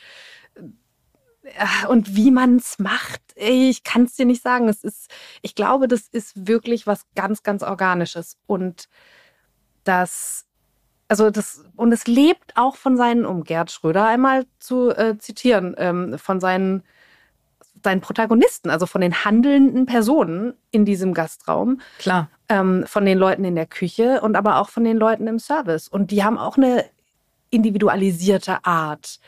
äh, 1.42 1.86
und 1.88 2.16
wie 2.16 2.30
man 2.30 2.56
es 2.56 2.78
macht, 2.78 3.20
ich 3.36 3.84
kann 3.84 4.04
es 4.04 4.14
dir 4.14 4.26
nicht 4.26 4.42
sagen. 4.42 4.68
Es 4.68 4.84
ist, 4.84 5.10
ich 5.42 5.54
glaube, 5.54 5.88
das 5.88 6.08
ist 6.08 6.46
wirklich 6.46 6.86
was 6.86 7.04
ganz, 7.14 7.42
ganz 7.42 7.62
Organisches 7.62 8.38
und 8.46 8.88
das, 9.84 10.46
also 11.08 11.30
das 11.30 11.64
und 11.76 11.92
es 11.92 12.06
lebt 12.06 12.56
auch 12.56 12.76
von 12.76 12.96
seinen, 12.96 13.26
um 13.26 13.44
Gerd 13.44 13.70
Schröder 13.70 14.06
einmal 14.06 14.46
zu 14.58 14.90
äh, 14.90 15.18
zitieren, 15.18 15.74
ähm, 15.78 16.18
von 16.18 16.40
seinen 16.40 16.82
seinen 17.84 18.00
Protagonisten, 18.00 18.70
also 18.70 18.86
von 18.86 19.00
den 19.00 19.24
handelnden 19.24 19.86
Personen 19.86 20.54
in 20.70 20.84
diesem 20.84 21.14
Gastraum. 21.14 21.80
Klar. 21.98 22.28
Ähm, 22.48 22.84
von 22.86 23.04
den 23.04 23.18
Leuten 23.18 23.44
in 23.44 23.54
der 23.54 23.66
Küche 23.66 24.20
und 24.20 24.36
aber 24.36 24.58
auch 24.60 24.68
von 24.68 24.84
den 24.84 24.96
Leuten 24.96 25.26
im 25.26 25.38
Service. 25.38 25.88
Und 25.88 26.10
die 26.10 26.24
haben 26.24 26.38
auch 26.38 26.56
eine 26.56 26.84
individualisierte 27.50 28.64
Art, 28.64 29.20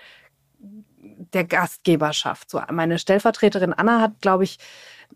der 1.32 1.44
Gastgeberschaft. 1.44 2.50
So, 2.50 2.61
meine 2.70 2.98
Stellvertreterin 2.98 3.72
Anna 3.72 4.00
hat, 4.00 4.20
glaube 4.20 4.44
ich, 4.44 4.59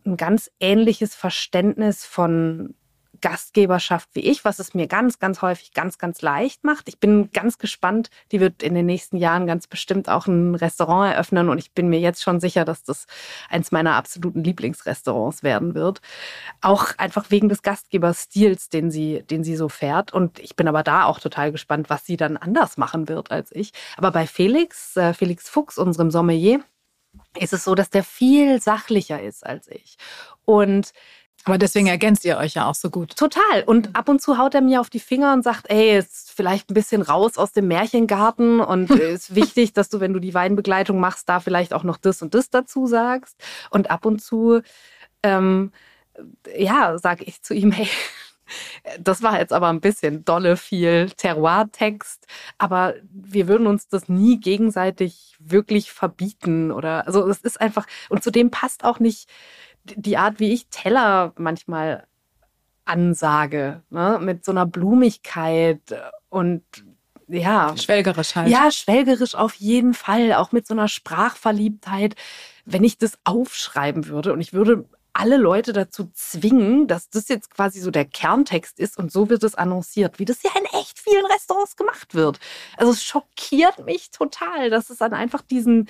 ein 0.06 0.16
ganz 0.16 0.50
ähnliches 0.60 1.14
Verständnis 1.14 2.04
von 2.04 2.74
Gastgeberschaft 3.20 4.08
wie 4.14 4.20
ich, 4.20 4.44
was 4.44 4.58
es 4.58 4.74
mir 4.74 4.86
ganz, 4.86 5.18
ganz 5.18 5.42
häufig 5.42 5.72
ganz, 5.72 5.98
ganz 5.98 6.22
leicht 6.22 6.64
macht. 6.64 6.88
Ich 6.88 6.98
bin 6.98 7.30
ganz 7.32 7.58
gespannt. 7.58 8.10
Die 8.32 8.40
wird 8.40 8.62
in 8.62 8.74
den 8.74 8.86
nächsten 8.86 9.16
Jahren 9.16 9.46
ganz 9.46 9.66
bestimmt 9.66 10.08
auch 10.08 10.26
ein 10.26 10.54
Restaurant 10.54 11.12
eröffnen 11.12 11.48
und 11.48 11.58
ich 11.58 11.72
bin 11.72 11.88
mir 11.88 12.00
jetzt 12.00 12.22
schon 12.22 12.40
sicher, 12.40 12.64
dass 12.64 12.82
das 12.82 13.06
eins 13.48 13.72
meiner 13.72 13.94
absoluten 13.94 14.44
Lieblingsrestaurants 14.44 15.42
werden 15.42 15.74
wird. 15.74 16.00
Auch 16.60 16.96
einfach 16.98 17.30
wegen 17.30 17.48
des 17.48 17.62
Gastgeberstils, 17.62 18.68
den 18.68 18.90
sie, 18.90 19.22
den 19.22 19.44
sie 19.44 19.56
so 19.56 19.68
fährt. 19.68 20.12
Und 20.12 20.38
ich 20.38 20.56
bin 20.56 20.68
aber 20.68 20.82
da 20.82 21.04
auch 21.04 21.20
total 21.20 21.52
gespannt, 21.52 21.90
was 21.90 22.06
sie 22.06 22.16
dann 22.16 22.36
anders 22.36 22.76
machen 22.76 23.08
wird 23.08 23.30
als 23.30 23.50
ich. 23.52 23.72
Aber 23.96 24.10
bei 24.10 24.26
Felix, 24.26 24.96
äh, 24.96 25.14
Felix 25.14 25.48
Fuchs, 25.48 25.78
unserem 25.78 26.10
Sommelier, 26.10 26.60
ist 27.38 27.52
es 27.52 27.64
so, 27.64 27.74
dass 27.74 27.90
der 27.90 28.04
viel 28.04 28.60
sachlicher 28.60 29.22
ist 29.22 29.44
als 29.44 29.68
ich. 29.68 29.96
Und 30.44 30.92
aber 31.48 31.58
deswegen 31.58 31.86
ergänzt 31.86 32.24
ihr 32.24 32.36
euch 32.36 32.54
ja 32.54 32.66
auch 32.66 32.74
so 32.74 32.90
gut. 32.90 33.16
Total. 33.16 33.64
Und 33.64 33.96
ab 33.96 34.08
und 34.08 34.20
zu 34.20 34.36
haut 34.36 34.54
er 34.54 34.60
mir 34.60 34.80
auf 34.80 34.90
die 34.90 35.00
Finger 35.00 35.32
und 35.32 35.42
sagt, 35.42 35.70
ey, 35.70 35.98
ist 35.98 36.30
vielleicht 36.30 36.70
ein 36.70 36.74
bisschen 36.74 37.00
raus 37.00 37.38
aus 37.38 37.52
dem 37.52 37.68
Märchengarten 37.68 38.60
und 38.60 38.90
ist 38.90 39.34
wichtig, 39.34 39.72
dass 39.72 39.88
du, 39.88 40.00
wenn 40.00 40.12
du 40.12 40.20
die 40.20 40.34
Weinbegleitung 40.34 41.00
machst, 41.00 41.28
da 41.28 41.40
vielleicht 41.40 41.72
auch 41.72 41.84
noch 41.84 41.96
das 41.96 42.20
und 42.20 42.34
das 42.34 42.50
dazu 42.50 42.86
sagst. 42.86 43.36
Und 43.70 43.90
ab 43.90 44.04
und 44.04 44.20
zu, 44.20 44.60
ähm, 45.22 45.72
ja, 46.54 46.98
sag 46.98 47.26
ich 47.26 47.42
zu 47.42 47.54
ihm, 47.54 47.72
hey, 47.72 47.88
das 49.00 49.22
war 49.22 49.38
jetzt 49.38 49.52
aber 49.52 49.68
ein 49.68 49.80
bisschen 49.80 50.24
dolle 50.24 50.56
viel 50.56 51.10
Terroir-Text, 51.16 52.26
aber 52.58 52.94
wir 53.10 53.48
würden 53.48 53.66
uns 53.66 53.88
das 53.88 54.08
nie 54.08 54.38
gegenseitig 54.38 55.36
wirklich 55.38 55.92
verbieten 55.92 56.70
oder 56.72 57.06
also 57.06 57.28
es 57.28 57.40
ist 57.40 57.60
einfach 57.60 57.86
und 58.08 58.22
zudem 58.24 58.50
passt 58.50 58.84
auch 58.84 59.00
nicht 59.00 59.28
die 59.96 60.16
Art, 60.16 60.40
wie 60.40 60.52
ich 60.52 60.68
Teller 60.68 61.32
manchmal 61.36 62.06
ansage, 62.84 63.82
ne? 63.90 64.18
mit 64.20 64.44
so 64.44 64.52
einer 64.52 64.66
Blumigkeit 64.66 65.80
und 66.28 66.62
ja. 67.28 67.76
Schwelgerisch 67.76 68.34
halt. 68.34 68.48
Ja, 68.48 68.70
schwelgerisch 68.70 69.34
auf 69.34 69.54
jeden 69.54 69.92
Fall, 69.92 70.32
auch 70.32 70.52
mit 70.52 70.66
so 70.66 70.72
einer 70.74 70.88
Sprachverliebtheit. 70.88 72.14
Wenn 72.64 72.84
ich 72.84 72.96
das 72.96 73.18
aufschreiben 73.24 74.06
würde 74.08 74.32
und 74.32 74.40
ich 74.40 74.54
würde 74.54 74.86
alle 75.12 75.36
Leute 75.36 75.72
dazu 75.72 76.10
zwingen, 76.14 76.86
dass 76.86 77.10
das 77.10 77.28
jetzt 77.28 77.50
quasi 77.50 77.80
so 77.80 77.90
der 77.90 78.04
Kerntext 78.04 78.78
ist 78.78 78.98
und 78.98 79.10
so 79.10 79.28
wird 79.28 79.42
es 79.42 79.56
annonciert, 79.56 80.18
wie 80.18 80.24
das 80.24 80.42
ja 80.42 80.50
in 80.56 80.64
echt 80.78 80.98
vielen 80.98 81.26
Restaurants 81.26 81.76
gemacht 81.76 82.14
wird. 82.14 82.38
Also 82.76 82.92
es 82.92 83.02
schockiert 83.02 83.84
mich 83.84 84.10
total, 84.10 84.70
dass 84.70 84.90
es 84.90 84.98
dann 84.98 85.14
einfach 85.14 85.42
diesen 85.42 85.88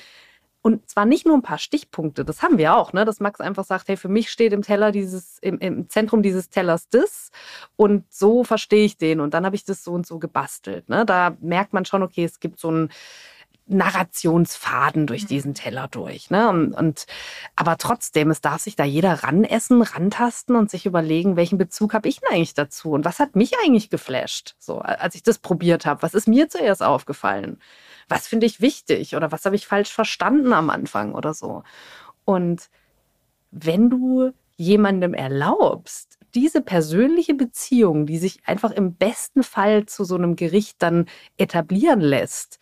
und 0.68 0.86
zwar 0.86 1.06
nicht 1.06 1.26
nur 1.26 1.34
ein 1.34 1.40
paar 1.40 1.56
Stichpunkte, 1.56 2.26
das 2.26 2.42
haben 2.42 2.58
wir 2.58 2.76
auch, 2.76 2.92
ne? 2.92 3.06
dass 3.06 3.20
Max 3.20 3.40
einfach 3.40 3.64
sagt, 3.64 3.88
hey, 3.88 3.96
für 3.96 4.10
mich 4.10 4.28
steht 4.28 4.52
im 4.52 4.60
Teller 4.60 4.92
dieses, 4.92 5.38
im, 5.38 5.58
im 5.60 5.88
Zentrum 5.88 6.22
dieses 6.22 6.50
Tellers 6.50 6.90
das 6.90 7.30
und 7.76 8.04
so 8.12 8.44
verstehe 8.44 8.84
ich 8.84 8.98
den 8.98 9.20
und 9.20 9.32
dann 9.32 9.46
habe 9.46 9.56
ich 9.56 9.64
das 9.64 9.82
so 9.82 9.92
und 9.92 10.06
so 10.06 10.18
gebastelt. 10.18 10.90
Ne? 10.90 11.06
Da 11.06 11.38
merkt 11.40 11.72
man 11.72 11.86
schon, 11.86 12.02
okay, 12.02 12.22
es 12.22 12.38
gibt 12.38 12.60
so 12.60 12.68
einen 12.68 12.90
Narrationsfaden 13.66 15.06
durch 15.06 15.22
mhm. 15.22 15.28
diesen 15.28 15.54
Teller 15.54 15.88
durch. 15.88 16.28
Ne? 16.28 16.50
Und, 16.50 16.74
und 16.74 17.06
aber 17.56 17.78
trotzdem, 17.78 18.30
es 18.30 18.42
darf 18.42 18.60
sich 18.60 18.76
da 18.76 18.84
jeder 18.84 19.24
ranessen, 19.24 19.80
rantasten 19.80 20.54
und 20.54 20.70
sich 20.70 20.84
überlegen, 20.84 21.36
welchen 21.36 21.56
Bezug 21.56 21.94
habe 21.94 22.10
ich 22.10 22.20
denn 22.20 22.30
eigentlich 22.30 22.52
dazu 22.52 22.90
und 22.90 23.06
was 23.06 23.20
hat 23.20 23.36
mich 23.36 23.52
eigentlich 23.64 23.88
geflasht, 23.88 24.54
so 24.58 24.80
als 24.80 25.14
ich 25.14 25.22
das 25.22 25.38
probiert 25.38 25.86
habe. 25.86 26.02
Was 26.02 26.12
ist 26.12 26.28
mir 26.28 26.50
zuerst 26.50 26.82
aufgefallen? 26.82 27.58
Was 28.08 28.26
finde 28.26 28.46
ich 28.46 28.60
wichtig 28.60 29.14
oder 29.14 29.32
was 29.32 29.44
habe 29.44 29.56
ich 29.56 29.66
falsch 29.66 29.92
verstanden 29.92 30.52
am 30.52 30.70
Anfang 30.70 31.14
oder 31.14 31.34
so. 31.34 31.62
Und 32.24 32.68
wenn 33.50 33.90
du 33.90 34.32
jemandem 34.56 35.14
erlaubst, 35.14 36.18
diese 36.34 36.60
persönliche 36.60 37.34
Beziehung, 37.34 38.06
die 38.06 38.18
sich 38.18 38.46
einfach 38.46 38.70
im 38.70 38.94
besten 38.94 39.42
Fall 39.42 39.86
zu 39.86 40.04
so 40.04 40.16
einem 40.16 40.36
Gericht 40.36 40.82
dann 40.82 41.06
etablieren 41.36 42.00
lässt, 42.00 42.58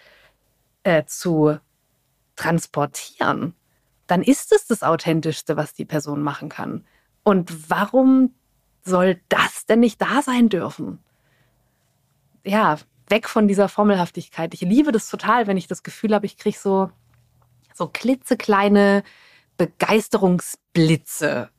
äh, 0.85 1.05
zu 1.05 1.59
transportieren, 2.37 3.55
dann 4.07 4.23
ist 4.23 4.53
es 4.53 4.67
das 4.67 4.83
Authentischste, 4.83 5.57
was 5.57 5.75
die 5.75 5.85
Person 5.85 6.23
machen 6.23 6.49
kann. 6.49 6.85
Und 7.25 7.71
warum 7.71 8.35
soll 8.85 9.21
das 9.29 9.67
denn 9.67 9.81
nicht 9.81 10.01
da 10.01 10.23
sein 10.23 10.49
dürfen? 10.49 11.01
Ja, 12.45 12.79
weg 13.09 13.29
von 13.29 13.49
dieser 13.49 13.69
Formelhaftigkeit. 13.69 14.55
Ich 14.55 14.61
liebe 14.61 14.93
das 14.93 15.09
total, 15.09 15.47
wenn 15.47 15.57
ich 15.57 15.69
das 15.69 15.83
Gefühl 15.83 16.15
habe, 16.15 16.27
ich 16.27 16.37
kriege 16.37 16.59
so, 16.59 16.91
so 17.75 17.89
klitzekleine 17.89 19.03
Begeisterungsblitze 19.57 21.51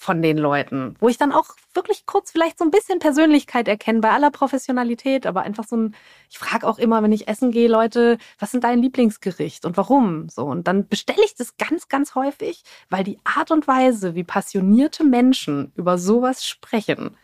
von 0.00 0.22
den 0.22 0.38
Leuten, 0.38 0.94
wo 0.98 1.10
ich 1.10 1.18
dann 1.18 1.30
auch 1.30 1.48
wirklich 1.74 2.06
kurz 2.06 2.30
vielleicht 2.30 2.58
so 2.58 2.64
ein 2.64 2.70
bisschen 2.70 3.00
Persönlichkeit 3.00 3.68
erkenne 3.68 4.00
bei 4.00 4.10
aller 4.10 4.30
Professionalität, 4.30 5.26
aber 5.26 5.42
einfach 5.42 5.64
so 5.68 5.76
ein, 5.76 5.94
ich 6.30 6.38
frage 6.38 6.66
auch 6.66 6.78
immer, 6.78 7.02
wenn 7.02 7.12
ich 7.12 7.28
essen 7.28 7.50
gehe, 7.50 7.68
Leute, 7.68 8.16
was 8.38 8.50
sind 8.50 8.64
dein 8.64 8.80
Lieblingsgericht 8.80 9.66
und 9.66 9.76
warum? 9.76 10.30
So 10.30 10.46
und 10.46 10.66
dann 10.66 10.88
bestelle 10.88 11.22
ich 11.22 11.34
das 11.34 11.58
ganz, 11.58 11.88
ganz 11.88 12.14
häufig, 12.14 12.62
weil 12.88 13.04
die 13.04 13.18
Art 13.24 13.50
und 13.50 13.68
Weise, 13.68 14.14
wie 14.14 14.24
passionierte 14.24 15.04
Menschen 15.04 15.70
über 15.76 15.98
sowas 15.98 16.46
sprechen, 16.46 17.14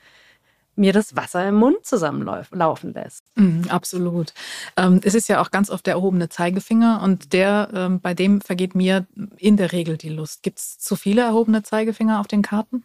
mir 0.76 0.92
das 0.92 1.16
Wasser 1.16 1.48
im 1.48 1.56
Mund 1.56 1.84
zusammenlaufen 1.84 2.92
lässt. 2.92 3.24
Mhm, 3.34 3.64
absolut. 3.68 4.34
Ähm, 4.76 5.00
es 5.02 5.14
ist 5.14 5.28
ja 5.28 5.40
auch 5.40 5.50
ganz 5.50 5.70
oft 5.70 5.86
der 5.86 5.94
erhobene 5.94 6.28
Zeigefinger 6.28 7.02
und 7.02 7.32
der, 7.32 7.70
ähm, 7.72 8.00
bei 8.00 8.14
dem 8.14 8.40
vergeht 8.40 8.74
mir 8.74 9.06
in 9.36 9.56
der 9.56 9.72
Regel 9.72 9.96
die 9.96 10.10
Lust. 10.10 10.42
Gibt 10.42 10.58
es 10.58 10.78
zu 10.78 10.96
viele 10.96 11.22
erhobene 11.22 11.62
Zeigefinger 11.62 12.20
auf 12.20 12.28
den 12.28 12.42
Karten? 12.42 12.84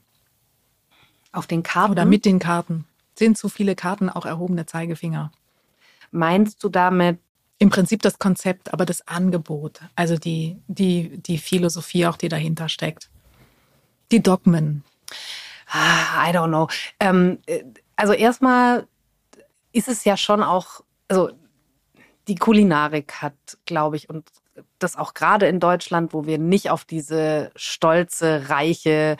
Auf 1.31 1.47
den 1.47 1.63
Karten? 1.63 1.91
Oder 1.91 2.05
mit 2.05 2.25
den 2.25 2.39
Karten? 2.39 2.85
Sind 3.15 3.37
zu 3.37 3.49
viele 3.49 3.75
Karten 3.75 4.09
auch 4.09 4.25
erhobene 4.25 4.65
Zeigefinger? 4.65 5.31
Meinst 6.11 6.63
du 6.63 6.69
damit 6.69 7.19
im 7.61 7.69
Prinzip 7.69 8.01
das 8.01 8.17
Konzept, 8.17 8.73
aber 8.73 8.85
das 8.85 9.07
Angebot, 9.07 9.81
also 9.95 10.17
die, 10.17 10.57
die, 10.67 11.19
die 11.21 11.37
Philosophie 11.37 12.07
auch, 12.07 12.17
die 12.17 12.27
dahinter 12.27 12.69
steckt. 12.69 13.09
Die 14.11 14.23
Dogmen. 14.23 14.83
Ah, 15.73 16.29
I 16.29 16.33
don't 16.33 16.49
know. 16.49 16.67
Ähm, 16.99 17.39
äh, 17.45 17.63
also 17.95 18.13
erstmal 18.13 18.87
ist 19.71 19.87
es 19.87 20.03
ja 20.03 20.17
schon 20.17 20.43
auch, 20.43 20.81
also 21.07 21.31
die 22.27 22.35
Kulinarik 22.35 23.21
hat, 23.21 23.33
glaube 23.65 23.95
ich, 23.95 24.09
und 24.09 24.29
das 24.79 24.97
auch 24.97 25.13
gerade 25.13 25.47
in 25.47 25.59
Deutschland, 25.59 26.13
wo 26.13 26.25
wir 26.25 26.37
nicht 26.37 26.69
auf 26.69 26.83
diese 26.83 27.51
stolze, 27.55 28.49
reiche 28.49 29.15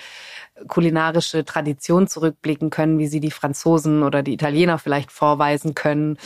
kulinarische 0.68 1.46
Tradition 1.46 2.08
zurückblicken 2.08 2.70
können, 2.70 3.00
wie 3.00 3.08
sie 3.08 3.22
die 3.22 3.32
Franzosen 3.32 4.04
oder 4.04 4.24
die 4.24 4.34
Italiener 4.34 4.78
vielleicht 4.78 5.12
vorweisen 5.12 5.74
können. 5.74 6.18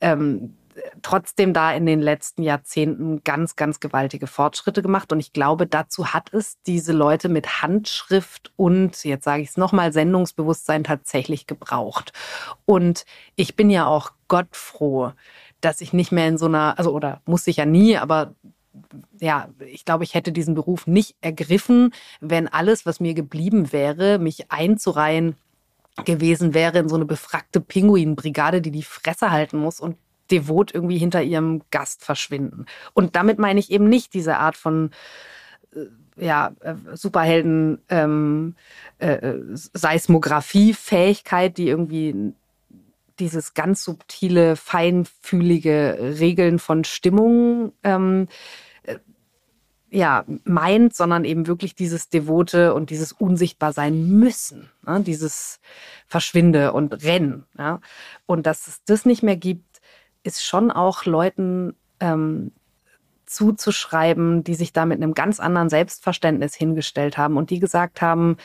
Ähm, 0.00 0.56
trotzdem 1.02 1.52
da 1.52 1.72
in 1.72 1.86
den 1.86 2.00
letzten 2.00 2.42
Jahrzehnten 2.42 3.22
ganz, 3.24 3.56
ganz 3.56 3.80
gewaltige 3.80 4.26
Fortschritte 4.26 4.82
gemacht. 4.82 5.12
Und 5.12 5.20
ich 5.20 5.32
glaube, 5.32 5.66
dazu 5.66 6.12
hat 6.12 6.32
es 6.32 6.60
diese 6.62 6.92
Leute 6.92 7.28
mit 7.28 7.62
Handschrift 7.62 8.52
und, 8.56 9.04
jetzt 9.04 9.24
sage 9.24 9.42
ich 9.42 9.50
es 9.50 9.56
nochmal, 9.56 9.92
Sendungsbewusstsein 9.92 10.84
tatsächlich 10.84 11.46
gebraucht. 11.46 12.12
Und 12.64 13.04
ich 13.36 13.56
bin 13.56 13.70
ja 13.70 13.86
auch 13.86 14.12
gottfroh, 14.28 15.12
dass 15.60 15.80
ich 15.80 15.92
nicht 15.92 16.12
mehr 16.12 16.28
in 16.28 16.38
so 16.38 16.46
einer, 16.46 16.78
also 16.78 16.92
oder 16.92 17.20
muss 17.26 17.46
ich 17.46 17.56
ja 17.56 17.66
nie, 17.66 17.96
aber 17.96 18.34
ja, 19.18 19.48
ich 19.58 19.84
glaube, 19.84 20.04
ich 20.04 20.14
hätte 20.14 20.32
diesen 20.32 20.54
Beruf 20.54 20.86
nicht 20.86 21.16
ergriffen, 21.20 21.92
wenn 22.20 22.48
alles, 22.48 22.86
was 22.86 23.00
mir 23.00 23.14
geblieben 23.14 23.72
wäre, 23.72 24.18
mich 24.18 24.50
einzureihen 24.50 25.36
gewesen 26.04 26.54
wäre 26.54 26.78
in 26.78 26.88
so 26.88 26.96
eine 26.96 27.04
befragte 27.04 27.60
Pinguinbrigade, 27.60 28.60
die 28.60 28.70
die 28.70 28.82
Fresse 28.82 29.30
halten 29.30 29.58
muss 29.58 29.80
und 29.80 29.96
devot 30.30 30.74
irgendwie 30.74 30.98
hinter 30.98 31.22
ihrem 31.22 31.62
Gast 31.70 32.04
verschwinden. 32.04 32.66
Und 32.94 33.16
damit 33.16 33.38
meine 33.38 33.60
ich 33.60 33.70
eben 33.70 33.88
nicht 33.88 34.12
diese 34.14 34.38
Art 34.38 34.56
von 34.56 34.90
äh, 35.74 35.86
ja, 36.16 36.52
äh, 36.60 36.74
Superhelden 36.94 37.80
ähm, 37.88 38.56
äh, 38.98 39.36
Seismographie-Fähigkeit, 39.52 41.56
die 41.56 41.68
irgendwie 41.68 42.34
dieses 43.20 43.54
ganz 43.54 43.84
subtile, 43.84 44.56
feinfühlige 44.56 46.16
Regeln 46.18 46.58
von 46.58 46.84
Stimmung 46.84 47.72
ähm, 47.84 48.26
äh, 48.82 48.96
ja, 49.90 50.24
meint, 50.44 50.94
sondern 50.94 51.24
eben 51.24 51.46
wirklich 51.46 51.74
dieses 51.74 52.08
Devote 52.08 52.74
und 52.74 52.90
dieses 52.90 53.12
unsichtbar 53.12 53.72
sein 53.72 54.08
müssen, 54.08 54.70
ne? 54.86 55.00
dieses 55.00 55.60
Verschwinde 56.06 56.72
und 56.72 57.04
Rennen. 57.04 57.44
Ja? 57.58 57.80
Und 58.26 58.46
dass 58.46 58.66
es 58.66 58.82
das 58.84 59.04
nicht 59.04 59.22
mehr 59.22 59.36
gibt, 59.36 59.69
ist 60.22 60.44
schon 60.44 60.70
auch 60.70 61.04
Leuten 61.04 61.74
ähm, 62.00 62.52
zuzuschreiben, 63.26 64.42
die 64.44 64.54
sich 64.54 64.72
da 64.72 64.86
mit 64.86 65.00
einem 65.00 65.14
ganz 65.14 65.40
anderen 65.40 65.68
Selbstverständnis 65.68 66.54
hingestellt 66.54 67.16
haben 67.16 67.36
und 67.36 67.50
die 67.50 67.60
gesagt 67.60 68.02
haben, 68.02 68.36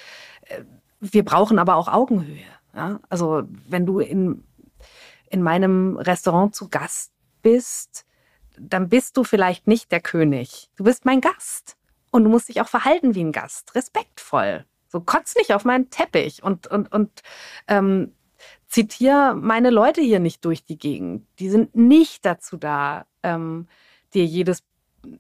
äh, 0.42 0.62
wir 1.00 1.26
brauchen 1.26 1.60
aber 1.60 1.76
auch 1.76 1.88
Augenhöhe. 1.88 2.46
Ja? 2.76 3.00
Also 3.10 3.44
wenn 3.68 3.86
du 3.86 4.00
in, 4.00 4.44
in 5.30 5.42
meinem 5.42 5.98
Restaurant 5.98 6.56
zu 6.56 6.70
Gast 6.70 7.12
bist, 7.42 8.06
dann 8.58 8.90
bist 8.90 9.18
du 9.18 9.24
vielleicht 9.24 9.68
nicht 9.68 9.92
der 9.92 10.02
König. 10.02 10.70
Du 10.76 10.84
bist 10.84 11.06
mein 11.06 11.22
Gast. 11.22 11.78
Und 12.12 12.24
du 12.24 12.30
musst 12.30 12.48
dich 12.48 12.62
auch 12.62 12.70
verhalten 12.70 13.14
wie 13.14 13.24
ein 13.24 13.34
Gast, 13.34 13.76
respektvoll. 13.76 14.66
So 14.88 15.02
kotz 15.02 15.36
nicht 15.36 15.54
auf 15.54 15.66
meinen 15.66 15.90
Teppich 15.90 16.42
und, 16.44 16.68
und, 16.68 16.90
und 16.94 17.22
ähm, 17.68 18.14
zitiere 18.68 19.36
meine 19.36 19.70
Leute 19.70 20.02
hier 20.02 20.20
nicht 20.20 20.44
durch 20.46 20.64
die 20.64 20.78
Gegend. 20.78 21.26
Die 21.40 21.50
sind 21.50 21.76
nicht 21.76 22.26
dazu 22.26 22.58
da, 22.58 23.06
ähm, 23.24 23.68
dir 24.14 24.26
jedes, 24.26 24.64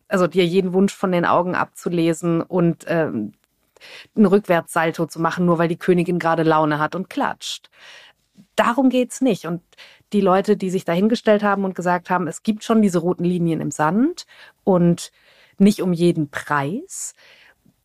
also 0.07 0.27
dir 0.27 0.45
jeden 0.45 0.73
Wunsch 0.73 0.93
von 0.93 1.11
den 1.11 1.25
Augen 1.25 1.55
abzulesen 1.55 2.41
und 2.41 2.85
ähm, 2.87 3.33
einen 4.15 4.25
Rückwärtssalto 4.25 5.05
zu 5.05 5.21
machen, 5.21 5.45
nur 5.45 5.57
weil 5.57 5.67
die 5.67 5.77
Königin 5.77 6.19
gerade 6.19 6.43
Laune 6.43 6.79
hat 6.79 6.95
und 6.95 7.09
klatscht. 7.09 7.69
Darum 8.55 8.89
geht's 8.89 9.21
nicht. 9.21 9.45
Und 9.45 9.61
die 10.13 10.21
Leute, 10.21 10.57
die 10.57 10.69
sich 10.69 10.85
dahingestellt 10.85 11.43
haben 11.43 11.65
und 11.65 11.75
gesagt 11.75 12.09
haben, 12.09 12.27
es 12.27 12.43
gibt 12.43 12.63
schon 12.63 12.81
diese 12.81 12.99
roten 12.99 13.25
Linien 13.25 13.61
im 13.61 13.71
Sand 13.71 14.25
und 14.63 15.11
nicht 15.57 15.81
um 15.81 15.93
jeden 15.93 16.29
Preis, 16.29 17.13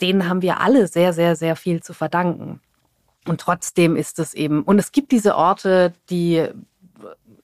denen 0.00 0.28
haben 0.28 0.42
wir 0.42 0.60
alle 0.60 0.86
sehr, 0.86 1.12
sehr, 1.12 1.36
sehr 1.36 1.56
viel 1.56 1.82
zu 1.82 1.92
verdanken. 1.92 2.60
Und 3.30 3.40
trotzdem 3.40 3.94
ist 3.94 4.18
es 4.18 4.34
eben, 4.34 4.64
und 4.64 4.80
es 4.80 4.90
gibt 4.90 5.12
diese 5.12 5.36
Orte, 5.36 5.92
die 6.08 6.48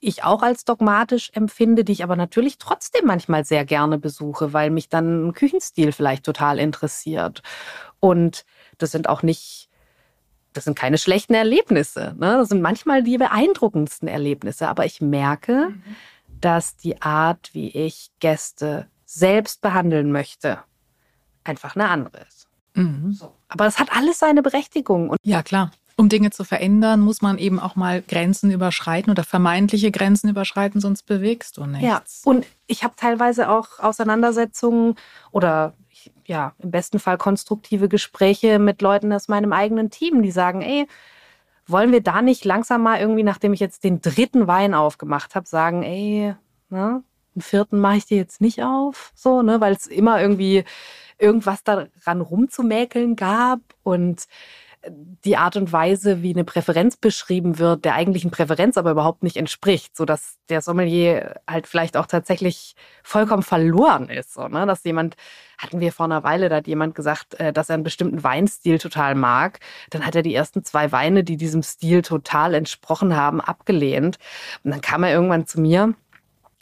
ich 0.00 0.24
auch 0.24 0.42
als 0.42 0.64
dogmatisch 0.64 1.30
empfinde, 1.32 1.84
die 1.84 1.92
ich 1.92 2.02
aber 2.02 2.16
natürlich 2.16 2.58
trotzdem 2.58 3.06
manchmal 3.06 3.44
sehr 3.44 3.64
gerne 3.64 3.96
besuche, 3.96 4.52
weil 4.52 4.70
mich 4.70 4.88
dann 4.88 5.28
ein 5.28 5.32
Küchenstil 5.32 5.92
vielleicht 5.92 6.24
total 6.24 6.58
interessiert. 6.58 7.44
Und 8.00 8.44
das 8.78 8.90
sind 8.90 9.08
auch 9.08 9.22
nicht, 9.22 9.68
das 10.54 10.64
sind 10.64 10.76
keine 10.76 10.98
schlechten 10.98 11.34
Erlebnisse. 11.34 12.16
Ne? 12.18 12.36
Das 12.36 12.48
sind 12.48 12.62
manchmal 12.62 13.04
die 13.04 13.16
beeindruckendsten 13.16 14.08
Erlebnisse. 14.08 14.66
Aber 14.66 14.86
ich 14.86 15.00
merke, 15.00 15.68
mhm. 15.68 15.82
dass 16.40 16.76
die 16.76 17.00
Art, 17.00 17.50
wie 17.52 17.68
ich 17.68 18.10
Gäste 18.18 18.88
selbst 19.04 19.60
behandeln 19.60 20.10
möchte, 20.10 20.58
einfach 21.44 21.76
eine 21.76 21.88
andere 21.88 22.22
ist. 22.26 22.35
Mhm. 22.76 23.12
So. 23.12 23.32
Aber 23.48 23.66
es 23.66 23.78
hat 23.78 23.92
alles 23.94 24.18
seine 24.18 24.42
Berechtigung. 24.42 25.10
Und 25.10 25.18
ja, 25.22 25.42
klar. 25.42 25.70
Um 25.98 26.10
Dinge 26.10 26.30
zu 26.30 26.44
verändern, 26.44 27.00
muss 27.00 27.22
man 27.22 27.38
eben 27.38 27.58
auch 27.58 27.74
mal 27.74 28.02
Grenzen 28.02 28.50
überschreiten 28.50 29.10
oder 29.10 29.24
vermeintliche 29.24 29.90
Grenzen 29.90 30.28
überschreiten, 30.28 30.78
sonst 30.78 31.04
bewegst 31.04 31.56
du 31.56 31.64
nichts. 31.64 31.86
Ja, 31.86 32.02
und 32.30 32.44
ich 32.66 32.84
habe 32.84 32.92
teilweise 32.96 33.48
auch 33.48 33.78
Auseinandersetzungen 33.78 34.96
oder 35.30 35.72
ja, 36.26 36.52
im 36.58 36.70
besten 36.70 36.98
Fall 36.98 37.16
konstruktive 37.16 37.88
Gespräche 37.88 38.58
mit 38.58 38.82
Leuten 38.82 39.10
aus 39.10 39.28
meinem 39.28 39.54
eigenen 39.54 39.90
Team, 39.90 40.22
die 40.22 40.30
sagen, 40.30 40.60
ey, 40.60 40.86
wollen 41.66 41.92
wir 41.92 42.02
da 42.02 42.22
nicht 42.22 42.44
langsam 42.44 42.82
mal 42.82 43.00
irgendwie, 43.00 43.22
nachdem 43.22 43.52
ich 43.52 43.60
jetzt 43.60 43.84
den 43.84 44.00
dritten 44.00 44.46
Wein 44.46 44.74
aufgemacht 44.74 45.34
habe, 45.34 45.46
sagen, 45.46 45.82
ey, 45.82 46.34
ne, 46.68 47.02
einen 47.34 47.42
vierten 47.42 47.80
mache 47.80 47.96
ich 47.96 48.06
dir 48.06 48.16
jetzt 48.16 48.40
nicht 48.40 48.62
auf, 48.62 49.12
so, 49.14 49.42
ne, 49.42 49.60
weil 49.60 49.72
es 49.72 49.86
immer 49.86 50.20
irgendwie 50.20 50.64
irgendwas 51.18 51.64
daran 51.64 52.20
rumzumäkeln 52.20 53.16
gab 53.16 53.60
und 53.82 54.26
die 55.24 55.36
Art 55.36 55.56
und 55.56 55.72
Weise, 55.72 56.22
wie 56.22 56.32
eine 56.32 56.44
Präferenz 56.44 56.96
beschrieben 56.96 57.58
wird, 57.58 57.84
der 57.84 57.94
eigentlichen 57.94 58.30
Präferenz 58.30 58.76
aber 58.76 58.92
überhaupt 58.92 59.22
nicht 59.22 59.36
entspricht, 59.36 59.96
so 59.96 60.04
dass 60.04 60.38
der 60.48 60.62
Sommelier 60.62 61.40
halt 61.48 61.66
vielleicht 61.66 61.96
auch 61.96 62.06
tatsächlich 62.06 62.74
vollkommen 63.02 63.42
verloren 63.42 64.08
ist, 64.08 64.34
so, 64.34 64.46
ne? 64.48 64.66
dass 64.66 64.84
jemand 64.84 65.16
hatten 65.58 65.80
wir 65.80 65.92
vor 65.92 66.04
einer 66.04 66.22
Weile, 66.22 66.48
da 66.48 66.56
hat 66.56 66.66
jemand 66.66 66.94
gesagt, 66.94 67.34
äh, 67.40 67.52
dass 67.52 67.70
er 67.70 67.74
einen 67.74 67.82
bestimmten 67.82 68.22
Weinstil 68.22 68.78
total 68.78 69.14
mag. 69.14 69.60
Dann 69.88 70.04
hat 70.04 70.14
er 70.14 70.22
die 70.22 70.34
ersten 70.34 70.64
zwei 70.64 70.92
Weine, 70.92 71.24
die 71.24 71.38
diesem 71.38 71.62
Stil 71.62 72.02
total 72.02 72.52
entsprochen 72.52 73.16
haben, 73.16 73.40
abgelehnt. 73.40 74.18
Und 74.64 74.72
dann 74.72 74.82
kam 74.82 75.02
er 75.02 75.12
irgendwann 75.12 75.46
zu 75.46 75.60
mir 75.60 75.94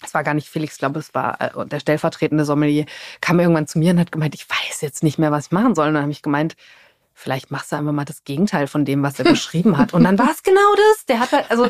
es 0.05 0.15
war 0.15 0.25
gar 0.25 0.35
nicht 0.35 0.49
Felix, 0.49 0.79
glaube, 0.79 0.99
es 0.99 1.15
war 1.15 1.41
äh, 1.41 1.67
der 1.67 1.81
stellvertretende 1.81 2.45
Sommelier, 2.45 2.87
kam 3.21 3.41
irgendwann 3.41 3.67
zu 3.67 3.79
mir 3.79 3.93
und 3.93 4.01
hat 4.01 4.13
gemeint, 4.13 4.35
ich 4.35 4.49
weiß 4.49 4.81
jetzt 4.81 5.03
nicht 5.03 5.19
mehr, 5.19 5.33
was 5.33 5.47
ich 5.47 5.53
machen 5.53 5.75
soll. 5.75 5.89
Und 5.89 5.95
dann 5.95 6.03
habe 6.03 6.13
ich 6.13 6.23
gemeint, 6.23 6.57
vielleicht 7.15 7.51
machst 7.51 7.73
du 7.73 7.77
einfach 7.77 7.93
mal 7.93 8.05
das 8.05 8.25
Gegenteil 8.25 8.67
von 8.67 8.85
dem, 8.85 9.03
was 9.03 9.19
er 9.19 9.25
beschrieben 9.31 9.79
hat. 9.79 9.95
Und 9.95 10.05
dann 10.05 10.19
war 10.19 10.31
es 10.31 10.43
genau 10.43 10.75
das. 10.75 11.07
Der 11.07 11.21
hat 11.21 11.33
halt, 11.33 11.51
also 11.51 11.69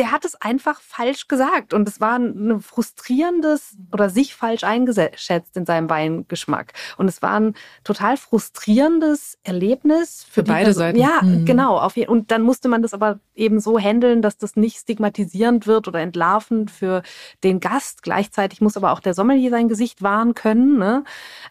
der 0.00 0.12
hat 0.12 0.24
es 0.24 0.34
einfach 0.40 0.80
falsch 0.80 1.28
gesagt 1.28 1.74
und 1.74 1.86
es 1.86 2.00
war 2.00 2.18
ein 2.18 2.62
frustrierendes 2.62 3.76
oder 3.92 4.08
sich 4.08 4.34
falsch 4.34 4.64
eingeschätzt 4.64 5.58
in 5.58 5.66
seinem 5.66 5.90
Weingeschmack 5.90 6.72
und 6.96 7.06
es 7.06 7.20
war 7.20 7.38
ein 7.38 7.54
total 7.84 8.16
frustrierendes 8.16 9.36
Erlebnis 9.42 10.24
für, 10.24 10.40
für 10.40 10.44
beide 10.44 10.64
Person. 10.64 10.80
Seiten. 10.80 10.98
Ja, 10.98 11.20
mhm. 11.20 11.44
genau. 11.44 11.86
und 12.06 12.30
dann 12.30 12.40
musste 12.40 12.70
man 12.70 12.80
das 12.80 12.94
aber 12.94 13.20
eben 13.34 13.60
so 13.60 13.78
handeln, 13.78 14.22
dass 14.22 14.38
das 14.38 14.56
nicht 14.56 14.78
stigmatisierend 14.78 15.66
wird 15.66 15.86
oder 15.86 16.00
entlarvend 16.00 16.70
für 16.70 17.02
den 17.44 17.60
Gast. 17.60 18.02
Gleichzeitig 18.02 18.62
muss 18.62 18.78
aber 18.78 18.92
auch 18.92 19.00
der 19.00 19.12
Sommelier 19.12 19.50
sein 19.50 19.68
Gesicht 19.68 20.00
wahren 20.00 20.32
können. 20.32 20.78
Ne? 20.78 21.04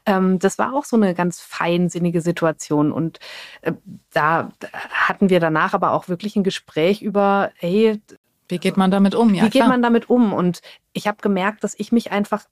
Ähm, 0.07 0.39
das 0.39 0.57
war 0.57 0.73
auch 0.73 0.85
so 0.85 0.95
eine 0.95 1.13
ganz 1.13 1.39
feinsinnige 1.39 2.21
Situation 2.21 2.91
und 2.91 3.19
äh, 3.61 3.73
da 4.11 4.49
hatten 4.89 5.29
wir 5.29 5.39
danach 5.39 5.75
aber 5.75 5.91
auch 5.91 6.07
wirklich 6.07 6.35
ein 6.35 6.43
Gespräch 6.43 7.03
über, 7.03 7.51
hey, 7.57 8.01
wie 8.49 8.57
geht 8.57 8.77
man 8.77 8.91
damit 8.91 9.15
um? 9.15 9.33
Ja, 9.33 9.43
Wie 9.43 9.49
geht 9.49 9.61
klar. 9.61 9.69
man 9.69 9.81
damit 9.81 10.09
um? 10.09 10.33
Und 10.33 10.61
ich 10.91 11.07
habe 11.07 11.17
gemerkt, 11.21 11.63
dass 11.63 11.75
ich 11.77 11.91
mich 11.91 12.11
einfach 12.11 12.45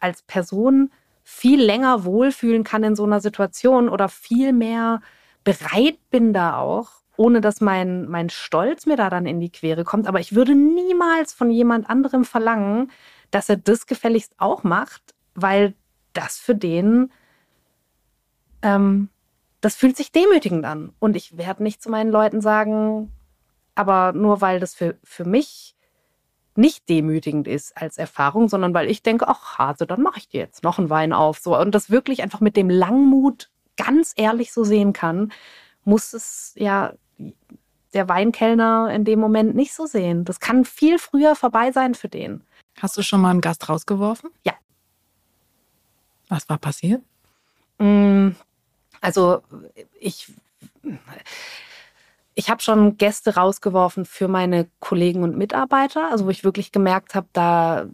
als 0.00 0.22
Person 0.22 0.90
viel 1.22 1.62
länger 1.62 2.04
wohlfühlen 2.04 2.64
kann 2.64 2.82
in 2.82 2.96
so 2.96 3.04
einer 3.04 3.20
Situation 3.20 3.88
oder 3.88 4.08
viel 4.08 4.52
mehr 4.52 5.00
bereit 5.44 5.98
bin 6.10 6.32
da 6.32 6.58
auch, 6.58 6.90
ohne 7.16 7.40
dass 7.40 7.60
mein, 7.60 8.06
mein 8.08 8.28
Stolz 8.28 8.86
mir 8.86 8.96
da 8.96 9.08
dann 9.08 9.26
in 9.26 9.40
die 9.40 9.50
Quere 9.50 9.84
kommt. 9.84 10.08
Aber 10.08 10.20
ich 10.20 10.34
würde 10.34 10.54
niemals 10.54 11.32
von 11.32 11.50
jemand 11.50 11.88
anderem 11.88 12.24
verlangen, 12.24 12.90
dass 13.30 13.48
er 13.48 13.56
das 13.56 13.86
gefälligst 13.86 14.34
auch 14.38 14.64
macht, 14.64 15.14
weil 15.34 15.74
das 16.12 16.38
für 16.38 16.56
den, 16.56 17.12
ähm, 18.62 19.08
das 19.60 19.76
fühlt 19.76 19.96
sich 19.96 20.10
demütigend 20.10 20.64
an. 20.64 20.92
Und 20.98 21.14
ich 21.14 21.36
werde 21.36 21.62
nicht 21.62 21.82
zu 21.82 21.90
meinen 21.90 22.10
Leuten 22.10 22.40
sagen, 22.40 23.12
aber 23.76 24.12
nur 24.12 24.40
weil 24.40 24.58
das 24.58 24.74
für, 24.74 24.98
für 25.04 25.24
mich 25.24 25.76
nicht 26.56 26.88
demütigend 26.88 27.46
ist 27.46 27.76
als 27.76 27.98
Erfahrung, 27.98 28.48
sondern 28.48 28.74
weil 28.74 28.90
ich 28.90 29.02
denke, 29.02 29.28
ach 29.28 29.58
Hase, 29.58 29.86
dann 29.86 30.02
mache 30.02 30.18
ich 30.18 30.28
dir 30.28 30.40
jetzt 30.40 30.64
noch 30.64 30.78
einen 30.78 30.90
Wein 30.90 31.12
auf. 31.12 31.38
So, 31.38 31.56
und 31.56 31.74
das 31.74 31.90
wirklich 31.90 32.22
einfach 32.22 32.40
mit 32.40 32.56
dem 32.56 32.70
Langmut 32.70 33.50
ganz 33.76 34.14
ehrlich 34.16 34.52
so 34.52 34.64
sehen 34.64 34.92
kann, 34.92 35.32
muss 35.84 36.14
es 36.14 36.54
ja 36.56 36.94
der 37.92 38.08
Weinkellner 38.08 38.90
in 38.92 39.04
dem 39.04 39.20
Moment 39.20 39.54
nicht 39.54 39.74
so 39.74 39.86
sehen. 39.86 40.24
Das 40.24 40.40
kann 40.40 40.64
viel 40.64 40.98
früher 40.98 41.36
vorbei 41.36 41.72
sein 41.72 41.94
für 41.94 42.08
den. 42.08 42.42
Hast 42.80 42.96
du 42.96 43.02
schon 43.02 43.20
mal 43.20 43.30
einen 43.30 43.40
Gast 43.40 43.68
rausgeworfen? 43.68 44.30
Ja. 44.44 44.54
Was 46.28 46.48
war 46.48 46.58
passiert? 46.58 47.02
Mm, 47.78 48.30
also 49.00 49.42
ich 50.00 50.32
ich 52.36 52.50
habe 52.50 52.62
schon 52.62 52.98
Gäste 52.98 53.34
rausgeworfen 53.34 54.04
für 54.04 54.28
meine 54.28 54.68
Kollegen 54.78 55.22
und 55.22 55.36
Mitarbeiter, 55.36 56.10
also 56.10 56.26
wo 56.26 56.30
ich 56.30 56.44
wirklich 56.44 56.70
gemerkt 56.70 57.14
habe, 57.14 57.26
da 57.32 57.86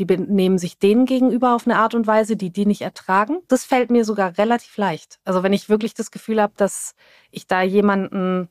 die 0.00 0.06
benehmen 0.06 0.58
sich 0.58 0.78
denen 0.78 1.06
gegenüber 1.06 1.54
auf 1.54 1.66
eine 1.66 1.76
Art 1.76 1.94
und 1.94 2.08
Weise, 2.08 2.36
die 2.36 2.50
die 2.50 2.66
nicht 2.66 2.80
ertragen. 2.80 3.38
Das 3.46 3.64
fällt 3.64 3.90
mir 3.90 4.04
sogar 4.04 4.36
relativ 4.38 4.76
leicht. 4.76 5.20
Also 5.24 5.44
wenn 5.44 5.52
ich 5.52 5.68
wirklich 5.68 5.94
das 5.94 6.10
Gefühl 6.10 6.42
habe, 6.42 6.54
dass 6.56 6.96
ich 7.30 7.46
da 7.46 7.62
jemanden, 7.62 8.48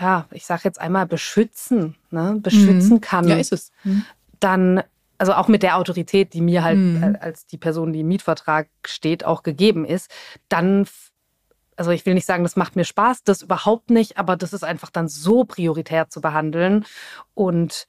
ja, 0.00 0.26
ich 0.32 0.46
sage 0.46 0.62
jetzt 0.64 0.80
einmal 0.80 1.06
beschützen, 1.06 1.94
ne, 2.10 2.38
beschützen 2.40 2.96
mhm. 2.96 3.00
kann, 3.00 3.28
ja, 3.28 3.36
ist 3.36 3.52
es. 3.52 3.70
Mhm. 3.84 4.04
dann 4.40 4.82
also 5.16 5.34
auch 5.34 5.46
mit 5.46 5.62
der 5.62 5.76
Autorität, 5.76 6.34
die 6.34 6.40
mir 6.40 6.64
halt 6.64 6.78
mhm. 6.78 7.16
als 7.20 7.46
die 7.46 7.56
Person, 7.56 7.92
die 7.92 8.00
im 8.00 8.08
Mietvertrag 8.08 8.68
steht, 8.84 9.24
auch 9.24 9.44
gegeben 9.44 9.84
ist, 9.84 10.10
dann 10.48 10.86
also 11.76 11.90
ich 11.90 12.06
will 12.06 12.14
nicht 12.14 12.26
sagen, 12.26 12.42
das 12.42 12.56
macht 12.56 12.76
mir 12.76 12.84
Spaß, 12.84 13.24
das 13.24 13.42
überhaupt 13.42 13.90
nicht, 13.90 14.16
aber 14.18 14.36
das 14.36 14.52
ist 14.52 14.64
einfach 14.64 14.90
dann 14.90 15.08
so 15.08 15.44
prioritär 15.44 16.08
zu 16.08 16.20
behandeln. 16.20 16.84
Und 17.34 17.86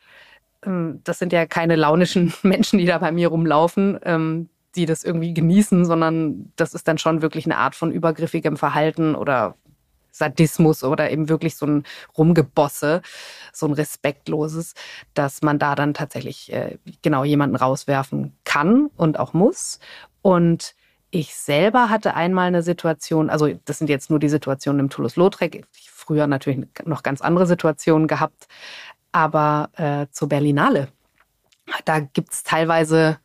ähm, 0.65 1.01
das 1.03 1.19
sind 1.19 1.33
ja 1.33 1.45
keine 1.45 1.75
launischen 1.75 2.33
Menschen, 2.43 2.79
die 2.79 2.85
da 2.85 2.97
bei 2.97 3.11
mir 3.11 3.29
rumlaufen, 3.29 3.99
ähm, 4.03 4.49
die 4.75 4.85
das 4.85 5.03
irgendwie 5.03 5.33
genießen, 5.33 5.85
sondern 5.85 6.51
das 6.55 6.73
ist 6.73 6.87
dann 6.87 6.97
schon 6.97 7.21
wirklich 7.21 7.45
eine 7.45 7.57
Art 7.57 7.75
von 7.75 7.91
übergriffigem 7.91 8.57
Verhalten 8.57 9.15
oder 9.15 9.55
Sadismus 10.11 10.83
oder 10.83 11.11
eben 11.11 11.27
wirklich 11.27 11.57
so 11.57 11.65
ein 11.65 11.83
Rumgebosse, 12.17 13.01
so 13.51 13.65
ein 13.65 13.73
respektloses, 13.73 14.73
dass 15.13 15.41
man 15.41 15.59
da 15.59 15.75
dann 15.75 15.93
tatsächlich 15.93 16.51
äh, 16.53 16.77
genau 17.01 17.23
jemanden 17.23 17.55
rauswerfen 17.55 18.33
kann 18.45 18.89
und 18.95 19.19
auch 19.19 19.33
muss. 19.33 19.79
Und 20.21 20.75
ich 21.15 21.33
selber 21.35 21.89
hatte 21.89 22.13
einmal 22.13 22.47
eine 22.47 22.61
Situation, 22.61 23.29
also 23.29 23.49
das 23.65 23.77
sind 23.77 23.89
jetzt 23.89 24.09
nur 24.09 24.19
die 24.19 24.27
Situationen 24.29 24.81
im 24.81 24.89
Toulouse-Lautrec, 24.89 25.65
früher 25.71 26.27
natürlich 26.27 26.67
noch 26.83 27.03
ganz 27.03 27.21
andere 27.21 27.47
Situationen 27.47 28.07
gehabt, 28.07 28.47
aber 29.13 29.69
äh, 29.77 30.07
zur 30.11 30.27
Berlinale. 30.27 30.89
Da 31.85 32.01
gibt 32.01 32.33
es 32.33 32.43
teilweise, 32.43 33.17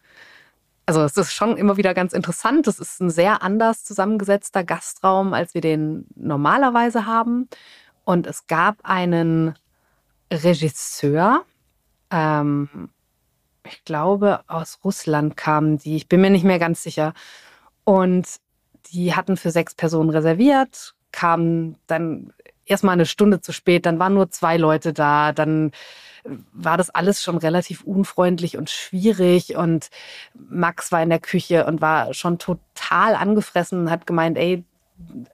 also 0.87 1.03
es 1.03 1.17
ist 1.17 1.33
schon 1.33 1.57
immer 1.57 1.77
wieder 1.77 1.93
ganz 1.93 2.13
interessant, 2.13 2.69
es 2.69 2.79
ist 2.79 3.01
ein 3.01 3.11
sehr 3.11 3.43
anders 3.43 3.85
zusammengesetzter 3.85 4.63
Gastraum, 4.63 5.35
als 5.35 5.55
wir 5.55 5.61
den 5.61 6.07
normalerweise 6.15 7.07
haben. 7.07 7.49
Und 8.05 8.27
es 8.29 8.47
gab 8.47 8.77
einen 8.85 9.55
Regisseur, 10.33 11.45
Ähm, 12.13 12.91
ich 13.65 13.85
glaube, 13.85 14.41
aus 14.49 14.81
Russland 14.85 15.37
kamen 15.37 15.79
die. 15.79 15.97
Ich 15.97 16.09
bin 16.09 16.21
mir 16.21 16.31
nicht 16.31 16.45
mehr 16.45 16.59
ganz 16.59 16.83
sicher. 16.83 17.15
Und 17.91 18.29
die 18.93 19.17
hatten 19.17 19.37
für 19.37 19.51
sechs 19.51 19.75
Personen 19.75 20.11
reserviert, 20.11 20.95
kamen 21.11 21.77
dann 21.89 22.33
erstmal 22.65 22.93
eine 22.93 23.05
Stunde 23.05 23.41
zu 23.41 23.51
spät, 23.53 23.85
dann 23.85 23.99
waren 23.99 24.15
nur 24.15 24.31
zwei 24.31 24.59
Leute 24.59 24.93
da, 24.93 25.33
dann 25.33 25.73
war 26.53 26.77
das 26.77 26.91
alles 26.91 27.21
schon 27.21 27.37
relativ 27.37 27.83
unfreundlich 27.83 28.57
und 28.57 28.71
schwierig 28.71 29.57
und 29.57 29.91
Max 30.35 30.93
war 30.93 31.03
in 31.03 31.09
der 31.09 31.19
Küche 31.19 31.67
und 31.67 31.81
war 31.81 32.15
schon 32.15 32.39
total 32.39 33.17
angefressen 33.17 33.81
und 33.81 33.91
hat 33.91 34.07
gemeint, 34.07 34.39
ey, 34.39 34.63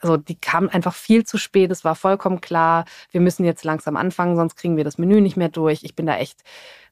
also 0.01 0.17
die 0.17 0.37
kamen 0.37 0.71
einfach 0.71 0.95
viel 0.95 1.27
zu 1.27 1.37
spät. 1.37 1.71
Es 1.71 1.85
war 1.85 1.95
vollkommen 1.95 2.41
klar, 2.41 2.87
wir 3.11 3.21
müssen 3.21 3.45
jetzt 3.45 3.65
langsam 3.65 3.97
anfangen, 3.99 4.37
sonst 4.37 4.57
kriegen 4.57 4.79
wir 4.79 4.85
das 4.85 4.97
Menü 4.97 5.21
nicht 5.21 5.37
mehr 5.37 5.51
durch. 5.51 5.83
Ich 5.83 5.95
bin 5.95 6.07
da 6.07 6.17
echt, 6.17 6.41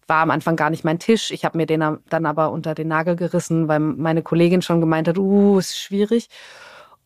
war 0.07 0.23
am 0.23 0.31
Anfang 0.31 0.57
gar 0.57 0.71
nicht 0.71 0.85
mein 0.85 0.99
Tisch. 0.99 1.31
Ich 1.31 1.45
habe 1.45 1.57
mir 1.57 1.67
den 1.67 1.99
dann 2.09 2.27
aber 2.27 2.51
unter 2.51 2.75
den 2.75 2.89
Nagel 2.89 3.17
gerissen, 3.17 3.69
weil 3.69 3.81
meine 3.81 4.23
Kollegin 4.23 4.63
schon 4.63 4.81
gemeint 4.81 5.09
hat, 5.09 5.19
uh, 5.19 5.59
ist 5.59 5.79
schwierig. 5.79 6.29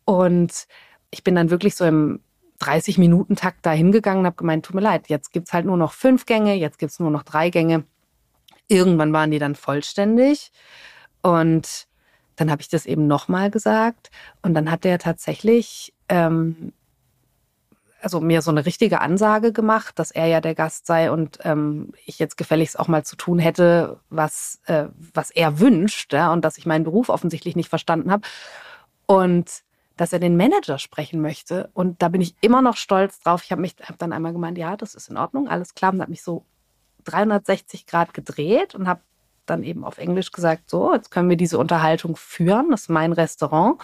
Und 0.05 0.67
ich 1.11 1.23
bin 1.25 1.35
dann 1.35 1.51
wirklich 1.51 1.77
so 1.77 1.85
im 1.85 2.21
30-Minuten-Takt 2.61 3.65
da 3.65 3.71
hingegangen 3.71 4.21
und 4.21 4.27
habe 4.27 4.37
gemeint, 4.37 4.65
tut 4.65 4.75
mir 4.75 4.81
leid, 4.81 5.09
jetzt 5.09 5.33
gibt's 5.33 5.53
halt 5.53 5.65
nur 5.65 5.77
noch 5.77 5.93
fünf 5.93 6.27
Gänge, 6.27 6.55
jetzt 6.55 6.79
gibt's 6.79 6.99
nur 6.99 7.11
noch 7.11 7.23
drei 7.23 7.51
Gänge. 7.51 7.85
Irgendwann 8.69 9.13
waren 9.13 9.31
die 9.31 9.39
dann 9.39 9.55
vollständig. 9.55 10.51
Und 11.23 11.87
dann 12.37 12.51
habe 12.51 12.63
ich 12.63 12.69
das 12.69 12.87
eben 12.87 13.07
nochmal 13.07 13.51
gesagt. 13.51 14.11
Und 14.43 14.55
dann 14.55 14.71
hat 14.71 14.85
der 14.85 14.99
tatsächlich 14.99 15.95
ähm, 16.09 16.73
also 18.01 18.21
mir 18.21 18.43
so 18.43 18.51
eine 18.51 18.65
richtige 18.65 19.01
Ansage 19.01 19.53
gemacht, 19.53 19.99
dass 19.99 20.11
er 20.11 20.27
ja 20.27 20.41
der 20.41 20.55
Gast 20.55 20.87
sei 20.87 21.11
und 21.11 21.39
ähm, 21.43 21.93
ich 22.07 22.19
jetzt 22.19 22.37
gefälligst 22.37 22.79
auch 22.79 22.89
mal 22.89 23.05
zu 23.05 23.17
tun 23.17 23.39
hätte, 23.39 23.99
was, 24.09 24.61
äh, 24.67 24.87
was 25.15 25.31
er 25.31 25.59
wünscht, 25.59 26.13
ja, 26.13 26.33
und 26.33 26.45
dass 26.45 26.59
ich 26.59 26.67
meinen 26.67 26.85
Beruf 26.85 27.09
offensichtlich 27.09 27.57
nicht 27.57 27.69
verstanden 27.69 28.11
habe. 28.11 28.23
Und 29.07 29.63
dass 29.97 30.13
er 30.13 30.21
den 30.21 30.37
Manager 30.37 30.79
sprechen 30.79 31.21
möchte. 31.21 31.71
Und 31.75 32.01
da 32.03 32.09
bin 32.09 32.21
ich 32.21 32.37
immer 32.41 32.63
noch 32.63 32.77
stolz 32.77 33.19
drauf. 33.19 33.43
Ich 33.43 33.51
habe 33.51 33.61
mich 33.61 33.75
hab 33.83 33.99
dann 33.99 34.13
einmal 34.13 34.33
gemeint, 34.33 34.57
ja, 34.57 34.77
das 34.77 34.95
ist 34.95 35.11
in 35.11 35.17
Ordnung, 35.17 35.49
alles 35.49 35.75
klar. 35.75 35.93
Und 35.93 36.01
habe 36.01 36.11
mich 36.11 36.23
so 36.23 36.45
360 37.05 37.87
Grad 37.87 38.15
gedreht 38.15 38.75
und 38.75 38.87
habe 38.87 39.01
dann 39.45 39.65
eben 39.65 39.85
auf 39.85 39.99
Englisch 39.99 40.31
gesagt, 40.31 40.71
so, 40.71 40.95
jetzt 40.95 41.11
können 41.11 41.29
wir 41.29 41.37
diese 41.37 41.59
Unterhaltung 41.59 42.17
führen. 42.17 42.71
Das 42.71 42.83
ist 42.83 42.91
mein 42.91 43.13
Restaurant. 43.13 43.81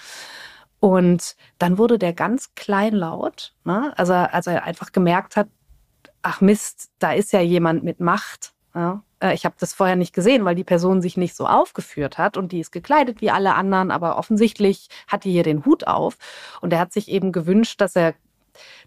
Und 0.85 1.35
dann 1.57 1.79
wurde 1.79 1.99
der 1.99 2.13
ganz 2.13 2.55
kleinlaut, 2.57 3.55
ne? 3.65 3.95
also 3.97 4.13
als 4.13 4.47
er 4.47 4.65
einfach 4.65 4.93
gemerkt 4.93 5.35
hat, 5.35 5.49
ach 6.21 6.43
Mist, 6.43 6.91
da 6.99 7.15
ist 7.15 7.33
ja 7.33 7.41
jemand 7.41 7.85
mit 7.85 8.01
Macht. 8.01 8.53
Ja? 8.75 9.03
Äh, 9.19 9.33
ich 9.33 9.47
habe 9.47 9.55
das 9.59 9.73
vorher 9.73 9.97
nicht 9.97 10.13
gesehen, 10.13 10.45
weil 10.45 10.55
die 10.55 10.63
Person 10.63 11.01
sich 11.01 11.17
nicht 11.17 11.37
so 11.37 11.47
aufgeführt 11.47 12.19
hat 12.19 12.37
und 12.37 12.53
die 12.53 12.61
ist 12.61 12.71
gekleidet 12.71 13.23
wie 13.23 13.31
alle 13.31 13.55
anderen, 13.55 13.91
aber 13.91 14.19
offensichtlich 14.19 14.89
hat 15.09 15.25
die 15.25 15.33
hier 15.33 15.43
den 15.43 15.65
Hut 15.65 15.87
auf 15.87 16.19
und 16.61 16.71
er 16.71 16.81
hat 16.81 16.93
sich 16.93 17.09
eben 17.09 17.33
gewünscht, 17.33 17.81
dass 17.81 17.97
er 17.97 18.13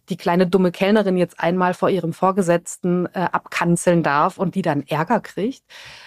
die 0.10 0.18
kleine 0.18 0.46
dumme 0.46 0.72
Kellnerin 0.72 1.18
jetzt 1.18 1.40
einmal 1.40 1.74
vor 1.74 1.90
ihrem 1.90 2.14
Vorgesetzten 2.14 3.08
äh, 3.08 3.28
abkanzeln 3.32 4.04
darf 4.04 4.38
und 4.38 4.54
die 4.54 4.62
dann 4.62 4.84
Ärger 4.84 5.20
kriegt. 5.20 5.64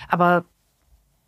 Aber 0.09 0.45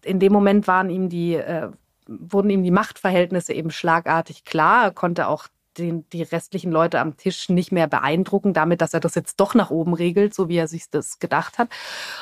in 0.05 0.21
dem 0.21 0.33
Moment 0.33 0.69
waren 0.69 0.89
ihm 0.89 1.09
die, 1.09 1.35
äh, 1.35 1.71
wurden 2.07 2.51
ihm 2.51 2.63
die 2.63 2.71
Machtverhältnisse 2.71 3.53
eben 3.53 3.71
schlagartig 3.71 4.45
klar. 4.45 4.85
Er 4.85 4.91
konnte 4.93 5.29
auch 5.29 5.49
den, 5.79 6.09
die 6.11 6.23
restlichen 6.23 6.71
Leute 6.71 7.01
am 7.01 7.17
Tisch 7.17 7.49
nicht 7.49 7.73
mehr 7.73 7.87
beeindrucken, 7.87 8.53
damit, 8.53 8.81
dass 8.81 8.95
er 8.95 9.01
das 9.01 9.15
jetzt 9.15 9.41
doch 9.41 9.55
nach 9.55 9.71
oben 9.71 9.95
regelt, 9.95 10.35
so 10.35 10.49
wie 10.49 10.57
er 10.57 10.69
sich 10.69 10.91
das 10.91 11.19
gedacht 11.19 11.59
hat. 11.59 11.69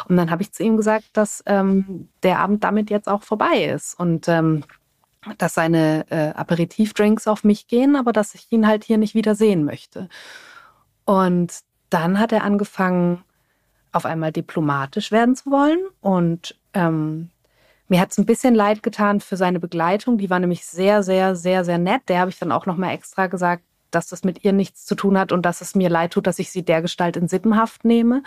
Und 0.09 0.17
dann 0.17 0.31
habe 0.31 0.43
ich 0.43 0.53
zu 0.53 0.63
ihm 0.63 0.77
gesagt, 0.77 1.07
dass 1.15 1.43
ähm, 1.47 2.09
der 2.23 2.39
Abend 2.39 2.65
damit 2.65 2.91
jetzt 2.91 3.09
auch 3.09 3.23
vorbei 3.23 3.65
ist 3.65 3.99
und 3.99 4.29
ähm, 4.29 4.65
dass 5.39 5.55
seine 5.55 6.07
äh, 6.11 6.31
Aperitivdrinks 6.31 7.27
auf 7.27 7.45
mich 7.45 7.67
gehen, 7.67 7.97
aber 7.97 8.13
dass 8.13 8.35
ich 8.35 8.47
ihn 8.51 8.67
halt 8.67 8.85
hier 8.85 8.99
nicht 8.99 9.15
wieder 9.15 9.35
sehen 9.35 9.65
möchte. 9.65 10.09
Und 11.05 11.59
dann 11.91 12.19
hat 12.19 12.33
er 12.33 12.45
angefangen, 12.45 13.25
auf 13.93 14.07
einmal 14.07 14.31
diplomatisch 14.31 15.11
werden 15.11 15.35
zu 15.35 15.51
wollen 15.51 15.81
und 16.01 16.57
ähm, 16.75 17.31
mir 17.91 18.01
hat 18.01 18.13
es 18.13 18.19
ein 18.19 18.27
bisschen 18.27 18.55
leid 18.55 18.85
getan 18.85 19.21
für 19.21 19.37
seine 19.37 19.59
Begleitung. 19.59 20.17
Die 20.17 20.31
war 20.31 20.39
nämlich 20.39 20.65
sehr, 20.65 21.03
sehr, 21.03 21.35
sehr, 21.35 21.65
sehr 21.65 21.79
nett. 21.79 22.03
Der 22.09 22.21
habe 22.21 22.31
ich 22.31 22.39
dann 22.39 22.53
auch 22.53 22.65
nochmal 22.65 22.95
extra 22.95 23.27
gesagt, 23.27 23.65
dass 23.91 24.07
das 24.07 24.23
mit 24.23 24.45
ihr 24.45 24.53
nichts 24.53 24.87
zu 24.87 24.95
tun 24.95 25.19
hat 25.19 25.33
und 25.33 25.43
dass 25.43 25.61
es 25.61 25.75
mir 25.75 25.89
leid 25.89 26.13
tut, 26.13 26.29
dass 26.29 26.39
ich 26.39 26.53
sie 26.53 26.63
dergestalt 26.63 27.17
in 27.17 27.27
Sippenhaft 27.27 27.85
nehme, 27.85 28.23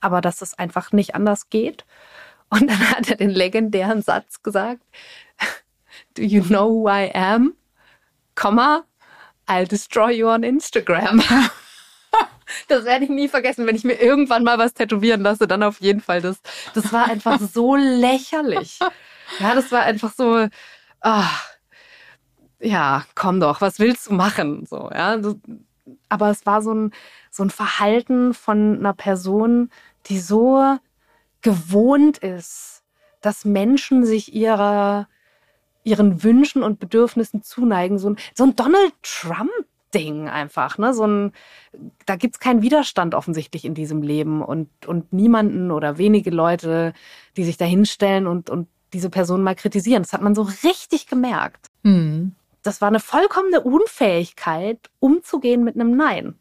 aber 0.00 0.20
dass 0.20 0.42
es 0.42 0.58
einfach 0.58 0.90
nicht 0.90 1.14
anders 1.14 1.48
geht. 1.48 1.84
Und 2.50 2.68
dann 2.68 2.90
hat 2.90 3.08
er 3.08 3.16
den 3.16 3.30
legendären 3.30 4.02
Satz 4.02 4.42
gesagt, 4.42 4.82
Do 6.16 6.22
you 6.22 6.42
know 6.42 6.68
who 6.68 6.88
I 6.88 7.14
am? 7.14 7.54
Komma, 8.34 8.82
I'll 9.46 9.68
destroy 9.68 10.10
you 10.10 10.28
on 10.28 10.42
Instagram. 10.42 11.22
Das 12.68 12.84
werde 12.84 13.04
ich 13.04 13.10
nie 13.10 13.28
vergessen. 13.28 13.66
Wenn 13.66 13.76
ich 13.76 13.84
mir 13.84 14.00
irgendwann 14.00 14.44
mal 14.44 14.58
was 14.58 14.74
tätowieren 14.74 15.22
lasse, 15.22 15.46
dann 15.46 15.62
auf 15.62 15.80
jeden 15.80 16.00
Fall 16.00 16.20
das. 16.20 16.40
Das 16.74 16.92
war 16.92 17.06
einfach 17.06 17.40
so 17.40 17.76
lächerlich. 17.76 18.78
Ja, 19.40 19.54
das 19.54 19.72
war 19.72 19.82
einfach 19.82 20.12
so, 20.12 20.48
ach, 21.00 21.48
ja, 22.60 23.04
komm 23.14 23.40
doch, 23.40 23.60
was 23.60 23.78
willst 23.78 24.08
du 24.08 24.14
machen? 24.14 24.66
So, 24.66 24.90
ja. 24.92 25.18
Aber 26.08 26.30
es 26.30 26.46
war 26.46 26.62
so 26.62 26.72
ein, 26.72 26.92
so 27.30 27.42
ein 27.42 27.50
Verhalten 27.50 28.34
von 28.34 28.78
einer 28.78 28.94
Person, 28.94 29.70
die 30.06 30.18
so 30.18 30.78
gewohnt 31.42 32.18
ist, 32.18 32.82
dass 33.20 33.44
Menschen 33.44 34.04
sich 34.04 34.34
ihrer, 34.34 35.08
ihren 35.82 36.22
Wünschen 36.22 36.62
und 36.62 36.78
Bedürfnissen 36.78 37.42
zuneigen. 37.42 37.98
So 37.98 38.10
ein, 38.10 38.16
so 38.34 38.44
ein 38.44 38.56
Donald 38.56 38.94
Trump 39.02 39.50
Ding 39.94 40.28
einfach, 40.28 40.78
ne? 40.78 40.92
So 40.92 41.06
ein, 41.06 41.32
da 42.06 42.16
gibt's 42.16 42.40
keinen 42.40 42.62
Widerstand 42.62 43.14
offensichtlich 43.14 43.64
in 43.64 43.74
diesem 43.74 44.02
Leben 44.02 44.42
und, 44.42 44.68
und 44.86 45.12
niemanden 45.12 45.70
oder 45.70 45.98
wenige 45.98 46.30
Leute, 46.30 46.92
die 47.36 47.44
sich 47.44 47.56
da 47.56 47.64
hinstellen 47.64 48.26
und, 48.26 48.50
und 48.50 48.68
diese 48.92 49.10
Person 49.10 49.42
mal 49.42 49.54
kritisieren. 49.54 50.02
Das 50.02 50.12
hat 50.12 50.22
man 50.22 50.34
so 50.34 50.42
richtig 50.42 51.06
gemerkt. 51.06 51.68
Mhm. 51.82 52.34
Das 52.62 52.80
war 52.80 52.88
eine 52.88 53.00
vollkommene 53.00 53.60
Unfähigkeit, 53.60 54.78
umzugehen 54.98 55.64
mit 55.64 55.74
einem 55.74 55.96
Nein. 55.96 56.34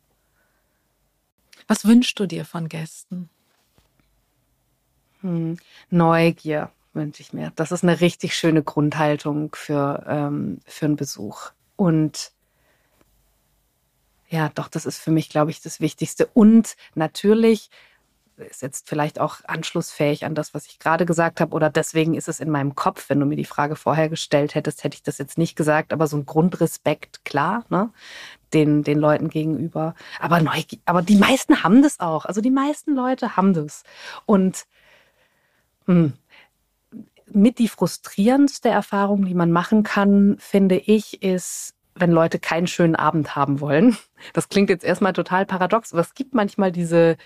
Was 1.68 1.86
wünschst 1.86 2.20
du 2.20 2.26
dir 2.26 2.45
von 2.45 2.70
Gästen? 2.70 3.30
Hm. 5.22 5.58
Neugier 5.89 6.72
wünsche 6.93 7.22
ich 7.22 7.34
mir. 7.34 7.51
Das 7.56 7.72
ist 7.72 7.84
eine 7.84 8.01
richtig 8.01 8.36
schöne 8.36 8.64
Grundhaltung 8.64 9.56
für, 9.56 10.06
ähm, 10.08 10.60
für 10.66 10.86
einen 10.86 10.95
Besuch. 10.95 11.51
Und 11.76 12.32
ja, 14.34 14.49
doch, 14.49 14.67
das 14.67 14.88
ist 14.88 14.97
für 14.97 15.11
mich, 15.11 15.29
glaube 15.29 15.51
ich, 15.51 15.61
das 15.61 15.79
Wichtigste. 15.79 16.27
Und 16.34 16.75
natürlich 16.95 17.69
ist 18.38 18.63
jetzt 18.63 18.89
vielleicht 18.89 19.19
auch 19.19 19.38
anschlussfähig 19.43 20.25
an 20.25 20.34
das, 20.34 20.55
was 20.55 20.65
ich 20.65 20.79
gerade 20.79 21.05
gesagt 21.05 21.39
habe, 21.39 21.53
oder 21.53 21.69
deswegen 21.69 22.15
ist 22.15 22.27
es 22.27 22.39
in 22.39 22.49
meinem 22.49 22.73
Kopf, 22.73 23.09
wenn 23.09 23.19
du 23.19 23.27
mir 23.27 23.36
die 23.36 23.45
Frage 23.45 23.75
vorher 23.75 24.09
gestellt 24.09 24.55
hättest, 24.55 24.84
hätte 24.84 24.95
ich 24.95 25.03
das 25.03 25.19
jetzt 25.19 25.38
nicht 25.38 25.55
gesagt, 25.55 25.93
aber 25.93 26.07
so 26.07 26.17
ein 26.17 26.25
Grundrespekt, 26.25 27.23
klar, 27.25 27.63
ne? 27.69 27.91
Den, 28.53 28.81
den 28.84 28.97
Leuten 28.97 29.29
gegenüber. 29.29 29.93
Aber, 30.19 30.41
Neugier, 30.41 30.79
aber 30.86 31.03
die 31.03 31.15
meisten 31.15 31.63
haben 31.63 31.84
das 31.84 31.99
auch. 31.99 32.25
Also 32.25 32.41
die 32.41 32.49
meisten 32.49 32.95
Leute 32.95 33.38
haben 33.38 33.53
das. 33.53 33.84
Und 34.25 34.65
hm, 35.86 36.13
mit 37.27 37.59
die 37.59 37.67
frustrierendste 37.67 38.69
Erfahrung, 38.69 39.25
die 39.25 39.36
man 39.36 39.51
machen 39.51 39.84
kann, 39.84 40.38
finde 40.39 40.77
ich, 40.77 41.21
ist, 41.21 41.75
wenn 41.95 42.11
Leute 42.11 42.39
keinen 42.39 42.67
schönen 42.67 42.95
Abend 42.95 43.35
haben 43.35 43.59
wollen. 43.59 43.97
Das 44.33 44.49
klingt 44.49 44.69
jetzt 44.69 44.83
erstmal 44.83 45.13
total 45.13 45.45
paradox, 45.45 45.93
aber 45.93 46.01
es 46.01 46.13
gibt 46.13 46.33
manchmal 46.33 46.71
diese, 46.71 47.17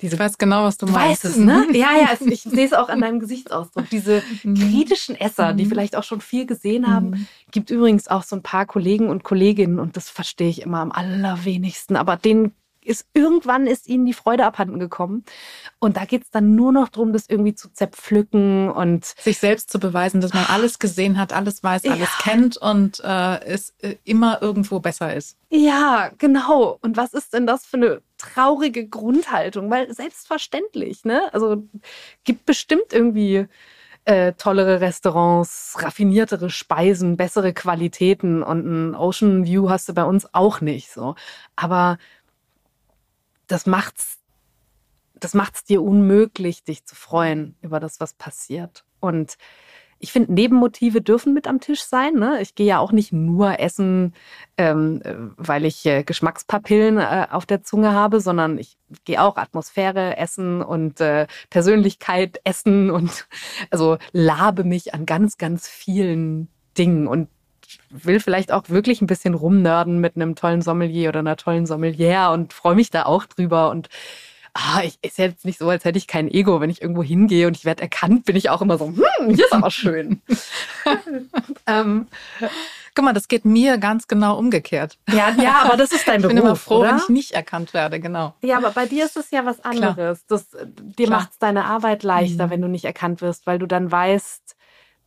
diese. 0.00 0.14
Ich 0.14 0.20
weiß 0.20 0.38
genau, 0.38 0.64
was 0.64 0.78
du, 0.78 0.86
du 0.86 0.92
meinst. 0.92 1.24
Weißt 1.24 1.36
es, 1.36 1.42
ne? 1.42 1.66
ja, 1.72 1.90
ja, 2.00 2.16
ich 2.26 2.42
sehe 2.42 2.66
es 2.66 2.72
auch 2.72 2.88
an 2.88 3.00
deinem 3.00 3.20
Gesichtsausdruck. 3.20 3.88
Diese 3.90 4.22
mhm. 4.44 4.54
kritischen 4.54 5.16
Esser, 5.16 5.52
die 5.52 5.64
mhm. 5.64 5.68
vielleicht 5.68 5.96
auch 5.96 6.04
schon 6.04 6.20
viel 6.20 6.46
gesehen 6.46 6.86
haben. 6.86 7.10
Mhm. 7.10 7.26
Gibt 7.50 7.70
übrigens 7.70 8.08
auch 8.08 8.22
so 8.22 8.36
ein 8.36 8.42
paar 8.42 8.66
Kollegen 8.66 9.08
und 9.08 9.24
Kolleginnen 9.24 9.78
und 9.78 9.96
das 9.96 10.08
verstehe 10.08 10.48
ich 10.48 10.62
immer 10.62 10.80
am 10.80 10.92
allerwenigsten. 10.92 11.96
Aber 11.96 12.16
denen 12.16 12.52
ist 12.88 13.06
irgendwann 13.14 13.66
ist 13.66 13.86
ihnen 13.88 14.06
die 14.06 14.14
Freude 14.14 14.44
abhanden 14.44 14.78
gekommen. 14.78 15.24
Und 15.78 15.96
da 15.96 16.04
geht 16.04 16.24
es 16.24 16.30
dann 16.30 16.54
nur 16.54 16.72
noch 16.72 16.88
darum, 16.88 17.12
das 17.12 17.26
irgendwie 17.28 17.54
zu 17.54 17.72
zerpflücken 17.72 18.70
und 18.70 19.04
sich 19.04 19.38
selbst 19.38 19.70
zu 19.70 19.78
beweisen, 19.78 20.20
dass 20.20 20.34
man 20.34 20.46
alles 20.46 20.78
gesehen 20.78 21.18
hat, 21.18 21.32
alles 21.32 21.62
weiß, 21.62 21.84
alles 21.84 22.00
ja. 22.00 22.22
kennt 22.22 22.56
und 22.56 23.00
äh, 23.04 23.44
es 23.44 23.74
äh, 23.80 23.96
immer 24.04 24.42
irgendwo 24.42 24.80
besser 24.80 25.14
ist. 25.14 25.36
Ja, 25.50 26.10
genau. 26.18 26.78
Und 26.82 26.96
was 26.96 27.12
ist 27.12 27.34
denn 27.34 27.46
das 27.46 27.66
für 27.66 27.76
eine 27.76 28.02
traurige 28.16 28.88
Grundhaltung? 28.88 29.70
Weil 29.70 29.92
selbstverständlich, 29.92 31.04
ne? 31.04 31.22
Also 31.32 31.64
gibt 32.24 32.46
bestimmt 32.46 32.92
irgendwie 32.92 33.46
äh, 34.08 34.32
tollere 34.32 34.80
Restaurants, 34.80 35.76
raffiniertere 35.78 36.48
Speisen, 36.48 37.18
bessere 37.18 37.52
Qualitäten 37.52 38.42
und 38.42 38.64
ein 38.64 38.94
Ocean 38.94 39.44
View 39.44 39.68
hast 39.68 39.90
du 39.90 39.92
bei 39.92 40.04
uns 40.04 40.32
auch 40.32 40.62
nicht 40.62 40.90
so. 40.90 41.14
Aber 41.56 41.98
das 43.48 43.66
macht's 43.66 44.18
das 45.20 45.34
macht 45.34 45.56
es 45.56 45.64
dir 45.64 45.82
unmöglich, 45.82 46.64
dich 46.64 46.84
zu 46.84 46.94
freuen 46.94 47.56
über 47.60 47.80
das, 47.80 48.00
was 48.00 48.14
passiert. 48.14 48.84
Und 49.00 49.36
ich 50.00 50.12
finde, 50.12 50.32
Nebenmotive 50.32 51.02
dürfen 51.02 51.34
mit 51.34 51.48
am 51.48 51.60
Tisch 51.60 51.82
sein. 51.82 52.14
Ne? 52.14 52.40
Ich 52.40 52.54
gehe 52.54 52.66
ja 52.66 52.78
auch 52.78 52.92
nicht 52.92 53.12
nur 53.12 53.58
essen, 53.58 54.14
ähm, 54.56 55.34
weil 55.36 55.64
ich 55.64 55.84
äh, 55.86 56.04
Geschmackspapillen 56.04 56.98
äh, 56.98 57.26
auf 57.30 57.46
der 57.46 57.64
Zunge 57.64 57.92
habe, 57.92 58.20
sondern 58.20 58.58
ich 58.58 58.76
gehe 59.04 59.20
auch 59.20 59.36
Atmosphäre 59.36 60.16
essen 60.16 60.62
und 60.62 61.00
äh, 61.00 61.26
Persönlichkeit 61.50 62.40
essen 62.44 62.90
und 62.90 63.26
also 63.70 63.98
labe 64.12 64.62
mich 64.62 64.94
an 64.94 65.04
ganz, 65.04 65.36
ganz 65.36 65.66
vielen 65.66 66.48
Dingen 66.76 67.08
und 67.08 67.28
will 67.90 68.20
vielleicht 68.20 68.52
auch 68.52 68.68
wirklich 68.68 69.00
ein 69.00 69.06
bisschen 69.06 69.34
rumnörden 69.34 69.98
mit 70.00 70.16
einem 70.16 70.34
tollen 70.34 70.62
Sommelier 70.62 71.10
oder 71.10 71.20
einer 71.20 71.36
tollen 71.36 71.66
Sommelier 71.66 72.30
und 72.32 72.52
freue 72.52 72.74
mich 72.74 72.90
da 72.90 73.04
auch 73.04 73.26
drüber 73.26 73.70
und 73.70 73.88
ah, 74.54 74.82
ich, 74.82 74.98
ist 75.02 75.18
jetzt 75.18 75.44
nicht 75.44 75.58
so, 75.58 75.68
als 75.68 75.84
hätte 75.84 75.98
ich 75.98 76.06
kein 76.06 76.28
Ego. 76.28 76.60
Wenn 76.60 76.70
ich 76.70 76.82
irgendwo 76.82 77.02
hingehe 77.02 77.46
und 77.46 77.56
ich 77.56 77.64
werde 77.64 77.82
erkannt, 77.82 78.24
bin 78.24 78.36
ich 78.36 78.50
auch 78.50 78.60
immer 78.60 78.78
so, 78.78 78.86
hm, 78.86 79.34
hier 79.34 79.44
ist 79.44 79.52
aber 79.52 79.70
schön. 79.70 80.20
ähm, 81.66 82.06
Guck 82.98 83.04
mal, 83.04 83.12
das 83.12 83.28
geht 83.28 83.44
mir 83.44 83.78
ganz 83.78 84.08
genau 84.08 84.36
umgekehrt. 84.36 84.98
Ja, 85.08 85.30
ja, 85.40 85.62
aber 85.62 85.76
das 85.76 85.92
ist 85.92 86.08
dein 86.08 86.20
Beruf. 86.20 86.32
Ich 86.32 86.36
bin 86.36 86.44
immer 86.44 86.56
froh, 86.56 86.78
oder? 86.78 86.88
wenn 86.88 86.96
ich 86.96 87.08
nicht 87.08 87.30
erkannt 87.30 87.72
werde, 87.72 88.00
genau. 88.00 88.34
Ja, 88.42 88.56
aber 88.56 88.72
bei 88.72 88.86
dir 88.86 89.04
ist 89.04 89.16
es 89.16 89.30
ja 89.30 89.46
was 89.46 89.64
anderes. 89.64 90.26
Das, 90.26 90.48
dir 90.66 91.08
macht 91.08 91.30
es 91.30 91.38
deine 91.38 91.66
Arbeit 91.66 92.02
leichter, 92.02 92.46
mhm. 92.46 92.50
wenn 92.50 92.60
du 92.62 92.66
nicht 92.66 92.84
erkannt 92.84 93.20
wirst, 93.22 93.46
weil 93.46 93.60
du 93.60 93.66
dann 93.66 93.92
weißt, 93.92 94.47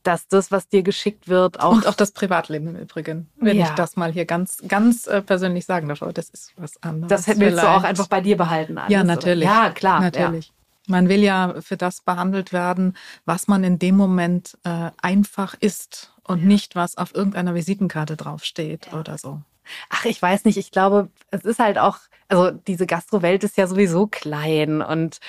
dass 0.04 0.28
das, 0.28 0.52
was 0.52 0.68
dir 0.68 0.84
geschickt 0.84 1.28
wird, 1.28 1.60
auch. 1.60 1.74
Und 1.74 1.88
auch 1.88 1.96
das 1.96 2.12
Privatleben 2.12 2.68
im 2.68 2.76
Übrigen. 2.76 3.30
Wenn 3.38 3.58
ja. 3.58 3.66
ich 3.66 3.70
das 3.72 3.96
mal 3.96 4.12
hier 4.12 4.26
ganz, 4.26 4.58
ganz 4.68 5.08
äh, 5.08 5.22
persönlich 5.22 5.66
sagen 5.66 5.88
darf, 5.88 6.00
das 6.14 6.30
ist 6.30 6.54
was 6.58 6.82
anderes. 6.82 7.10
Das 7.10 7.28
willst 7.28 7.42
vielleicht. 7.42 7.64
du 7.64 7.70
auch 7.70 7.84
einfach 7.84 8.08
bei 8.08 8.22
dir 8.22 8.38
behalten. 8.38 8.78
Alles, 8.78 8.92
ja, 8.92 9.04
natürlich. 9.04 9.48
Oder? 9.48 9.64
Ja, 9.64 9.70
klar. 9.72 10.02
Natürlich. 10.02 10.48
Ja. 10.48 10.54
Man 10.88 11.10
will 11.10 11.22
ja 11.22 11.56
für 11.62 11.78
das 11.78 12.02
behandelt 12.02 12.54
werden, 12.54 12.98
was 13.26 13.48
man 13.48 13.64
in 13.64 13.78
dem 13.78 13.96
Moment 13.96 14.58
äh, 14.64 14.90
einfach 15.02 15.56
ist 15.60 16.12
und 16.24 16.40
ja. 16.40 16.46
nicht, 16.46 16.76
was 16.76 16.98
auf 16.98 17.14
irgendeiner 17.14 17.54
Visitenkarte 17.54 18.18
draufsteht 18.18 18.92
oder 18.94 19.18
so. 19.18 19.42
Ach, 19.90 20.06
ich 20.06 20.22
weiß 20.22 20.46
nicht. 20.46 20.58
Ich 20.58 20.72
glaube, 20.72 21.10
es 21.30 21.46
ist 21.46 21.60
halt 21.60 21.78
auch, 21.78 22.00
also 22.28 22.52
diese 22.52 22.88
Gastrowelt 22.88 23.44
ist 23.44 23.58
ja 23.58 23.68
sowieso 23.68 24.08
klein 24.08 24.82
und 24.82 25.20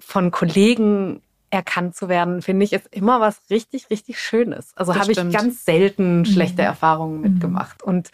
von 0.00 0.30
Kollegen 0.30 1.22
erkannt 1.50 1.96
zu 1.96 2.08
werden, 2.08 2.42
finde 2.42 2.64
ich, 2.64 2.72
ist 2.72 2.88
immer 2.94 3.20
was 3.20 3.40
richtig, 3.50 3.90
richtig 3.90 4.20
Schönes. 4.20 4.72
Also 4.76 4.94
habe 4.94 5.12
ich 5.12 5.32
ganz 5.32 5.64
selten 5.64 6.24
schlechte 6.26 6.62
mhm. 6.62 6.68
Erfahrungen 6.68 7.20
mitgemacht. 7.20 7.84
Mhm. 7.84 7.88
Und, 7.88 8.10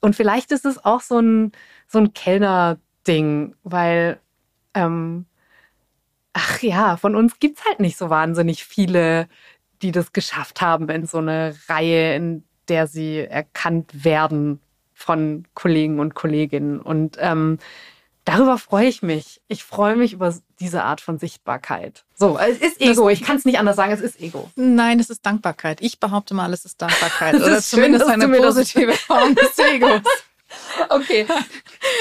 und 0.00 0.16
vielleicht 0.16 0.52
ist 0.52 0.64
es 0.64 0.84
auch 0.84 1.00
so 1.00 1.18
ein, 1.18 1.52
so 1.86 1.98
ein 1.98 2.14
Kellner-Ding, 2.14 3.54
weil, 3.62 4.18
ähm, 4.74 5.26
ach 6.32 6.62
ja, 6.62 6.96
von 6.96 7.16
uns 7.16 7.38
gibt's 7.38 7.64
halt 7.66 7.80
nicht 7.80 7.98
so 7.98 8.08
wahnsinnig 8.08 8.64
viele, 8.64 9.28
die 9.82 9.92
das 9.92 10.12
geschafft 10.12 10.60
haben 10.60 10.88
in 10.88 11.06
so 11.06 11.18
eine 11.18 11.54
Reihe, 11.68 12.14
in 12.14 12.44
der 12.68 12.86
sie 12.86 13.18
erkannt 13.18 14.04
werden 14.04 14.60
von 14.94 15.44
Kollegen 15.54 15.98
und 15.98 16.14
Kolleginnen. 16.14 16.80
Und 16.80 17.16
ähm, 17.18 17.58
Darüber 18.24 18.58
freue 18.58 18.86
ich 18.86 19.02
mich. 19.02 19.40
Ich 19.48 19.64
freue 19.64 19.96
mich 19.96 20.12
über 20.12 20.32
diese 20.60 20.84
Art 20.84 21.00
von 21.00 21.18
Sichtbarkeit. 21.18 22.04
So, 22.14 22.38
es 22.38 22.58
ist 22.58 22.80
Ego. 22.80 23.08
ich 23.08 23.22
kann 23.22 23.36
es 23.36 23.44
nicht 23.44 23.58
anders 23.58 23.76
sagen. 23.76 23.92
Es 23.92 24.00
ist 24.00 24.20
Ego. 24.20 24.50
Nein, 24.56 25.00
es 25.00 25.10
ist 25.10 25.24
Dankbarkeit. 25.24 25.80
Ich 25.80 25.98
behaupte 25.98 26.34
mal, 26.34 26.52
es 26.52 26.64
ist 26.64 26.80
Dankbarkeit. 26.80 27.34
Oder 27.34 27.58
ist 27.58 27.70
zumindest 27.70 28.04
schön, 28.04 28.22
eine 28.22 28.36
positive 28.36 28.92
Form 28.92 29.34
des 29.34 29.58
Egos. 29.58 30.02
Okay. 30.88 31.26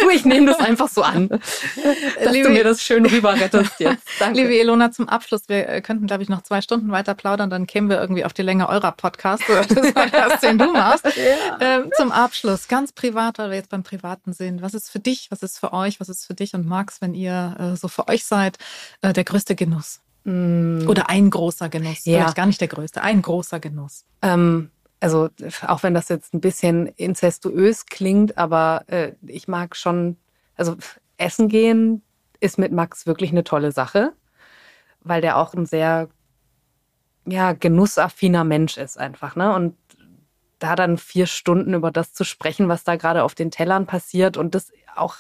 Du, 0.02 0.10
ich 0.10 0.26
nehme 0.26 0.48
das 0.48 0.60
einfach 0.60 0.90
so 0.90 1.04
an, 1.04 1.30
dass 1.30 2.32
liebe, 2.32 2.48
du 2.48 2.54
mir 2.54 2.64
das 2.64 2.82
schön 2.82 3.06
rüber 3.06 3.34
rettest 3.34 3.80
jetzt. 3.80 4.04
Danke. 4.20 4.42
Liebe 4.42 4.60
Elona, 4.60 4.92
zum 4.92 5.08
Abschluss, 5.08 5.44
wir 5.48 5.68
äh, 5.70 5.82
könnten, 5.82 6.08
glaube 6.08 6.24
ich, 6.24 6.30
noch 6.30 6.42
zwei 6.42 6.62
Stunden 6.62 6.92
weiter 6.92 7.14
plaudern, 7.14 7.50
dann 7.50 7.68
kämen 7.68 7.90
wir 7.90 8.00
irgendwie 8.00 8.26
auf 8.26 8.34
die 8.34 8.42
Länge 8.42 8.70
eurer 8.70 8.92
Podcast 8.92 9.50
oder 9.50 9.66
des 9.66 9.94
Podcasts, 9.94 10.42
den 10.42 10.58
du 10.58 10.72
machst. 10.72 11.06
Ja. 11.20 11.58
Ähm, 11.60 11.92
zum 11.98 12.12
Abschluss, 12.12 12.68
ganz 12.68 12.92
privat, 12.92 13.40
weil 13.40 13.50
wir 13.50 13.58
jetzt 13.58 13.70
beim 13.70 13.84
Privaten 13.84 14.34
sind. 14.34 14.62
Was 14.62 14.74
ist 14.74 14.90
für 14.90 15.00
dich, 15.00 15.28
was 15.30 15.44
ist 15.44 15.60
für 15.60 15.74
euch, 15.74 16.00
was 16.00 16.08
ist 16.08 16.26
für 16.26 16.34
dich 16.34 16.54
und 16.54 16.66
Max, 16.66 17.02
wenn 17.02 17.14
ihr 17.14 17.56
äh, 17.60 17.76
so 17.76 17.88
für 17.88 18.08
euch 18.08 18.24
seid, 18.24 18.58
äh, 19.02 19.12
der 19.12 19.26
größte 19.26 19.56
Genuss? 19.56 20.00
Mm. 20.24 20.88
Oder 20.88 21.10
ein 21.10 21.30
großer 21.30 21.70
Genuss? 21.70 22.06
Ja. 22.06 22.20
Vielleicht 22.20 22.36
gar 22.36 22.46
nicht 22.46 22.62
der 22.62 22.68
größte, 22.68 23.02
ein 23.02 23.22
großer 23.22 23.60
Genuss. 23.60 24.06
Ähm 24.22 24.72
also 25.00 25.30
auch 25.66 25.84
wenn 25.84 25.94
das 25.94 26.10
jetzt 26.10 26.34
ein 26.34 26.42
bisschen 26.42 26.88
incestuös 26.88 27.86
klingt, 27.86 28.38
aber 28.38 28.84
äh, 28.88 29.14
ich 29.26 29.48
mag 29.48 29.76
schon, 29.76 30.18
also 30.56 30.76
essen 31.18 31.48
gehen 31.48 32.02
ist 32.42 32.58
mit 32.58 32.72
Max 32.72 33.06
wirklich 33.06 33.32
eine 33.32 33.44
tolle 33.44 33.72
Sache, 33.72 34.14
weil 35.02 35.22
der 35.22 35.38
auch 35.38 35.54
ein 35.54 35.66
sehr 35.66 36.10
ja, 37.26 37.54
genussaffiner 37.54 38.44
Mensch 38.44 38.78
ist 38.78 38.98
einfach, 38.98 39.36
ne? 39.36 39.54
Und 39.54 39.76
da 40.58 40.76
dann 40.76 40.98
vier 40.98 41.26
Stunden 41.26 41.74
über 41.74 41.92
das 41.92 42.14
zu 42.14 42.24
sprechen, 42.24 42.68
was 42.68 42.84
da 42.84 42.96
gerade 42.98 43.24
auf 43.24 43.36
den 43.36 43.52
Tellern 43.52 43.86
passiert 43.86 44.36
und 44.36 44.56
das 44.56 44.72
auch 44.96 45.16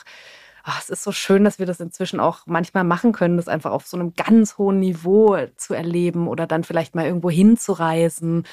ach, 0.63 0.81
es 0.81 0.89
ist 0.89 1.03
so 1.03 1.11
schön, 1.11 1.43
dass 1.43 1.59
wir 1.59 1.65
das 1.65 1.79
inzwischen 1.79 2.19
auch 2.19 2.41
manchmal 2.45 2.83
machen 2.83 3.11
können, 3.11 3.37
das 3.37 3.47
einfach 3.47 3.71
auf 3.71 3.87
so 3.87 3.97
einem 3.97 4.13
ganz 4.13 4.57
hohen 4.57 4.79
Niveau 4.79 5.37
zu 5.55 5.73
erleben 5.73 6.27
oder 6.27 6.47
dann 6.47 6.63
vielleicht 6.63 6.95
mal 6.95 7.05
irgendwo 7.05 7.29
hinzureisen 7.29 8.45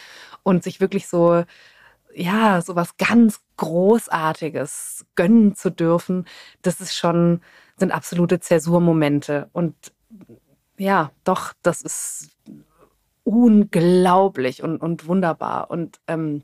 und 0.43 0.63
sich 0.63 0.81
wirklich 0.81 1.09
so, 1.09 1.45
ja, 2.15 2.63
so 2.63 2.77
was 2.77 2.97
ganz 2.97 3.41
Großartiges 3.57 5.07
gönnen 5.15 5.55
zu 5.55 5.71
dürfen. 5.71 6.27
Das 6.63 6.81
ist 6.81 6.97
schon, 6.97 7.41
sind 7.77 7.93
absolute 7.93 8.41
Zäsurmomente. 8.41 9.49
Und 9.53 9.75
ja, 10.79 11.11
doch, 11.25 11.53
das 11.63 11.83
ist 11.83 12.31
unglaublich 13.25 14.63
und, 14.63 14.79
und 14.79 15.07
wunderbar. 15.07 15.71
Und 15.71 16.01
ähm, 16.07 16.43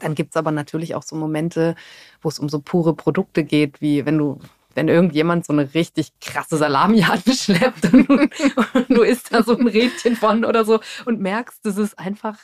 dann 0.00 0.14
gibt's 0.14 0.36
aber 0.36 0.50
natürlich 0.50 0.94
auch 0.94 1.02
so 1.02 1.14
Momente, 1.14 1.76
wo 2.20 2.28
es 2.28 2.38
um 2.38 2.48
so 2.48 2.60
pure 2.60 2.94
Produkte 2.94 3.44
geht, 3.44 3.80
wie 3.80 4.06
wenn 4.06 4.18
du 4.18 4.38
wenn 4.74 4.88
irgendjemand 4.88 5.46
so 5.46 5.52
eine 5.52 5.74
richtig 5.74 6.12
krasse 6.20 6.56
Salami 6.56 7.02
anschleppt 7.02 7.84
und, 7.92 8.08
und 8.08 8.88
du 8.88 9.02
isst 9.02 9.32
da 9.32 9.42
so 9.42 9.56
ein 9.56 9.66
Rädchen 9.66 10.16
von 10.16 10.44
oder 10.44 10.64
so 10.64 10.80
und 11.04 11.20
merkst, 11.20 11.64
das 11.64 11.76
ist 11.76 11.98
einfach 11.98 12.38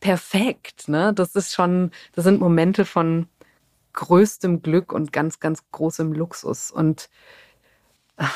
perfekt. 0.00 0.88
Ne? 0.88 1.12
Das 1.14 1.34
ist 1.34 1.54
schon, 1.54 1.90
das 2.12 2.24
sind 2.24 2.40
Momente 2.40 2.84
von 2.84 3.28
größtem 3.92 4.62
Glück 4.62 4.92
und 4.92 5.12
ganz, 5.12 5.40
ganz 5.40 5.62
großem 5.72 6.12
Luxus. 6.12 6.70
Und 6.70 7.08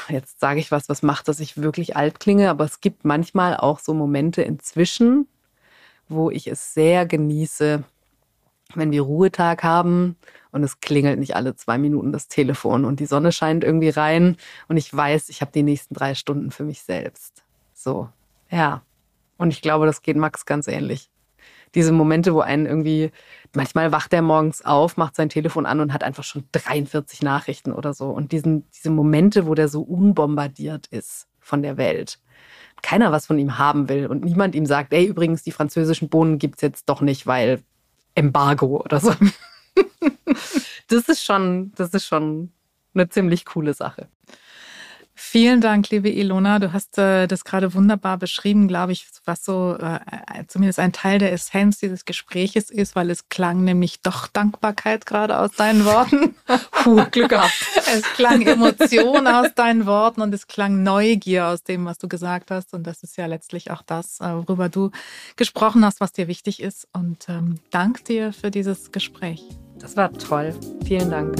jetzt 0.09 0.41
sage 0.41 0.61
ich 0.61 0.71
was, 0.71 0.89
was 0.89 1.03
macht, 1.03 1.29
dass 1.29 1.41
ich 1.41 1.61
wirklich 1.61 1.97
alt 1.97 2.21
klinge, 2.21 2.51
aber 2.51 2.65
es 2.65 2.81
gibt 2.81 3.05
manchmal 3.05 3.57
auch 3.57 3.79
so 3.79 3.95
Momente 3.95 4.43
inzwischen, 4.43 5.27
wo 6.09 6.31
ich 6.31 6.47
es 6.47 6.75
sehr 6.75 7.07
genieße, 7.07 7.85
wenn 8.75 8.91
wir 8.91 9.03
Ruhetag 9.03 9.63
haben 9.63 10.17
und 10.53 10.63
es 10.63 10.81
klingelt 10.81 11.19
nicht 11.19 11.37
alle 11.37 11.55
zwei 11.57 11.79
Minuten 11.79 12.13
das 12.13 12.29
Telefon 12.29 12.85
und 12.85 13.01
die 13.01 13.07
Sonne 13.07 13.33
scheint 13.33 13.65
irgendwie 13.65 13.91
rein 13.91 14.37
und 14.69 14.77
ich 14.77 14.95
weiß, 14.95 15.29
ich 15.29 15.41
habe 15.41 15.53
die 15.53 15.63
nächsten 15.63 15.95
drei 15.95 16.15
Stunden 16.15 16.51
für 16.51 16.65
mich 16.65 16.83
selbst. 16.83 17.45
So, 17.75 18.09
ja. 18.51 18.83
Und 19.39 19.51
ich 19.51 19.63
glaube, 19.63 19.87
das 19.87 20.03
geht 20.03 20.17
Max 20.17 20.45
ganz 20.45 20.69
ähnlich. 20.69 21.11
Diese 21.75 21.93
Momente, 21.93 22.35
wo 22.35 22.41
einen 22.41 22.67
irgendwie, 22.67 23.13
manchmal 23.55 23.93
wacht 23.93 24.13
er 24.13 24.23
morgens 24.23 24.65
auf, 24.65 24.97
macht 24.97 25.15
sein 25.15 25.29
Telefon 25.29 25.67
an 25.67 25.81
und 25.81 25.93
hat 25.93 26.03
einfach 26.03 26.25
schon 26.25 26.45
43 26.53 27.23
Nachrichten 27.23 27.73
oder 27.73 27.95
so. 27.95 28.11
Und 28.11 28.33
diesen, 28.33 28.69
diese 28.73 28.91
Momente, 28.91 29.47
wo 29.47 29.55
der 29.55 29.69
so 29.69 29.83
unbombardiert 29.83 30.89
ist 30.89 31.29
von 31.39 31.63
der 31.63 31.77
Welt. 31.77 32.19
Keiner 32.83 33.13
was 33.13 33.27
von 33.27 33.39
ihm 33.39 33.57
haben 33.57 33.89
will 33.89 34.07
und 34.07 34.25
niemand 34.25 34.55
ihm 34.55 34.67
sagt, 34.67 34.93
ey, 34.93 35.05
übrigens, 35.05 35.43
die 35.43 35.53
französischen 35.53 36.09
Bohnen 36.09 36.39
gibt's 36.39 36.63
jetzt 36.63 36.89
doch 36.89 37.01
nicht, 37.01 37.27
weil 37.27 37.63
Embargo 38.15 38.83
oder 38.83 39.01
so. 39.01 39.13
Das 40.89 41.09
ist 41.09 41.25
schon, 41.25 41.73
das 41.77 41.95
ist 41.95 42.07
schon 42.07 42.53
eine 42.95 43.09
ziemlich 43.09 43.45
coole 43.45 43.75
Sache. 43.75 44.09
Vielen 45.23 45.61
Dank, 45.61 45.91
liebe 45.91 46.09
Ilona. 46.09 46.59
Du 46.59 46.73
hast 46.73 46.97
äh, 46.97 47.27
das 47.27 47.45
gerade 47.45 47.75
wunderbar 47.75 48.17
beschrieben, 48.17 48.69
glaube 48.69 48.93
ich, 48.93 49.07
was 49.27 49.45
so 49.45 49.77
äh, 49.79 50.01
zumindest 50.49 50.79
ein 50.79 50.95
Teil 50.95 51.19
der 51.19 51.31
Essenz 51.31 51.79
dieses 51.79 52.07
Gespräches 52.07 52.71
ist, 52.71 52.97
weil 52.97 53.11
es 53.11 53.29
klang 53.29 53.63
nämlich 53.63 54.01
doch 54.01 54.29
Dankbarkeit 54.29 55.05
gerade 55.05 55.39
aus 55.39 55.53
deinen 55.53 55.85
Worten. 55.85 56.35
Puh, 56.73 57.05
Glück 57.11 57.29
gehabt. 57.29 57.53
Es 57.77 58.03
klang 58.15 58.41
Emotion 58.41 59.27
aus 59.27 59.55
deinen 59.55 59.85
Worten 59.85 60.23
und 60.23 60.33
es 60.33 60.47
klang 60.47 60.83
Neugier 60.83 61.49
aus 61.49 61.65
dem, 61.65 61.85
was 61.85 61.99
du 61.99 62.09
gesagt 62.09 62.51
hast. 62.51 62.73
Und 62.73 62.87
das 62.87 63.03
ist 63.03 63.19
ja 63.19 63.27
letztlich 63.27 63.71
auch 63.71 63.83
das, 63.83 64.21
äh, 64.21 64.25
worüber 64.25 64.71
du 64.71 64.91
gesprochen 65.37 65.85
hast, 65.85 66.01
was 66.01 66.13
dir 66.13 66.29
wichtig 66.29 66.61
ist. 66.61 66.89
Und 66.95 67.29
ähm, 67.29 67.57
dank 67.71 68.07
dir 68.07 68.33
für 68.33 68.51
dieses 68.51 68.91
Gespräch. 68.91 69.45
Das 69.81 69.97
war 69.97 70.13
toll. 70.13 70.55
Vielen 70.85 71.11
Dank. 71.11 71.37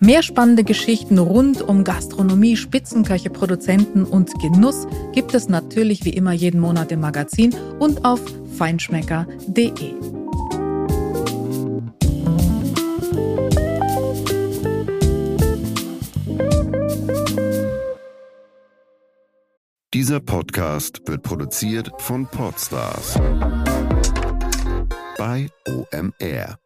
Mehr 0.00 0.22
spannende 0.22 0.64
Geschichten 0.64 1.18
rund 1.18 1.62
um 1.62 1.82
Gastronomie, 1.82 2.56
Spitzenköche, 2.56 3.30
Produzenten 3.30 4.04
und 4.04 4.38
Genuss 4.40 4.86
gibt 5.12 5.34
es 5.34 5.48
natürlich 5.48 6.04
wie 6.04 6.10
immer 6.10 6.32
jeden 6.32 6.60
Monat 6.60 6.92
im 6.92 7.00
Magazin 7.00 7.54
und 7.78 8.04
auf 8.04 8.20
feinschmecker.de. 8.58 9.94
Dieser 19.94 20.20
Podcast 20.20 21.00
wird 21.06 21.22
produziert 21.22 21.90
von 21.98 22.26
Podstars 22.26 23.14
bei 25.16 25.48
OMR. 25.66 26.58